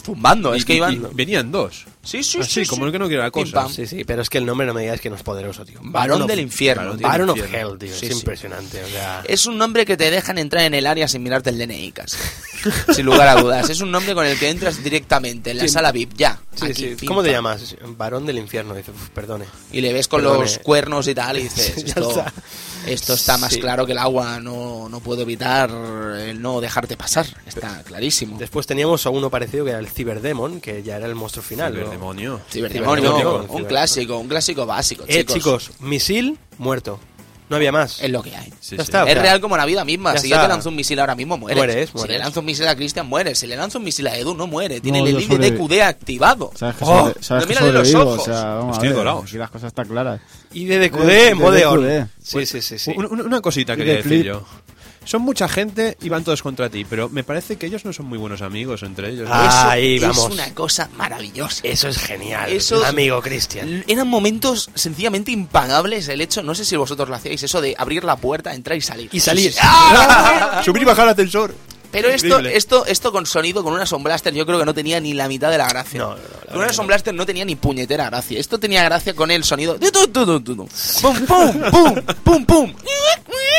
[0.00, 0.94] zumbando, es que y- iban...
[0.94, 1.84] y venían dos.
[2.02, 2.86] Sí, sí, Así, sí, como sí.
[2.86, 3.52] el que no quiere la cosa.
[3.52, 3.72] pam.
[3.72, 5.80] Sí, sí, pero es que el nombre no me digáis que no es poderoso, tío.
[5.82, 7.08] Varón of- del infierno, Varón tío.
[7.08, 7.70] Baron of infierno.
[7.72, 7.94] Hell, tío.
[7.96, 8.18] Sí, es sí.
[8.18, 9.22] impresionante, o sea...
[9.26, 12.16] Es un nombre que te dejan entrar en el área sin mirarte el DNI, casi.
[12.94, 13.68] sin lugar a dudas.
[13.70, 15.68] Es un nombre con el que entras directamente en la Sí.
[15.70, 16.38] sala VIP, ya.
[16.54, 16.94] Sí, aquí, sí.
[16.96, 17.76] pim, ¿Cómo te llamas?
[17.96, 18.74] Varón del infierno.
[18.74, 19.46] Dice, "Uf, perdone.
[19.72, 20.40] Y le ves con Perdone.
[20.42, 22.32] los cuernos y tal, y dices, Ya esto, está.
[22.86, 23.60] Esto está más Sí.
[23.60, 28.38] claro que el agua, no, no puedo evitar el no dejarte pasar, está clarísimo.
[28.38, 31.78] Después teníamos a uno parecido que era el Ciberdemon, que ya era el monstruo final.
[31.78, 31.90] ¿no?
[31.90, 32.40] demonio.
[32.50, 33.52] Ciberdemonio, Ciberdemonio.
[33.52, 35.34] un clásico, un clásico básico, Eh, chicos.
[35.34, 36.98] chicos, misil muerto.
[37.48, 38.00] No había más.
[38.02, 38.52] Es lo que hay.
[38.60, 38.88] Sí, Ya sí.
[38.90, 39.04] está.
[39.04, 40.14] o es real como la vida misma.
[40.14, 40.46] ya Si yo está.
[40.48, 41.56] te lanzo un misil ahora mismo, mueres.
[41.56, 43.38] Mueres, Si le lanzo un misil a Cristian, mueres.
[43.38, 44.80] Si le lanzo un misil a Edu, no muere.
[44.80, 46.50] Tiene No, el yo elite de sobrevi- QD activado.
[46.56, 48.18] ¿Sabes que, Oh, sabes que los ojos.
[48.20, 50.20] O sea, vamos ver, aquí las cosas están claras.
[50.52, 51.82] Y de DQD, De- de Modeon.
[51.84, 52.06] DQD.
[52.22, 52.78] Sí, sí, sí.
[52.78, 52.92] sí.
[52.96, 54.44] Un- un- Una cosita Y quería de decir yo.
[55.06, 58.06] Son mucha gente y van todos contra ti, pero me parece que ellos no son
[58.06, 59.28] muy buenos amigos entre ellos.
[59.28, 59.34] ¿no?
[59.34, 60.26] Ah, Ahí, Eso vamos.
[60.28, 61.60] es una cosa maravillosa.
[61.62, 62.50] Eso es genial.
[62.52, 63.84] Eso- amigo Cristian.
[63.86, 68.04] Eran momentos sencillamente impagables el hecho, no sé si vosotros lo hacíais, eso de abrir
[68.04, 69.08] la puerta, entrar y salir.
[69.12, 69.52] Y salir.
[69.52, 69.60] Sí, sí.
[69.62, 70.60] ¡Ah!
[70.64, 71.54] Subir y bajar el ascensor.
[71.92, 75.00] Pero esto, esto, esto con sonido, con una Sound Blaster, yo creo que no tenía
[75.00, 75.98] ni la mitad de la gracia.
[76.00, 76.88] No, no, con una que Sound no.
[76.88, 78.38] Blaster no tenía ni puñetera gracia.
[78.38, 79.78] Esto tenía gracia con el sonido.
[79.78, 81.94] Pum, pum, pum,
[82.24, 82.74] pum, pum.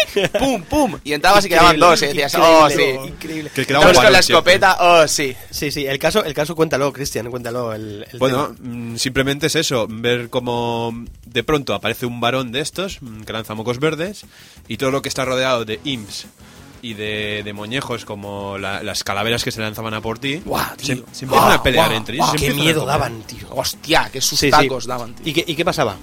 [0.39, 0.97] Pum, pum.
[1.03, 2.01] Y entrabas y quedaban dos.
[2.01, 2.81] Y decías, oh, sí.
[3.05, 3.51] increíble.
[3.53, 5.35] Que quedaba con la escopeta, oh, sí.
[5.51, 7.73] Sí, sí, el caso, el caso cuéntalo, Cristian, cuéntalo.
[7.73, 8.69] El, el Bueno, tema.
[8.75, 10.93] mm, simplemente es eso, ver cómo
[11.25, 14.25] de pronto aparece un varón de estos mm, que lanza mocos verdes
[14.67, 16.27] y todo lo que está rodeado de imps
[16.81, 20.63] y de, de moñejos como la- las calaveras que se lanzaban a por ti, Guau,
[20.77, 21.05] se, tío.
[21.11, 22.31] se empiezan Guau, a pelear guau, entre ellos.
[22.37, 23.47] qué miedo daban, tío.
[23.49, 25.27] Hostia, qué sus Sí, daban, tío.
[25.27, 25.95] ¿Y qué, ¿Y qué pasaba?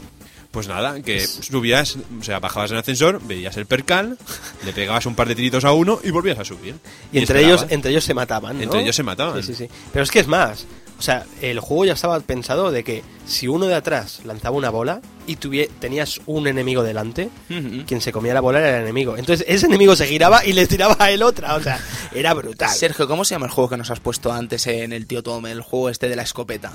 [0.54, 4.16] Pues nada, que subías, o sea, bajabas en el ascensor, veías el percal,
[4.64, 6.76] le pegabas un par de tiritos a uno y volvías a subir.
[7.12, 7.62] Y, entre esperabas.
[7.62, 8.62] ellos, entre ellos se mataban, ¿no?
[8.62, 9.42] Entre ellos se mataban.
[9.42, 9.68] Sí, sí, sí.
[9.92, 10.64] Pero es que es más.
[10.96, 14.70] O sea, el juego ya estaba pensado de que si uno de atrás lanzaba una
[14.70, 19.16] bola y tenías un enemigo delante, quien se comía la bola era el enemigo.
[19.16, 21.56] Entonces ese enemigo se giraba y le tiraba a él otra.
[21.56, 21.80] O sea,
[22.14, 22.70] era brutal.
[22.70, 25.44] Sergio, ¿cómo se llama el juego que nos has puesto antes en el tío Tom?
[25.46, 26.72] El juego este de la escopeta.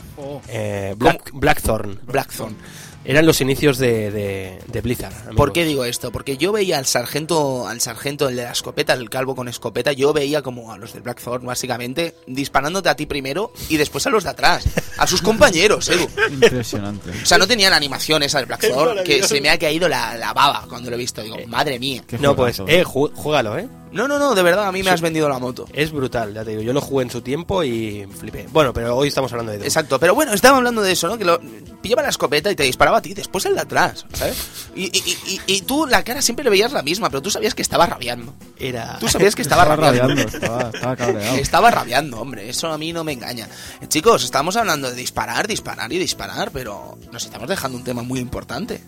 [0.50, 2.02] Eh, Black, Blackthorn.
[2.04, 2.58] Blackthorn.
[3.06, 5.14] Eran los inicios de, de, de Blizzard.
[5.14, 5.36] amigos.
[5.36, 6.12] ¿Por qué digo esto?
[6.12, 9.94] Porque yo veía al sargento, al sargento el de la escopeta, el calvo con escopeta,
[9.94, 14.10] yo veía como a los del Blackthorn básicamente disparándote a ti primero y después a
[14.10, 14.66] los de atrás,
[14.98, 16.08] a sus compañeros, Edu.
[16.30, 17.10] Impresionante.
[17.24, 20.34] O sea, no tenían animación esa del Blackthorn, que se me ha caído la, la
[20.34, 21.22] baba cuando lo he visto.
[21.24, 22.04] Digo, madre mía.
[22.20, 23.68] No, pues, eh, ju- juégalo, ¿eh?
[23.92, 25.66] No, no, no, de verdad, a mí me has vendido la moto.
[25.74, 26.62] Es brutal, ya te digo.
[26.62, 28.48] Yo lo jugué en su tiempo y flipé.
[28.52, 29.66] Bueno, pero hoy estamos hablando de Doom.
[29.66, 31.18] Exacto, pero bueno, estaba hablando de eso, ¿no?
[31.18, 31.40] Que lo
[31.82, 34.38] pillaba la escopeta y te disparaba a ti, después el de atrás, ¿sabes?
[34.76, 37.56] Y, y, y, y tú la cara siempre le veías la misma, pero tú sabías
[37.56, 38.34] que estaba rabiando.
[38.60, 39.00] Era...
[39.00, 40.10] Tú sabías que estaba, Estaba rabiando.
[40.16, 41.36] rabiando, estaba, estaba cabreado.
[41.38, 43.48] Estaba rabiando, hombre, eso a mí no me engaña.
[43.82, 48.04] Eh, chicos, estamos hablando de disparar, disparar y disparar, pero nos estamos dejando un tema
[48.04, 48.84] muy importante.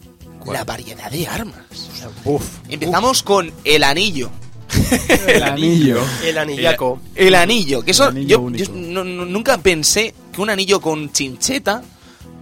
[0.46, 1.90] La variedad de armas.
[2.26, 2.44] Uf.
[2.68, 4.30] Empezamos con el anillo.
[5.28, 6.00] El anillo.
[6.24, 7.00] El anillaco.
[7.16, 8.64] El anillo, que eso El anillo yo, único.
[8.66, 11.84] yo no- no- nunca pensé que un anillo con chincheta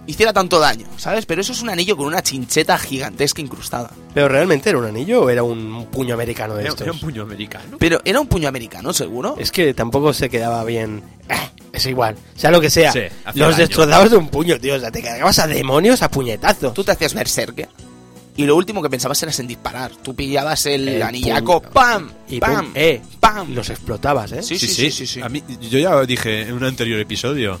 [0.06, 1.24] hiciera tanto daño, ¿sabes?
[1.26, 3.90] Pero eso es un anillo con una chincheta gigantesca incrustada.
[4.12, 6.82] ¿Pero realmente era un anillo o era un puño americano de Era, estos?
[6.82, 7.76] era un puño americano.
[7.78, 9.36] Pero era un puño americano, seguro.
[9.38, 11.02] Es que tampoco se quedaba bien.
[11.28, 11.34] Eh,
[11.72, 12.90] es igual, sea lo que sea.
[12.92, 13.02] Sí,
[13.34, 13.56] los daño.
[13.56, 14.74] destrozabas de un puño, tío.
[14.74, 16.74] O sea, te cargabas a demonios a puñetazos.
[16.74, 17.68] Tú te hacías berserker
[18.36, 19.92] y lo último que pensabas era en disparar.
[20.02, 21.72] Tú pillabas el, El anillaco, pum.
[21.72, 22.10] ¡pam!
[22.28, 22.66] y ¡pam!
[22.66, 23.54] pum, eh, ¡pam!
[23.54, 24.42] los explotabas, ¿eh?
[24.42, 25.20] Sí, sí, sí, sí, sí.
[25.20, 27.60] A mí, yo ya dije en un anterior episodio.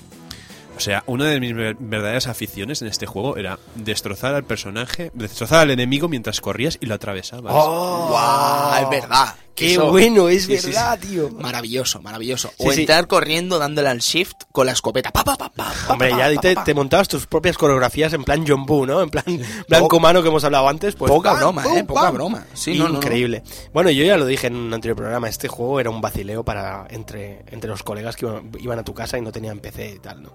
[0.76, 5.10] O sea, una de mis ver- verdaderas aficiones en este juego era destrozar al personaje,
[5.12, 7.52] destrozar al enemigo mientras corrías y lo atravesabas.
[7.54, 8.06] ¡Oh!
[8.08, 8.82] ¡Guau!
[8.84, 9.34] Es verdad.
[9.60, 10.28] ¡Qué Eso- bueno!
[10.30, 11.08] Es Sí, verdad, sí.
[11.08, 11.28] tío.
[11.30, 12.50] Maravilloso, maravilloso.
[12.58, 15.10] O entrar corriendo dándole al shift con la escopeta.
[15.10, 18.86] Pa, pa, pa, Hombre, ya te, te montabas tus propias coreografías en plan John Boo,
[18.86, 19.02] ¿no?
[19.02, 19.24] En plan
[19.68, 20.94] blanco humano que hemos hablado antes.
[20.96, 22.14] Pues, Poca ¡pam, broma, pum, eh, poca pam!
[22.14, 22.46] broma.
[22.54, 22.96] Sí, no, no, no.
[22.96, 23.42] Increíble.
[23.74, 26.86] Bueno, yo ya lo dije en un anterior programa, este juego era un vacileo para
[26.88, 29.98] entre, entre los colegas que iban, iban a tu casa y no tenían PC y
[29.98, 30.32] tal, ¿no?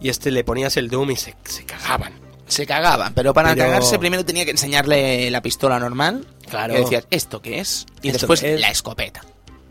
[0.00, 2.12] Y este le ponías el Doom y se, se cagaban.
[2.46, 6.26] Se cagaban, pero para Pero- cagarse primero tenía que enseñarle la pistola normal.
[6.48, 6.74] Claro.
[6.74, 7.86] Y decías, ¿esto qué es?
[8.02, 8.60] Y ¿Esto después qué es?
[8.60, 9.22] la escopeta.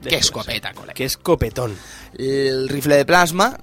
[0.01, 0.93] ¿Qué escopeta, colega?
[0.93, 1.77] Que es copetón.
[2.17, 3.57] El rifle de plasma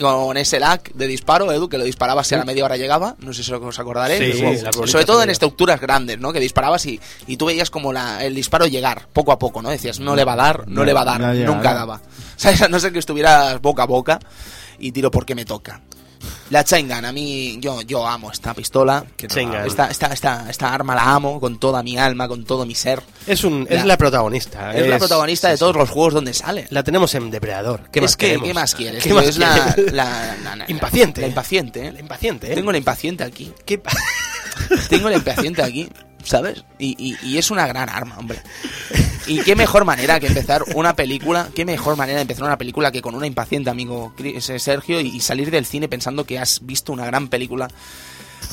[0.00, 3.16] con ese lag de disparo, Edu, que lo disparabas y a la media hora llegaba.
[3.18, 4.36] No sé si os acordaréis.
[4.36, 6.32] Sí, sí, Sobre todo en estructuras grandes, ¿no?
[6.32, 9.70] Que disparabas y, y tú veías como la, el disparo llegar poco a poco, ¿no?
[9.70, 12.00] Decías, no le va a dar, no, No, le va a dar, no nunca daba.
[12.36, 12.62] ¿Sabes?
[12.62, 14.20] A no ser que estuvieras boca a boca
[14.78, 15.80] y tiro porque me toca.
[16.50, 19.04] La Chain Gun, a mí, yo, yo amo esta pistola.
[19.16, 19.26] Que.
[19.26, 23.02] Esta, esta, esta, esta arma la amo con toda mi alma, con todo mi ser.
[23.26, 24.74] Es, un, es La- la protagonista.
[24.74, 26.66] Es, la protagonista de todos los juegos donde sale.
[26.70, 27.88] La tenemos en Depredador.
[27.90, 28.48] ¿Qué más es que, queremos?
[28.48, 29.02] ¿qué más quieres?
[29.02, 29.92] ¿Qué más es la, quieres?
[29.92, 31.20] la- la- la- Impaciente.
[31.22, 31.92] La impaciente, ¿eh?
[31.92, 32.54] La impaciente, ¿eh?
[32.54, 33.52] Tengo la impaciente aquí.
[33.64, 33.80] ¿Qué
[34.88, 35.88] Tengo la impaciente aquí,
[36.22, 36.64] ¿sabes?
[36.78, 38.40] Y, y- y es una gran arma, hombre.
[39.26, 42.92] Y qué mejor manera que empezar una película, qué mejor manera de empezar una película
[42.92, 46.92] que con una impaciente, amigo eh, Sergio, y, salir del cine pensando que has visto
[46.92, 47.68] una gran película.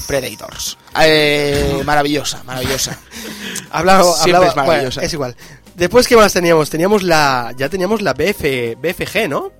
[0.08, 0.78] Predators.
[1.02, 2.98] Eh, maravillosa, maravillosa.
[3.72, 4.96] Hablaba, Siempre hablaba- es maravillosa.
[5.02, 5.36] bueno, es igual.
[5.76, 6.70] Después, ¿qué más teníamos?
[6.70, 7.54] Teníamos la...
[7.58, 9.52] Ya teníamos la BF, BFG, ¿no?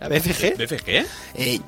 [0.00, 0.56] La BFG.
[0.56, 1.06] ¿BFG?
[1.34, 1.60] Eh,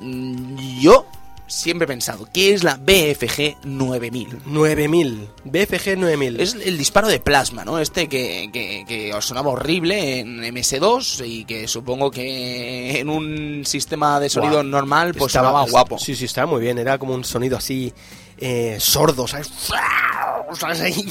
[0.79, 1.05] yo
[1.47, 4.39] siempre he pensado, ¿qué es la BFG 9000?
[4.45, 5.29] 9000.
[5.45, 6.39] BFG 9000.
[6.39, 7.79] Es el disparo de plasma, ¿no?
[7.79, 13.63] Este que, que, que os sonaba horrible en MS2 y que supongo que en un
[13.65, 15.97] sistema de sonido normal pues Estaba- sonaba guapo.
[15.99, 16.77] Sí, sí, estaba muy bien.
[16.79, 17.93] Era como un sonido así
[18.37, 19.49] eh, sordo, ¿sabes?
[20.59, 20.81] ¿Sabes?
[20.81, 21.05] Ahí.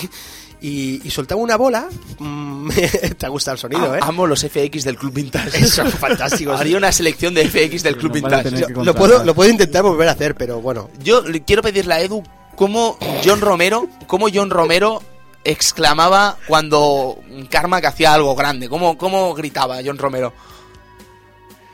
[0.63, 1.89] Y, y soltaba una bola.
[2.21, 2.71] Mm,
[3.19, 4.01] Te ha gustado el sonido, Ah, ¿eh?
[4.03, 5.67] Amo los FX del Club Vintage.
[5.67, 6.59] Son fantásticos.
[6.61, 8.69] Haría una selección de FX del Club Vintage.
[8.73, 10.89] Lo puedo, lo puedo intentar volver a hacer, pero bueno.
[11.03, 12.23] Yo le quiero pedirle a Edu
[12.55, 15.03] cómo John Romero, cómo John Romero
[15.43, 17.19] exclamaba cuando
[17.51, 18.69] Karma que hacía algo grande.
[18.69, 20.33] ¿Cómo, cómo gritaba John Romero?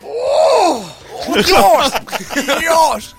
[0.03, 0.83] ¡Oh!
[1.27, 1.95] ¡Oh, ¡Dios!
[2.61, 3.17] ¡Dios!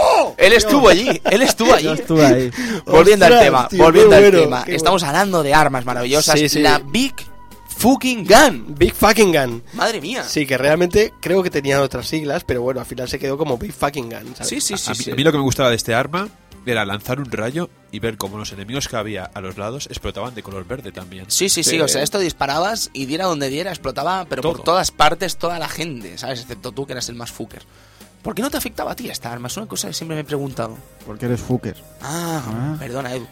[0.00, 0.34] ¡Oh!
[0.36, 1.84] Él estuvo allí, él estuvo allí.
[1.84, 2.50] Yo estuve ahí.
[2.86, 4.64] Volviendo al tema, tío, volviendo al bueno, tema.
[4.66, 6.38] Estamos hablando de armas maravillosas.
[6.38, 6.60] Sí, sí.
[6.60, 7.14] La Big
[7.76, 8.74] Fucking Gun.
[8.76, 9.62] Big Fucking Gun.
[9.74, 10.24] Madre mía.
[10.24, 13.58] Sí, que realmente creo que tenían otras siglas, pero bueno, al final se quedó como
[13.58, 14.34] Big Fucking Gun.
[14.34, 14.48] ¿sabes?
[14.48, 14.90] Sí, sí, sí.
[14.90, 15.10] a, mí, sí.
[15.10, 16.28] a mí lo que me gustaba de este arma
[16.72, 20.34] era lanzar un rayo y ver cómo los enemigos que había a los lados explotaban
[20.34, 21.26] de color verde también.
[21.28, 24.90] Sí, sí, sí, o sea, esto disparabas y diera donde diera, explotaba, pero por todas
[24.90, 26.40] partes, toda la gente, ¿sabes?
[26.40, 27.62] Excepto tú, que eras el más fucker.
[28.22, 29.48] ¿Por qué no te afectaba a ti esta arma?
[29.48, 30.78] Es una cosa que siempre me he preguntado.
[31.06, 31.76] Porque eres fucker.
[32.00, 32.76] Ah, Ah.
[32.78, 33.26] perdona, Edu.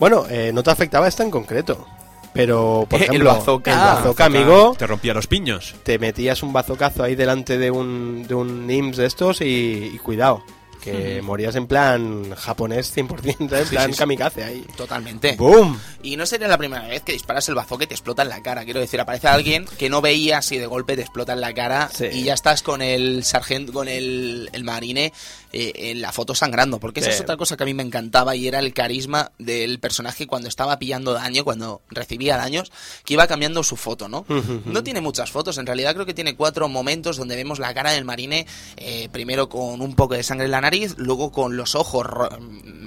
[0.00, 1.86] Bueno, eh, no te afectaba esta en concreto.
[2.32, 3.72] Pero, por El ejemplo, bazooka.
[3.72, 5.74] el Ah, bazooka, amigo, Te rompía los piños.
[5.82, 9.98] te metías un bazocazo ahí delante de un, de un NIMS de estos y, y
[9.98, 10.42] cuidado,
[10.82, 13.66] que morías en plan japonés 100%, ¿sabes?
[13.66, 13.98] en plan sí, sí.
[13.98, 14.64] kamikaze ahí.
[14.76, 15.36] Totalmente.
[15.36, 15.78] ¡Boom!
[16.02, 18.42] Y no sería la primera vez que disparas el bazooka y te explota en la
[18.42, 18.64] cara.
[18.64, 21.90] Quiero decir, aparece alguien que no veías y de golpe te explota en la cara
[21.92, 22.06] Sí.
[22.12, 25.12] y ya estás con el sargento, con el, el marine
[25.52, 26.78] eh, en la foto sangrando.
[26.78, 29.80] Porque esa es otra cosa que a mí me encantaba y era el carisma del
[29.80, 32.70] personaje cuando estaba pillando daño, cuando recibía daños,
[33.04, 34.24] que iba cambiando su foto, ¿no?
[34.64, 37.92] no tiene muchas fotos, en realidad creo que tiene cuatro momentos donde vemos la cara
[37.92, 38.46] del marine,
[38.76, 42.28] eh, primero con un poco de sangre en la nariz, luego con los ojos ro-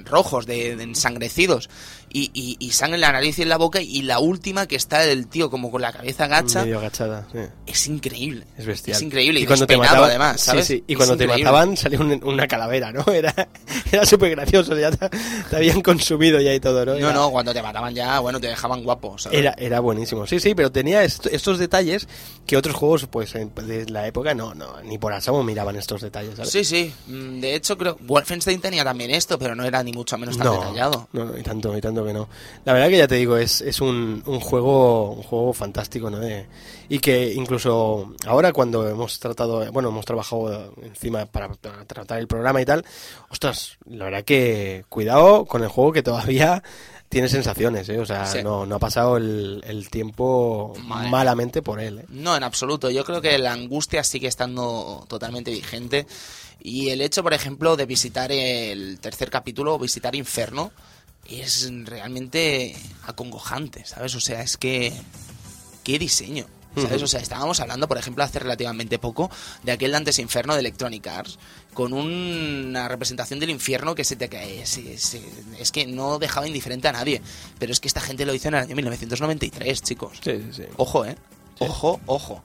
[0.04, 0.46] rojos,
[0.76, 1.68] de ensangrecidos,
[2.12, 4.76] y, y- y sangre en la nariz y en la boca, y la última que
[4.76, 7.26] está el tío como con la cabeza gacha, Medio agachada.
[7.32, 7.38] sí.
[7.66, 8.44] es increíble.
[8.58, 8.96] Es bestial.
[8.96, 10.66] Es increíble, y, cuando te mataban, además, ¿sabes?
[10.66, 10.84] Sí, sí.
[10.86, 13.04] Y cuando te mataban salía un- una calavera, ¿no?
[13.12, 13.48] Era,
[13.90, 15.08] era súper gracioso, ya te,
[15.50, 16.92] te habían consumido ya y todo, ¿no?
[16.92, 19.38] No, Era- no, cuando te mataban ya, bueno, te dejaban guapo, ¿sabes?
[19.38, 22.08] Era, era buenísimo, sí, sí, pero tenía est- estos detalles
[22.46, 26.36] que otros juegos, pues, de la época, no, no, ni por asomo miraban estos detalles,
[26.36, 26.50] ¿sabes?
[26.50, 26.92] Sí, sí.
[27.06, 30.52] Mm, De hecho, creo Wolfenstein tenía también esto, pero no era ni mucho menos tan
[30.52, 31.08] detallado.
[31.12, 32.28] No, no, y tanto, y tanto que no.
[32.64, 36.18] La verdad que ya te digo, es, es un, un juego un juego fantástico, ¿no?
[36.88, 41.48] y que incluso ahora cuando hemos tratado, bueno, hemos trabajado encima para,
[41.86, 42.84] tratar el programa y tal,
[43.30, 46.62] ostras, la verdad que cuidado con el juego que todavía
[47.12, 47.98] tiene sensaciones, ¿eh?
[47.98, 51.98] O sea, no, no ha pasado el, el tiempo malamente por él.
[51.98, 52.04] ¿eh?
[52.08, 52.88] No, en absoluto.
[52.88, 56.06] Yo creo que la angustia sigue estando totalmente vigente.
[56.58, 60.72] Y el hecho, por ejemplo, de visitar el tercer capítulo, visitar Inferno,
[61.28, 62.76] es realmente
[63.06, 64.14] acongojante, ¿sabes?
[64.14, 64.92] O sea, es que...
[65.84, 66.46] ¿Qué diseño?
[66.76, 67.02] ¿Sabes?
[67.02, 69.30] O sea, estábamos hablando, por ejemplo, hace relativamente poco
[69.62, 71.38] de aquel Dantes Inferno de Electronic Arts
[71.74, 74.62] con una representación del infierno que se te cae.
[74.62, 77.20] Es, que no dejaba indiferente a nadie.
[77.58, 80.18] Pero es que esta gente lo hizo en el año 1993, chicos.
[80.22, 81.16] Sí, sí, Ojo, ¿eh?
[81.58, 82.42] Ojo, ojo.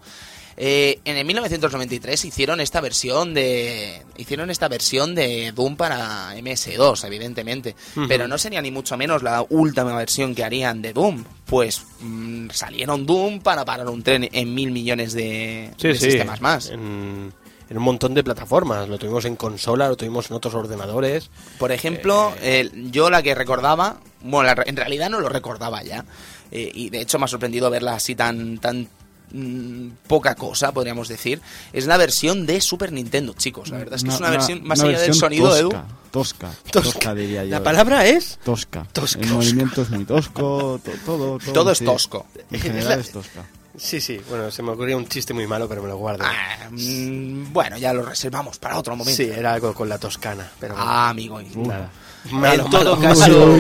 [0.60, 7.06] Eh, en el 1993 hicieron esta versión de hicieron esta versión de Doom para MS2,
[7.06, 7.76] evidentemente,
[8.08, 12.50] pero no sería ni mucho menos la última versión que harían de Doom, pues mm,
[12.50, 16.72] salieron Doom para parar un tren en mil millones de, sistemas más.
[16.72, 17.32] En,
[17.70, 21.30] un montón de plataformas, lo tuvimos en consola, lo tuvimos en otros ordenadores.
[21.60, 26.06] Por ejemplo, eh, yo la que recordaba, bueno, en realidad no lo recordaba ya.
[26.50, 28.88] Eh, y de hecho me ha sorprendido verla así tan, tan
[29.32, 31.42] Mm, poca cosa, podríamos decir,
[31.74, 33.70] es la versión de Super Nintendo, chicos.
[33.70, 35.72] La verdad es que es una, versión más allá del sonido, tosca, Edu.
[36.12, 37.52] Tosca, tosca, diría yo.
[37.52, 38.88] La palabra es tosca.
[39.20, 41.54] El movimiento es muy tosco, todo, todo.
[41.54, 42.26] Todo es tosco.
[42.52, 43.46] En general es tosca.
[43.76, 46.24] Sí, sí, bueno, se me ocurrió un chiste muy malo, pero me lo guardo.
[46.26, 49.16] Ah, mm, bueno, ya lo reservamos para otro momento.
[49.16, 50.74] Sí, era algo con la toscana, pero...
[50.76, 51.92] Ah, amigo, nada
[52.32, 53.56] en todo caso,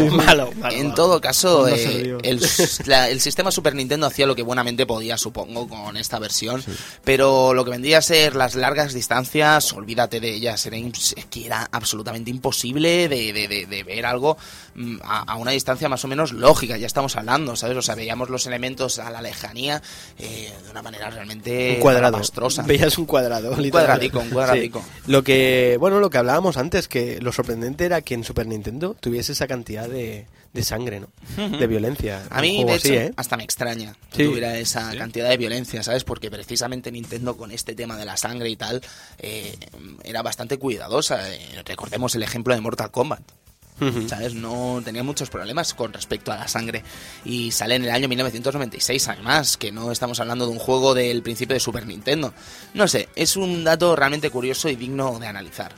[0.72, 5.98] en todo caso, eh, el, sistema Super Nintendo hacía lo que buenamente podía, supongo, con
[5.98, 6.64] esta versión.
[7.04, 10.66] Pero lo que vendría a ser las largas distancias, olvídate de ellas.
[10.66, 10.78] Era,
[11.30, 14.38] que era absolutamente imposible de, ver algo
[14.76, 16.78] mm, a, una distancia más o menos lógica.
[16.78, 17.78] Ya estamos hablando, ¿sabes?
[17.78, 19.82] O sea, veíamos los elementos a la lejanía
[20.20, 22.22] eh, de una manera realmente un cuadrado.
[22.66, 23.52] Veías un cuadrado.
[23.52, 24.84] Un cuadradico, un cuadradico.
[25.08, 28.57] Lo que, bueno, lo que hablábamos antes, que lo sorprendente era que en Super Nintendo
[28.58, 31.10] Nintendo tuviese esa cantidad de, de sangre, ¿no?
[31.58, 32.26] De violencia.
[32.30, 33.14] A mí, de hecho, ¿eh?
[33.16, 36.04] hasta me extraña que tuviera esa cantidad de violencia, ¿sabes?
[36.04, 38.82] Porque precisamente Nintendo con este tema de la sangre y tal
[39.20, 39.56] eh,
[40.04, 41.32] era bastante cuidadosa.
[41.32, 43.22] Eh, recordemos el ejemplo de Mortal Kombat.
[44.08, 44.34] ¿Sabes?
[44.34, 46.82] No tenía muchos problemas con respecto a la sangre.
[47.24, 51.22] Y sale en el año 1996, además, que no estamos hablando de un juego del
[51.22, 52.34] principio de Super Nintendo.
[52.74, 55.74] No sé, es un dato realmente curioso y digno de analizar.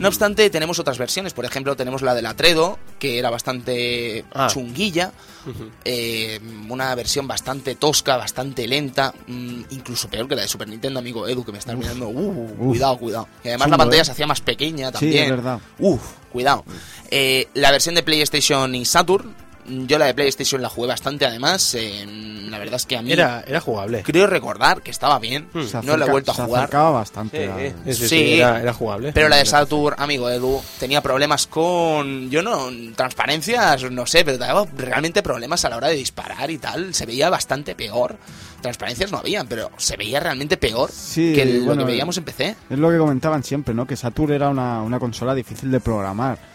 [0.00, 1.32] No obstante, tenemos otras versiones.
[1.32, 4.48] Por ejemplo, tenemos la del Atredo, que era bastante ah.
[4.50, 5.12] chunguilla.
[5.84, 9.14] Eh, una versión bastante tosca, bastante lenta.
[9.26, 12.08] Mm, incluso peor que la de Super Nintendo, amigo Edu, que me estás mirando.
[12.08, 13.28] Uh, cuidado, cuidado.
[13.42, 14.04] Y además la pantalla ¿eh?
[14.04, 15.12] se hacía más pequeña también.
[15.12, 15.60] Sí, es verdad.
[15.78, 16.02] Uf,
[16.32, 16.64] cuidado.
[17.10, 21.76] Eh, la versión de PlayStation y Saturn yo la de PlayStation la jugué bastante, además.
[22.48, 23.12] la verdad es que a mí.
[23.12, 24.02] Era, era jugable.
[24.02, 25.48] Creo recordar que estaba bien.
[25.52, 25.64] Hmm.
[25.82, 26.70] no la he vuelto a jugar.
[26.70, 27.74] Se bastante.
[27.92, 29.12] Sí, era, jugable.
[29.12, 32.30] Pero la de Saturn, amigo Edu, tenía problemas con.
[32.30, 32.68] Yo no.
[32.94, 36.94] Transparencias, no sé, pero tenía realmente problemas a la hora de disparar y tal.
[36.94, 38.16] Se veía bastante peor.
[38.60, 42.56] Transparencias no habían, pero se veía realmente peor que lo que veíamos en PC.
[42.70, 43.86] Es lo que comentaban siempre, ¿no?
[43.86, 46.53] Que Saturn era una, una consola difícil de programar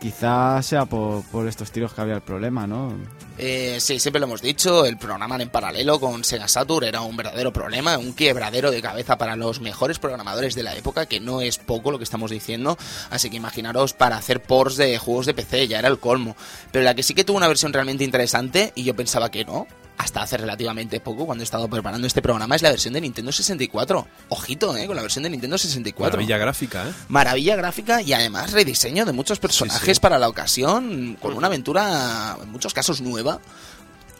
[0.00, 2.94] Quizás sea por, estos tiros que había el problema, ¿no?
[3.36, 7.16] Eh, sí, siempre lo hemos dicho, el programar en paralelo con Sega Saturn era un
[7.16, 11.40] verdadero problema, un quiebradero de cabeza para los mejores programadores de la época, que no
[11.40, 12.78] es poco lo que estamos diciendo,
[13.10, 16.36] así que imaginaros para hacer ports de juegos de PC, ya era el colmo.
[16.70, 19.66] Pero la que sí que tuvo una versión realmente interesante, y yo pensaba que no,
[19.98, 23.32] hasta hace relativamente poco, cuando he estado preparando este programa, es la versión de Nintendo
[23.32, 24.06] 64.
[24.28, 24.86] Ojito, ¿eh?
[24.86, 26.16] Con la versión de Nintendo 64.
[26.16, 26.92] Maravilla gráfica, ¿eh?
[27.08, 32.50] Maravilla gráfica y además rediseño de muchos personajes para la ocasión, con una aventura, en
[32.50, 33.40] muchos casos, nueva.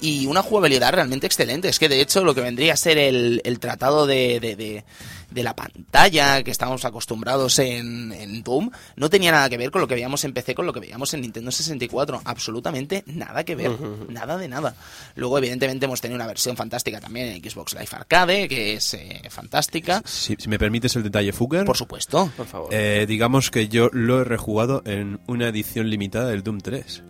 [0.01, 1.69] Y una jugabilidad realmente excelente.
[1.69, 4.85] Es que de hecho lo que vendría a ser el, tratado de
[5.31, 9.81] de la pantalla que estábamos acostumbrados en, en, Doom no tenía nada que ver con
[9.81, 12.23] lo que veíamos en PC, con lo que veíamos en Nintendo 64.
[12.25, 13.71] Absolutamente nada que ver.
[14.09, 14.75] Nada de nada.
[15.17, 19.23] Luego, evidentemente, hemos tenido una versión fantástica también en Xbox Live Arcade, que es eh,
[19.29, 20.03] fantástica.
[20.05, 21.65] Si, me permites el detalle, Fugger.
[21.65, 22.31] Por supuesto.
[22.37, 22.69] Por favor.
[22.73, 27.03] Eh, digamos que yo lo he rejugado en una edición limitada del Doom 3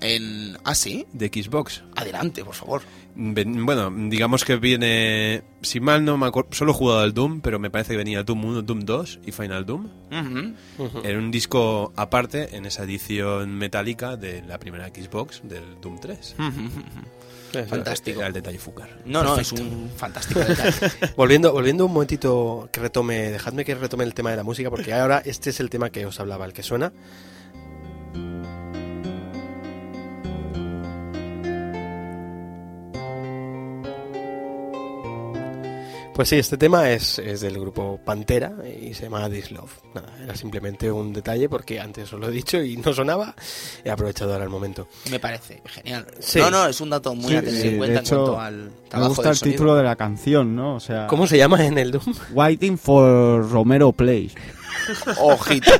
[0.00, 0.56] en...
[0.64, 1.06] ¿Ah, sí?
[1.12, 1.82] De Xbox.
[1.94, 2.82] Adelante, por favor.
[3.14, 5.42] Bueno, digamos que viene...
[5.62, 6.50] Si mal no me acuerdo...
[6.52, 9.32] Solo he jugado al Doom, pero me parece que venía Doom 1, Doom 2 y
[9.32, 9.88] Final Doom.
[10.10, 16.18] En un disco aparte, en esa edición metálica de la primera Xbox del Doom 3.
[16.20, 17.68] Sí, sí.
[17.68, 18.18] Fantástico.
[18.18, 18.88] Era el detalle Fúcar.
[19.04, 20.92] No, no, es un fantástico detalle.
[21.16, 24.92] Volviendo, volviendo un momentito que retome, dejadme que retome el tema de la música, porque
[24.92, 26.92] ahora este es el tema que os hablaba, el que suena.
[36.16, 39.70] Pues sí, este tema es, es del grupo Pantera y se llama This Love.
[39.94, 43.34] Nada, era simplemente un detalle porque antes os lo he dicho y no sonaba.
[43.84, 44.88] He aprovechado ahora el momento.
[45.10, 46.06] Me parece genial.
[46.18, 46.38] Sí.
[46.38, 48.20] No, no, es un dato muy Sí, a tener sí, en de cuenta hecho, en
[48.22, 49.52] cuanto al Me trabajo gusta del el sonido.
[49.54, 50.76] título de la canción, ¿no?
[50.76, 52.14] O sea, ¿Cómo se llama en el Doom?
[52.32, 54.30] Waiting for Romero Place.
[55.18, 55.70] Ojito.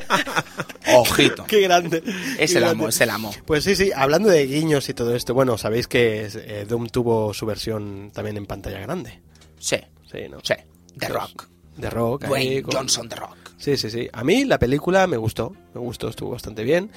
[0.95, 1.45] Ojito.
[1.45, 2.03] Qué grande.
[2.37, 2.69] Es Qué el grande.
[2.83, 3.33] amo, es el amo.
[3.45, 7.33] Pues sí, sí, hablando de guiños y todo esto, bueno, sabéis que eh, Doom tuvo
[7.33, 9.19] su versión también en pantalla grande.
[9.59, 9.77] Sí,
[10.11, 10.37] Sí, ¿no?
[10.43, 10.53] sí.
[10.97, 11.47] The Rock.
[11.77, 12.25] De rock.
[12.25, 13.37] Dwayne con- Johnson The Rock.
[13.57, 14.07] Sí, sí, sí.
[14.13, 16.89] A mí la película me gustó, me gustó, estuvo bastante bien.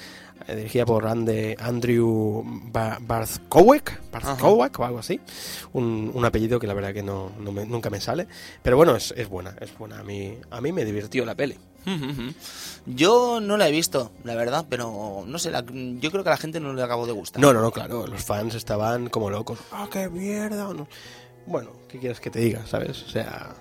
[0.47, 5.20] Eh, dirigida por Ande- Andrew Ba- Barthkowek, Barthkowek o algo así.
[5.74, 8.27] Un, un apellido que la verdad que no, no me- nunca me sale.
[8.62, 9.99] Pero bueno, es, es buena, es buena.
[10.01, 11.57] A mí, a mí me divirtió la peli.
[12.87, 16.32] Yo no la he visto, la verdad, pero no sé, la- yo creo que a
[16.32, 17.41] la gente no le acabó de gustar.
[17.41, 19.59] No, no, no, claro, los fans estaban como locos.
[19.73, 20.73] ¡Ah, qué mierda!
[20.74, 20.89] No.
[21.51, 23.02] Bueno, ¿qué quieres que te diga, sabes?
[23.02, 23.55] O sea,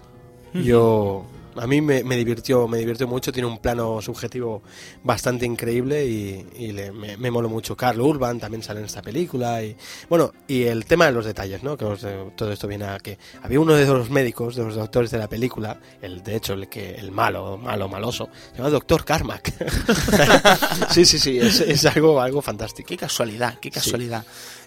[0.53, 1.25] yo...
[1.55, 4.61] A mí me, me divirtió, me divirtió mucho, tiene un plano subjetivo
[5.03, 7.75] bastante increíble y, y le- me, me moló mucho.
[7.75, 9.75] Carl Urban también sale en esta película y
[10.07, 11.75] bueno, y el tema de los detalles, ¿no?
[11.75, 14.75] Que os- eh, todo esto viene a que había uno de los médicos, de los
[14.75, 18.69] doctores de la película, el de hecho el que el malo, malo, maloso, se llama
[18.69, 19.51] Doctor Carmack.
[20.91, 22.87] sí, sí, sí, es, es algo, algo fantástico.
[22.87, 24.23] Qué casualidad, qué casualidad.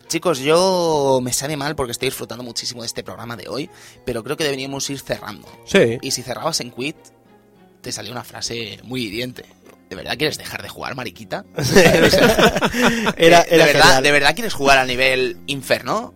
[0.09, 3.71] Chicos, yo me sabe mal porque estoy disfrutando muchísimo de este programa de hoy,
[4.05, 5.49] pero creo que deberíamos ir cerrando.
[5.65, 5.99] Sí.
[6.03, 6.97] Y si cerrabas en quit,
[7.81, 9.45] te salió una frase muy hiriente.
[9.89, 11.45] ¿De verdad quieres dejar de jugar, mariquita?
[13.17, 14.03] era, ¿De, era verdad, genial.
[14.03, 16.15] ¿De verdad quieres jugar a nivel inferno?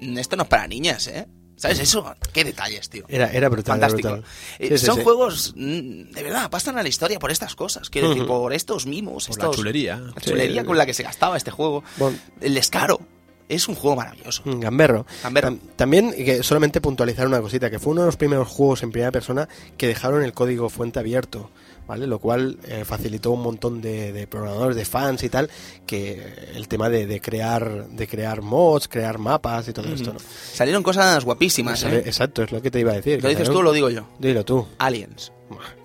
[0.00, 1.26] Esto no es para niñas, ¿eh?
[1.56, 2.14] ¿Sabes eso?
[2.34, 3.06] Qué detalles, tío.
[3.08, 3.78] Era, era brutal.
[3.78, 4.08] era Fantástico.
[4.10, 4.30] brutal.
[4.58, 5.02] Eh, Sí, sí, son sí.
[5.04, 7.88] juegos, mm, de verdad, pasan a la historia por estas cosas.
[7.88, 9.96] Quiero decir, por estos mimos, Por la estos, chulería.
[9.96, 10.66] la chulería Sí.
[10.66, 11.82] con la que se gastaba este juego.
[11.96, 12.18] Bueno.
[12.42, 13.00] El descaro.
[13.48, 14.42] Es un juego maravilloso.
[14.44, 15.06] Mm, Gamberro.
[15.22, 15.50] Gamberro.
[15.50, 18.90] Tam- También, que solamente puntualizar una cosita, que fue uno de los primeros juegos en
[18.90, 21.50] primera persona que dejaron el código fuente abierto,
[21.86, 22.08] ¿vale?
[22.08, 25.48] Lo cual eh, facilitó un montón de, de programadores, de fans y tal,
[25.86, 30.18] que el tema de, de crear de crear mods, crear mapas y todo esto, ¿no?
[30.52, 32.02] Salieron cosas guapísimas, ¿eh?
[32.04, 33.22] Exacto, es lo que te iba a decir.
[33.22, 34.08] ¿Lo dices salieron- tú o lo digo yo?
[34.18, 34.66] Dilo tú.
[34.78, 35.30] Aliens.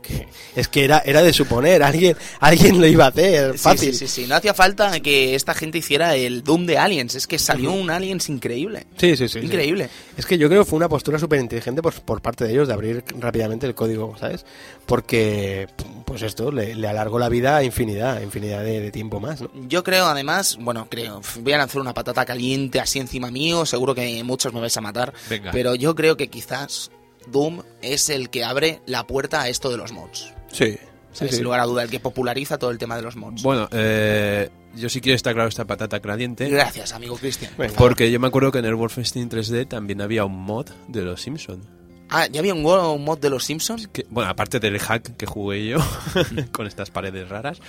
[0.01, 3.93] Que- Es que era, era de suponer, alguien, alguien lo iba a hacer, Sí, fácil.
[3.93, 4.27] Sí, sí, sí.
[4.27, 7.15] No hacía falta que esta gente hiciera el Doom de Aliens.
[7.15, 8.87] Es que salió un Aliens increíble.
[8.97, 9.45] Sí, sí, sí, sí.
[9.45, 9.89] Increíble.
[10.17, 12.67] Es que yo creo que fue una postura súper inteligente por, por parte de ellos
[12.67, 14.45] de abrir rápidamente el código, ¿sabes?
[14.87, 15.67] Porque,
[16.05, 19.41] pues esto, le, le alargó la vida a infinidad, a infinidad de, de tiempo más,
[19.41, 19.49] ¿no?
[19.69, 23.95] Yo creo, además, bueno, creo, voy a lanzar una patata caliente así encima mío, seguro
[23.95, 25.51] que muchos me vais a matar, Venga.
[25.51, 26.91] pero yo creo que quizás
[27.27, 30.33] Doom es el que abre la puerta a esto de los mods.
[30.51, 30.77] Sí.
[31.13, 33.43] Sin lugar a duda, el que populariza todo el tema de los mods.
[33.43, 36.49] Bueno, eh, yo sí quiero estar claro esta patata caliente.
[36.49, 37.51] Gracias, amigo Cristian.
[37.77, 41.21] Porque yo me acuerdo que en el Wolfenstein 3D también había un mod de los
[41.21, 41.65] Simpsons.
[42.09, 43.87] Ah, ¿ya había un, mod de los Simpsons?
[43.87, 45.77] Que, bueno, aparte del hack que jugué yo
[46.51, 47.59] con estas paredes raras,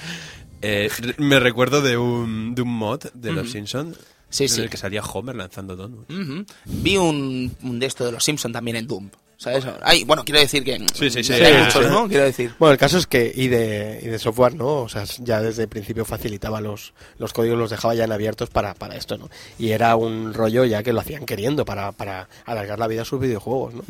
[0.63, 3.51] eh, me recuerdo de un, de un mod de los.
[3.51, 3.99] Simpsons
[4.33, 4.61] Sí, en sí.
[4.63, 6.07] el que salía Homer lanzando donuts.
[6.65, 9.11] Vi un, un de esto de los Simpsons también en Doom.
[9.43, 9.65] ¿Sabes?
[9.83, 10.79] Ay, bueno, quiero decir que.
[10.95, 11.33] Sí, sí, sí.
[11.33, 11.91] hay Sí, muchos, sí.
[11.91, 12.07] ¿no?
[12.09, 12.55] Quiero decir.
[12.61, 14.83] Bueno, el caso es que y de, y de software, ¿no?
[14.83, 18.51] O sea, ya desde el principio facilitaba los, los códigos, los dejaba ya en abiertos
[18.51, 19.29] para, para esto, ¿no?
[19.59, 23.05] Y era un rollo ya que lo hacían queriendo para, para alargar la vida a
[23.05, 23.83] sus videojuegos, ¿no?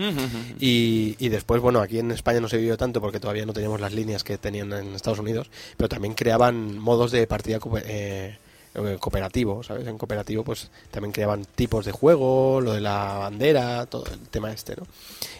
[0.58, 3.78] Y, y después, bueno, aquí en España no se vivió tanto porque todavía no teníamos
[3.78, 8.38] las líneas que tenían en Estados Unidos, pero también creaban modos de partida eh,
[8.74, 9.86] eh, cooperativo, ¿sabes?
[9.86, 14.50] En cooperativo pues también creaban tipos de juego, lo de la bandera, todo el tema
[14.52, 14.86] este, ¿no?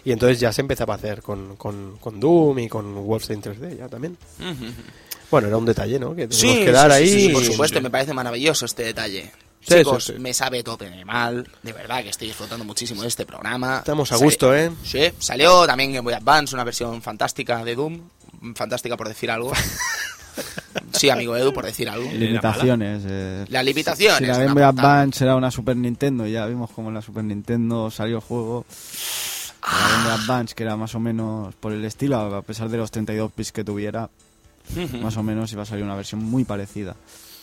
[0.05, 3.77] Y entonces ya se empezaba a hacer con, con, con Doom y con Wolfenstein 3D
[3.77, 4.17] ya también.
[5.31, 6.09] Bueno, era un detalle, ¿no?
[6.15, 7.07] Que tenemos Sí, que dar sí, ahí.
[7.09, 9.31] sí, sí, por supuesto, me parece maravilloso este detalle.
[9.65, 13.25] Sí, Chicos, me sabe tope de mal, de verdad que estoy disfrutando muchísimo de este
[13.25, 13.77] programa.
[13.77, 14.69] Estamos a Sale- gusto, ¿eh?
[14.83, 18.01] Sí, salió también Game Boy Advance, una versión fantástica de Doom,
[18.55, 19.53] fantástica por decir algo.
[20.93, 22.09] sí, amigo Edu, por decir algo.
[22.11, 23.03] Limitaciones.
[23.05, 23.45] eh.
[23.49, 24.63] Las limitaciones, Si la Game Boy.
[24.63, 28.65] Advance era una Super Nintendo, ya vimos cómo en la Super Nintendo salió el juego.
[29.61, 32.77] La Game Boy Advance, que era más o menos por el estilo, a pesar de
[32.77, 34.09] los 32 bits que tuviera,
[35.01, 36.95] más o menos iba a salir una versión muy parecida.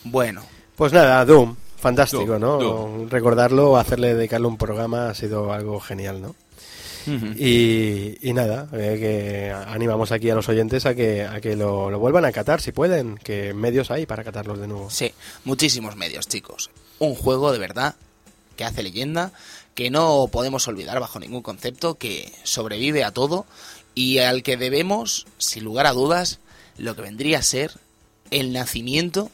[0.03, 0.41] Bueno,
[0.75, 1.55] Pues nada, Doom.
[1.77, 2.57] Fantástico, Doom, ¿no?
[2.59, 3.09] Doom.
[3.09, 6.35] Recordarlo, hacerle dedicarle un programa ha sido algo genial, ¿no?
[7.07, 11.89] Y, y nada, eh, que animamos aquí a los oyentes a que, a que lo,
[11.89, 14.89] lo vuelvan a catar si pueden, que medios hay para catarlos de nuevo.
[14.89, 15.11] sí,
[15.43, 16.69] muchísimos medios, chicos.
[16.99, 17.95] Un juego de verdad
[18.55, 19.31] que hace leyenda,
[19.73, 23.45] que no podemos olvidar bajo ningún concepto, que sobrevive a todo
[23.95, 26.39] y al que debemos, sin lugar a dudas,
[26.77, 27.71] lo que vendría a ser
[28.29, 29.31] el nacimiento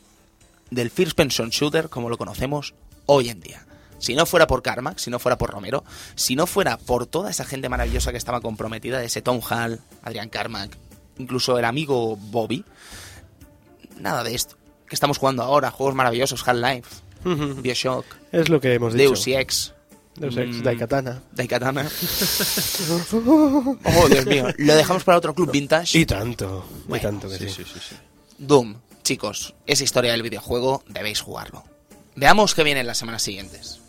[0.71, 2.73] del First Person Shooter como lo conocemos
[3.05, 3.66] hoy en día.
[3.99, 5.83] Si no fuera por Carmack, si no fuera por Romero,
[6.15, 10.29] si no fuera por toda esa gente maravillosa que estaba comprometida, ese Tom Hall, Adrián
[10.29, 10.77] Carmack,
[11.17, 12.63] incluso el amigo Bobby,
[13.99, 14.55] nada de esto.
[14.87, 16.89] Que estamos jugando ahora, juegos maravillosos, Half-Life,
[17.61, 19.09] Bioshock, Es lo que hemos dicho.
[19.09, 19.73] Deus Ex,
[20.15, 20.63] Deus Ex, Mm.
[20.63, 21.21] Daikatana.
[21.33, 21.89] Daikatana.
[23.13, 24.47] oh, Dios mío.
[24.57, 25.97] Lo dejamos para otro club vintage.
[25.99, 27.95] Y tanto, y Bueno, tanto que sí, sí.
[28.37, 31.63] Doom, chicos, esa historia del videojuego debéis jugarlo.
[32.15, 33.81] Veamos qué viene en las semanas siguientes.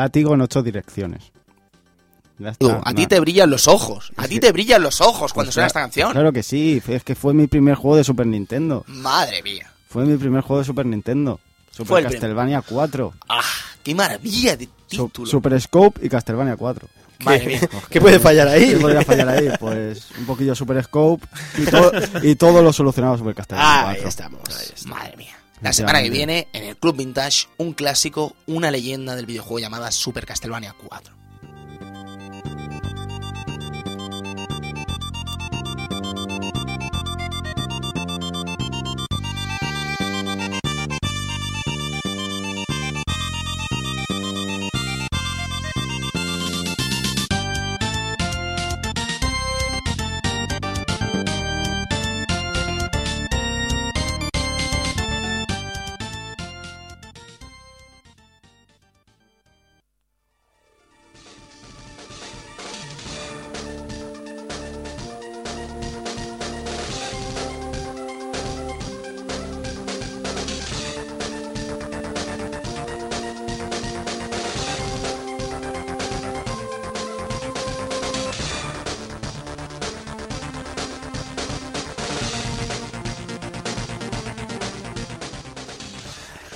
[0.00, 1.30] Látigo en ocho direcciones.
[2.42, 4.12] Está, a ti te brillan los ojos.
[4.16, 6.12] A ti te brillan los ojos cuando Pues suena claro- esta canción.
[6.12, 8.82] Claro que sí, es que fue mi primer juego de Super Nintendo.
[8.86, 9.70] Madre mía.
[9.90, 11.38] Fue mi primer juego de Super Nintendo.
[11.70, 12.04] Super.
[12.04, 13.12] Castlevania 4.
[13.28, 13.40] ¡Ah!
[13.82, 15.26] ¡Qué maravilla de título!
[15.26, 16.88] Super Scope y Castlevania 4.
[17.26, 17.60] Madre mía.
[17.90, 18.70] ¿Qué puede fallar ahí?
[18.70, 19.50] ¿Qué podría fallar ahí?
[19.60, 21.26] Pues un poquillo Super Scope
[21.58, 24.08] y, todo y todo lo solucionado Super Castlevania Ahí 4.
[24.08, 24.40] estamos.
[24.86, 25.36] Madre mía.
[25.60, 29.90] La semana que viene, en el Club Vintage, un clásico, una leyenda del videojuego llamada
[29.90, 31.19] Super Castlevania 4.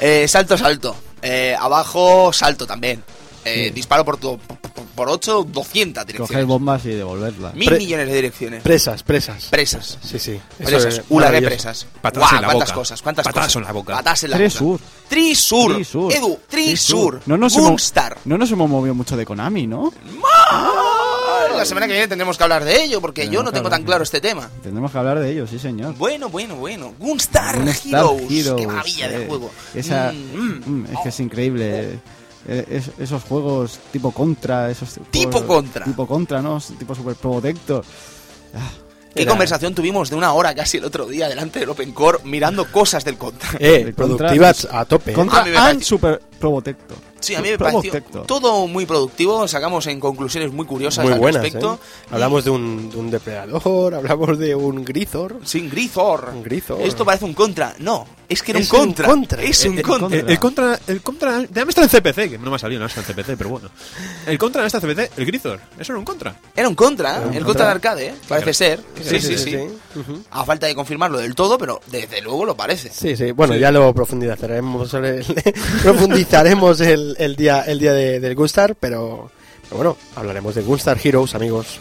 [0.07, 0.95] Eh, salto, salto.
[1.23, 3.03] Eh, abajo, salto también.
[3.47, 3.71] Eh, Sí.
[3.71, 4.59] Disparo por, tu- por,
[4.95, 6.47] por 8, 200 Coger direcciones.
[6.47, 7.55] bombas y devolverlas.
[7.55, 8.63] Mil Pre- millones de direcciones.
[8.63, 9.45] Presas, presas.
[9.51, 9.99] presas.
[10.03, 10.41] Sí, sí.
[10.59, 10.95] Presas.
[10.99, 11.87] es Ula de presas.
[12.03, 12.75] Patadas Guau, en la cuántas boca.
[12.81, 13.57] cosas, cuántas Patadas cosas.
[13.57, 13.95] en la boca.
[13.97, 14.79] Patadas en la Tres boca.
[14.83, 14.89] sur.
[15.09, 15.75] Trisur.
[15.75, 16.13] Trisur.
[16.13, 17.21] Edu, Trisur.
[17.27, 18.17] No nos, hemos, Gunstar.
[18.25, 19.93] no nos hemos movido mucho de Konami, ¿no?
[21.65, 23.81] La semana que viene tendremos que hablar de ello porque yo no tengo hablar, tan
[23.81, 23.87] sí.
[23.87, 24.51] claro este tema.
[24.63, 25.95] Tendremos que hablar de ello, sí, señor.
[25.97, 26.93] Bueno, bueno, bueno.
[26.99, 28.53] Gunstar, Gunstar Heroes.
[28.57, 29.51] Qué maravilla de eh, juego.
[29.75, 30.63] Esa, Mm, mm.
[30.67, 31.99] mm, es que es increíble.
[32.47, 35.85] Eh, es- esos juegos tipo contra, esos Tipo juegos- Contra.
[35.87, 36.61] Tipo contra, ¿no?
[36.79, 37.83] Tipo Super Protector.
[39.15, 42.19] Qué Era- conversación tuvimos de una hora casi el otro día delante del Open Core
[42.25, 43.49] mirando cosas del contra.
[43.61, 45.13] Eh, productivas a tope.
[45.13, 45.15] ¿eh?
[45.15, 46.99] Contra A mí me and Super Protector.
[47.25, 51.19] Sí, a mí me pareció todo muy productivo, sacamos en conclusiones muy curiosas Muy al
[51.21, 51.75] buenas, respecto.
[51.83, 52.09] ¿eh?
[52.13, 55.39] Hablamos de un, de un depredador, hablamos de un Grizor.
[55.45, 56.31] Sin Grizor.
[56.35, 56.81] Un Grizor.
[56.83, 57.75] Esto parece un contra.
[57.79, 59.43] No, es que era Es un un contra.
[59.43, 60.19] Es un El- el contra.
[60.19, 62.87] El, el contra, el contra, déjame estar en CPC, que no me ha salido, no
[62.87, 63.69] está en CPC, pero bueno.
[64.27, 66.37] El contra no está en CPC, el Grizor, eso era un contra.
[66.55, 67.65] Era un contra, Era un el contra contra.
[67.67, 68.15] de arcade, ¿eh?
[68.29, 68.81] parece ser.
[69.03, 69.59] Sí, sí, sí.
[70.31, 72.91] A falta de confirmarlo del todo, pero desde luego lo parece.
[72.93, 73.31] Sí, sí.
[73.33, 73.61] Bueno, Sí.
[73.61, 75.25] ya lo profundizaremos el,
[75.83, 79.31] profundizaremos el, el día el día de- del Gunstar, pero,
[79.65, 81.81] pero bueno, hablaremos de Gunstar Heroes, amigos.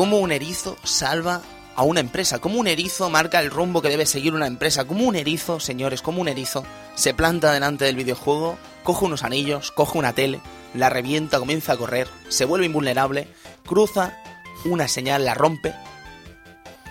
[0.00, 1.42] Cómo un erizo salva
[1.76, 5.04] a una empresa, cómo un erizo marca el rumbo que debe seguir una empresa, cómo
[5.04, 6.64] un erizo, señores, cómo un erizo
[6.94, 10.40] se planta delante del videojuego, coge unos anillos, coge una tele,
[10.72, 13.28] la revienta, comienza a correr, se vuelve invulnerable,
[13.66, 14.16] cruza
[14.64, 15.74] una señal, la rompe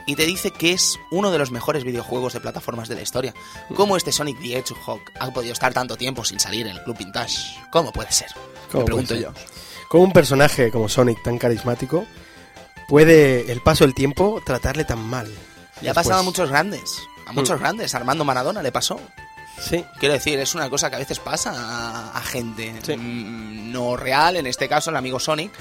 [0.06, 3.34] y te dice que es uno de los mejores videojuegos de plataformas de la historia.
[3.76, 7.00] ¿Cómo este Sonic the Hedgehog ha podido estar tanto tiempo sin salir en el Club
[7.00, 7.58] Vintage?
[7.72, 8.28] ¿Cómo puede ser?
[8.72, 9.34] ¿Cómo Me pregunto yo.
[9.88, 12.06] ¿Cómo un personaje como Sonic tan carismático
[12.90, 15.28] puede el paso del tiempo tratarle tan mal?
[15.28, 15.96] Le ha Después.
[15.96, 16.98] pasado a muchos grandes.
[17.26, 17.62] A muchos Mm.
[17.62, 17.96] grandes.
[17.96, 19.00] Armando Maradona le pasó.
[19.62, 22.96] Sí, Quiero decir, es una cosa que a veces pasa a, a gente Sí.
[22.98, 25.52] mm, no real, en este caso el amigo Sonic,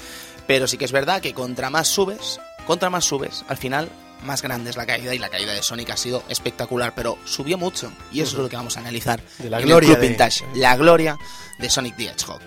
[0.47, 3.89] pero sí que es verdad que contra más subes, contra más subes, al final
[4.23, 7.57] más grande es la caída y la caída de Sonic ha sido espectacular, pero subió
[7.57, 10.01] mucho y eso es lo que vamos a analizar De la en gloria el Club
[10.01, 11.17] de- Vintage, la gloria
[11.59, 12.41] de Sonic the Hedgehog.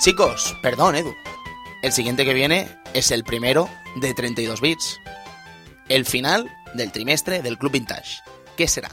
[0.00, 1.14] Chicos, perdón Edu,
[1.82, 5.00] el siguiente que viene es el primero de 32 bits,
[5.88, 8.20] el final del trimestre del Club Vintage.
[8.56, 8.90] ¿Qué será?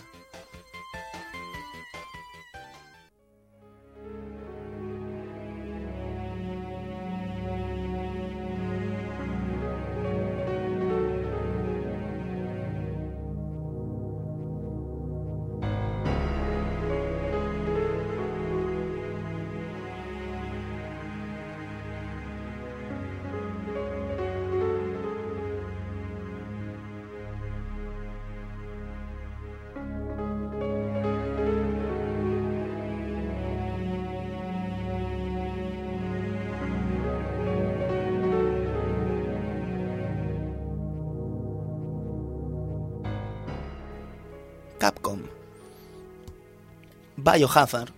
[47.24, 47.90] Biohazard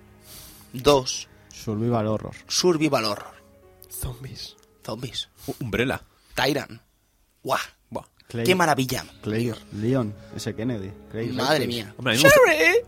[0.74, 2.36] 2, Survival Horror.
[2.48, 3.34] Survival Horror,
[3.90, 4.56] zombies.
[4.86, 5.30] Zombies,
[5.60, 6.02] Umbrella.
[6.36, 6.82] Tyrant.
[7.44, 7.60] ¡Guau!
[7.90, 8.06] Buah.
[8.28, 9.06] Clay- ¡Qué maravilla!
[9.22, 10.92] Clay, Leon, ese Kennedy.
[11.12, 11.94] Clay Madre mía.
[11.98, 12.30] Hombre, gusta-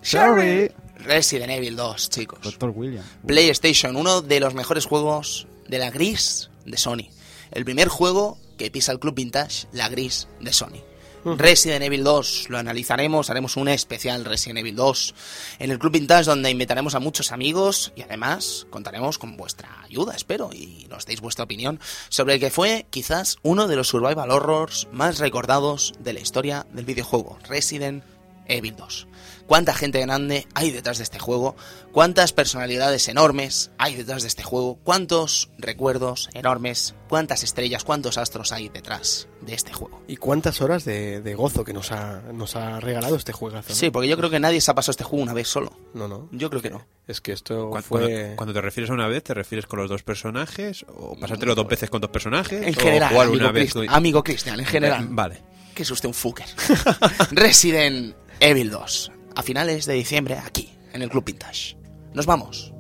[0.02, 0.72] Sorry.
[0.98, 2.40] Resident Evil 2, chicos.
[2.42, 3.04] Doctor William.
[3.28, 7.10] PlayStation, uno de los mejores juegos de la gris de Sony.
[7.52, 10.82] El primer juego que pisa el Club Vintage, la gris de Sony.
[11.26, 15.16] Resident Evil 2, lo analizaremos, haremos un especial Resident Evil 2
[15.58, 20.14] en el Club Vintage donde invitaremos a muchos amigos y además contaremos con vuestra ayuda,
[20.16, 21.80] espero, y nos deis vuestra opinión
[22.10, 26.68] sobre el que fue quizás uno de los survival horrors más recordados de la historia
[26.74, 28.04] del videojuego, Resident
[28.48, 29.08] Evil 2.
[29.48, 31.56] ¿Cuánta gente grande hay detrás de este juego?
[31.92, 34.80] ¿Cuántas personalidades enormes hay detrás de este juego?
[34.84, 36.96] ¿Cuántos recuerdos enormes?
[37.08, 37.84] ¿Cuántas estrellas?
[37.84, 40.02] ¿Cuántos astros hay detrás de este juego?
[40.08, 43.70] ¿Y cuántas horas de, de gozo que nos ha, nos ha regalado este juegazo?
[43.70, 43.76] ¿no?
[43.76, 45.78] Sí, porque yo creo que nadie se ha pasado este juego una vez solo.
[45.94, 46.28] No, no.
[46.32, 46.86] Yo creo que no.
[47.08, 48.00] Es que esto Cu- fue...
[48.02, 50.86] Cuando, cuando te refieres a una vez, ¿te refieres con los dos personajes?
[50.90, 52.64] ¿O pasártelo dos veces con dos personajes?
[52.66, 55.04] En ¿O general, jugar amigo, una vez amigo Cristian, en general.
[55.04, 55.42] Eh, Vale.
[55.76, 56.48] Que es usted un fucker.
[57.32, 59.12] Resident Evil 2.
[59.36, 61.76] A finales de diciembre, aquí, en el Club Vintage.
[62.14, 62.74] Nos vamos.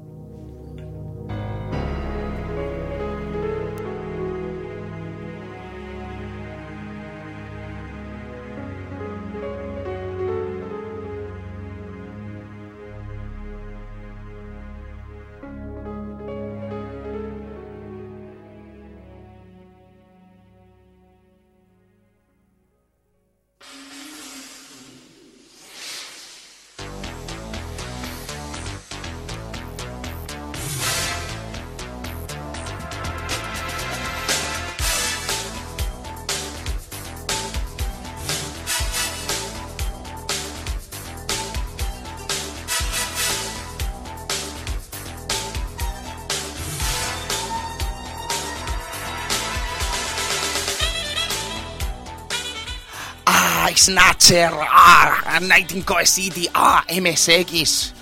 [53.77, 54.51] Snatcher.
[54.69, 56.49] Ah, Night in Coe City.
[56.53, 57.93] Ah, MSX.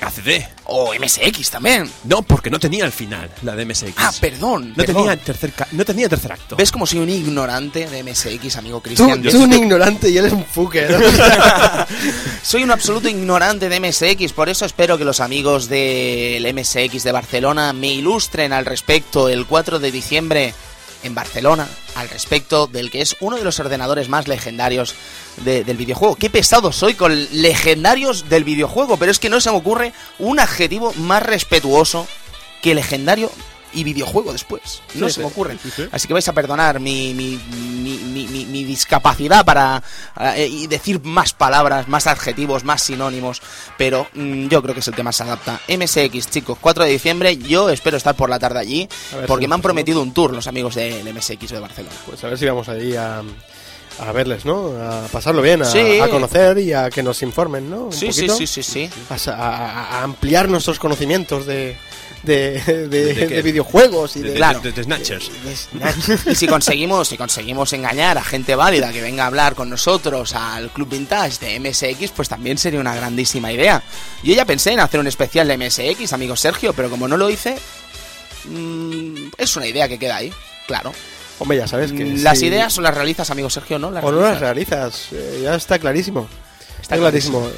[0.00, 0.46] ACD.
[0.64, 1.90] O MSX también.
[2.04, 3.92] No, porque no tenía el final, la de MSX.
[3.96, 4.70] Ah, perdón.
[4.70, 5.06] no, perdón.
[5.06, 6.56] tenía tercer no tenía tercer acto.
[6.56, 9.22] ¿Ves como soy un ignorante de MSX, amigo Tú, Cristian?
[9.22, 10.96] tú un ignorante y él es un fucker.
[12.42, 17.12] Soy un absoluto ignorante de MSX, por eso espero que los amigos del MSX de
[17.12, 20.54] Barcelona me ilustren al respecto el 4 de diciembre
[21.02, 24.94] en Barcelona, al respecto del que es uno de los ordenadores más legendarios
[25.44, 26.16] de- del videojuego.
[26.16, 30.40] Qué pesado soy con legendarios del videojuego, pero es que no se me ocurre un
[30.40, 32.06] adjetivo más respetuoso
[32.62, 33.30] que legendario
[33.72, 34.82] y videojuego después.
[34.94, 35.20] No Sí, se sí.
[35.20, 35.56] me ocurre.
[35.62, 35.88] Sí, sí.
[35.92, 39.82] Así que vais a perdonar mi, mi, mi, mi- mi- discapacidad para
[40.36, 43.40] eh, y decir más palabras, más adjetivos, más sinónimos,
[43.78, 45.60] pero mm, yo creo que es el que más se adapta.
[45.68, 48.88] MSX, chicos, 4 de diciembre, yo espero estar por la tarde allí,
[49.26, 51.94] porque si me han prometido un tour los amigos del MSX de Barcelona.
[52.06, 53.22] Pues a ver si vamos allí a,
[54.00, 54.68] a verles, ¿no?
[54.80, 55.98] A pasarlo bien, a, Sí.
[56.00, 57.84] a conocer y a que nos informen, ¿no?
[57.86, 58.36] Un Sí, sí, poquito.
[58.36, 58.90] sí, sí, sí.
[59.10, 61.76] A, sa- a- a ampliar nuestros conocimientos de,
[62.22, 63.26] de, de- ¿De qué?
[63.36, 64.30] de videojuegos y De, de...
[64.32, 64.60] de- Claro.
[64.60, 65.30] de- de Snatchers.
[66.26, 70.34] Y si conseguimos, si conseguimos engañar a gente válida que venga a hablar con nosotros
[70.34, 73.82] al Club Vintage de MSX, pues también sería una grandísima idea.
[74.22, 77.30] Yo ya pensé en hacer un especial de MSX, amigo Sergio, pero como no lo
[77.30, 77.56] hice,
[78.44, 80.32] mm, es una idea que queda ahí,
[80.66, 80.92] claro.
[81.38, 82.04] Hombre, ya sabes que...
[82.04, 83.90] Las si- ideas o las realizas, amigo Sergio, ¿no?
[83.90, 85.08] Las O no las realizas.
[85.10, 86.28] realizas, eh, ya está clarísimo.
[86.80, 87.48] Está clarísimo.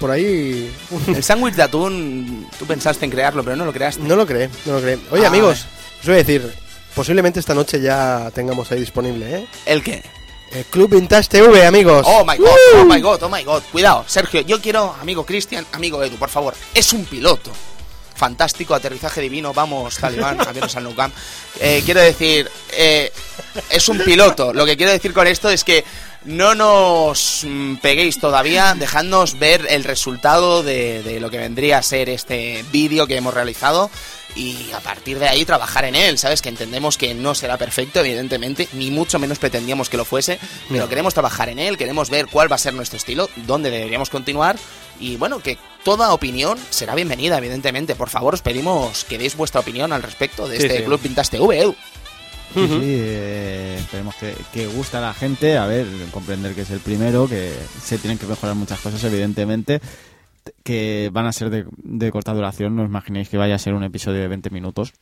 [0.00, 0.72] Por ahí...
[1.08, 4.02] El sándwich de atún, tú pensaste en crearlo, pero no lo creaste.
[4.02, 4.98] No lo cree, no lo cree.
[5.10, 5.66] Oye, Ah, amigos,
[6.00, 6.54] os voy a decir,
[6.94, 9.46] posiblemente esta noche ya tengamos ahí disponible, ¿eh?
[9.66, 10.02] ¿El qué?
[10.52, 12.06] El Club Vintage TV, amigos.
[12.08, 13.62] Oh my god, oh my god, oh my god.
[13.70, 16.54] Cuidado, Sergio, yo quiero, amigo Cristian, amigo Edu, por favor.
[16.74, 17.50] Es un piloto.
[18.14, 20.88] Fantástico, aterrizaje divino, vamos, talibán, aviones al.
[21.60, 23.12] Eh, quiero decir, eh,
[23.70, 24.52] es un piloto.
[24.52, 25.84] Lo que quiero decir con esto es que
[26.24, 31.82] no nos mm, peguéis todavía, dejadnos ver el resultado de, de lo que vendría a
[31.82, 33.90] ser este vídeo que hemos realizado
[34.36, 36.42] y a partir de ahí trabajar en él, ¿sabes?
[36.42, 40.38] Que entendemos que no será perfecto, evidentemente, ni mucho menos pretendíamos que lo fuese,
[40.68, 40.88] pero No.
[40.88, 44.56] queremos trabajar en él, queremos ver cuál va a ser nuestro estilo, dónde deberíamos continuar
[45.00, 47.94] y bueno, que toda opinión será bienvenida, evidentemente.
[47.94, 50.84] Por favor, os pedimos que deis vuestra opinión al respecto de Sí, este sí.
[50.84, 51.72] Club Vintage TV.
[52.54, 56.70] Sí, sí, eh, esperemos que, que guste a la gente, a ver, comprender que es
[56.70, 57.52] el primero, que
[57.82, 59.80] se tienen que mejorar muchas cosas, evidentemente,
[60.64, 63.74] que van a ser de, de corta duración, no os imaginéis que vaya a ser
[63.74, 64.92] un episodio de 20 minutos,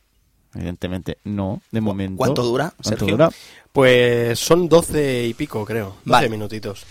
[0.55, 2.17] evidentemente no, de momento.
[2.17, 3.07] ¿Cuánto dura, ¿Cuánto Sergio?
[3.07, 3.29] dura?
[3.71, 5.89] Pues son 12 y pico, creo.
[5.89, 6.29] 12 Vale.
[6.29, 6.85] minutitos.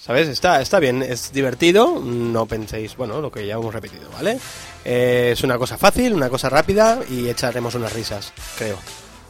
[0.00, 0.28] ¿Sabes?
[0.28, 2.00] Está, está bien, es divertido.
[2.00, 4.38] No penséis, bueno, lo que ya hemos repetido, ¿vale?
[4.84, 8.78] Eh, es una cosa fácil, una cosa rápida y echaremos unas risas, creo.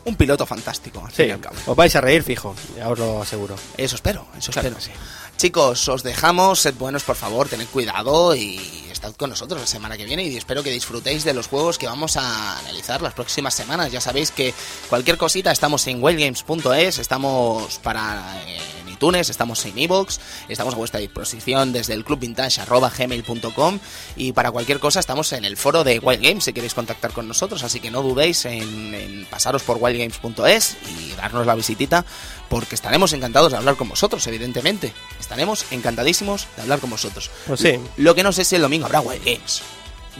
[0.08, 1.56] Un piloto fantástico, al Sí, fin y al cabo.
[1.66, 3.54] os vais a reír fijo, ya os lo aseguro.
[3.76, 4.80] Eso espero, eso Claro espero.
[4.84, 4.90] sí.
[5.36, 8.58] Chicos, os dejamos, sed buenos por favor, tened cuidado y
[8.90, 11.86] estad con nosotros la semana que viene y espero que disfrutéis de los juegos que
[11.86, 13.92] vamos a analizar las próximas semanas.
[13.92, 14.52] Ya sabéis que
[14.88, 18.58] cualquier cosita estamos en wildgames.es, estamos para eh,
[18.98, 20.18] iTunes, estamos en iVoox,
[20.48, 23.78] estamos a vuestra disposición desde el clubvintage@gmail.com
[24.16, 27.28] y para cualquier cosa estamos en el foro de Wild Games si queréis contactar con
[27.28, 32.04] nosotros, así que no dudéis en, en pasaros por wildgames.es y darnos la visitita
[32.48, 34.92] porque estaremos encantados de hablar con vosotros, evidentemente.
[35.20, 37.30] Estaremos encantadísimos de hablar con vosotros.
[37.46, 37.78] Pues sí.
[37.98, 39.62] Lo que no sé si el domingo habrá Wild Games.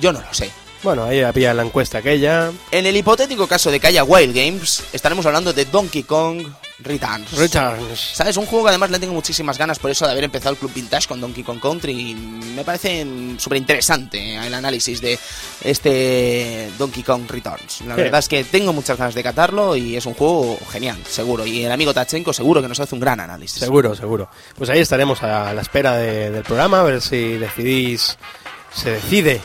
[0.01, 0.51] Yo no lo sé.
[0.83, 2.53] Bueno, ahí había la encuesta aquella.
[2.71, 6.47] En el hipotético caso de que haya Wild Games, estaremos hablando de Donkey Kong
[6.81, 7.33] Returns.
[7.37, 7.99] Returns.
[8.15, 8.37] ¿Sabes?
[8.37, 10.73] Un juego que además le tengo muchísimas ganas por eso de haber empezado el Club
[10.73, 12.11] Vintage con Donkey Kong Country.
[12.11, 13.05] Y me parece
[13.37, 15.19] súper interesante el análisis de
[15.63, 17.81] este Donkey Kong Returns.
[17.83, 18.03] La Sí.
[18.03, 21.45] verdad es que tengo muchas ganas de catarlo y es un juego genial, seguro.
[21.47, 23.59] Y el amigo Tachenko seguro que nos hace un gran análisis.
[23.59, 24.29] Seguro, seguro.
[24.57, 28.17] Pues ahí estaremos a la espera de- del programa, a ver si decidís,
[28.75, 29.41] se decide,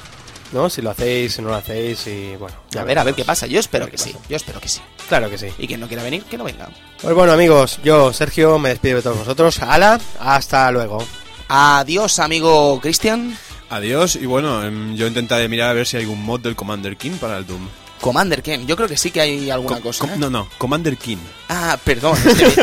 [0.54, 0.70] ¿no?
[0.70, 2.56] Si lo hacéis, si no lo hacéis y bueno.
[2.72, 3.48] ya A ver, a ver qué pasa.
[3.48, 4.16] Yo espero que sí.
[4.30, 4.82] Yo espero que sí.
[5.10, 5.48] Claro que sí.
[5.58, 6.70] Y quien no quiera venir, que no venga.
[7.02, 9.62] Pues bueno, amigos, yo, Sergio, me despido de todos vosotros.
[9.62, 11.04] Ala, hasta luego.
[11.50, 13.38] Adiós, amigo Cristian.
[13.70, 16.96] Adiós y bueno, em, yo intentaré mirar a ver si hay algún mod del Commander
[16.96, 17.68] King para el Doom.
[18.04, 20.06] Commander Ken, yo creo que sí que hay alguna cosa.
[20.06, 20.18] ¿eh?
[20.18, 21.18] no, no, Commander King.
[21.48, 22.18] Ah, perdón,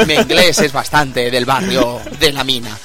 [0.06, 2.76] mi inglés es bastante del barrio de la mina.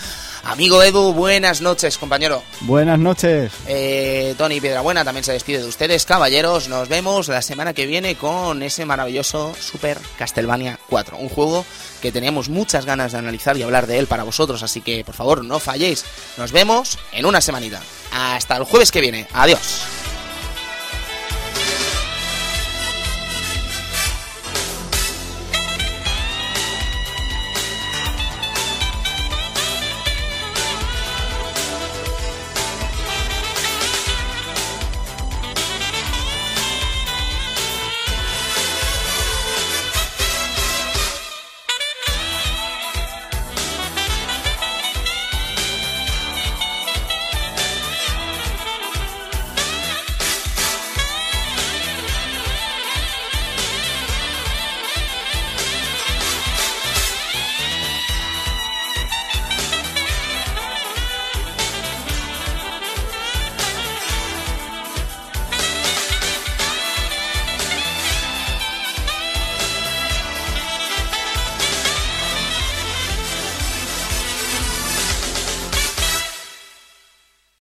[0.45, 2.43] Amigo Edu, buenas noches, compañero.
[2.61, 3.51] Buenas noches.
[3.67, 6.69] Eh, Tony Piedrabuena también se despide de ustedes, caballeros.
[6.69, 11.17] Nos vemos la semana que viene con ese maravilloso Super Castlevania 4.
[11.17, 11.65] Un juego
[11.99, 14.61] que teníamos muchas ganas de analizar y hablar de él para vosotros.
[14.61, 16.05] Así que, por favor, no falléis.
[16.37, 17.81] Nos vemos en una semanita.
[18.13, 19.27] Hasta el jueves que viene.
[19.33, 20.04] Adiós.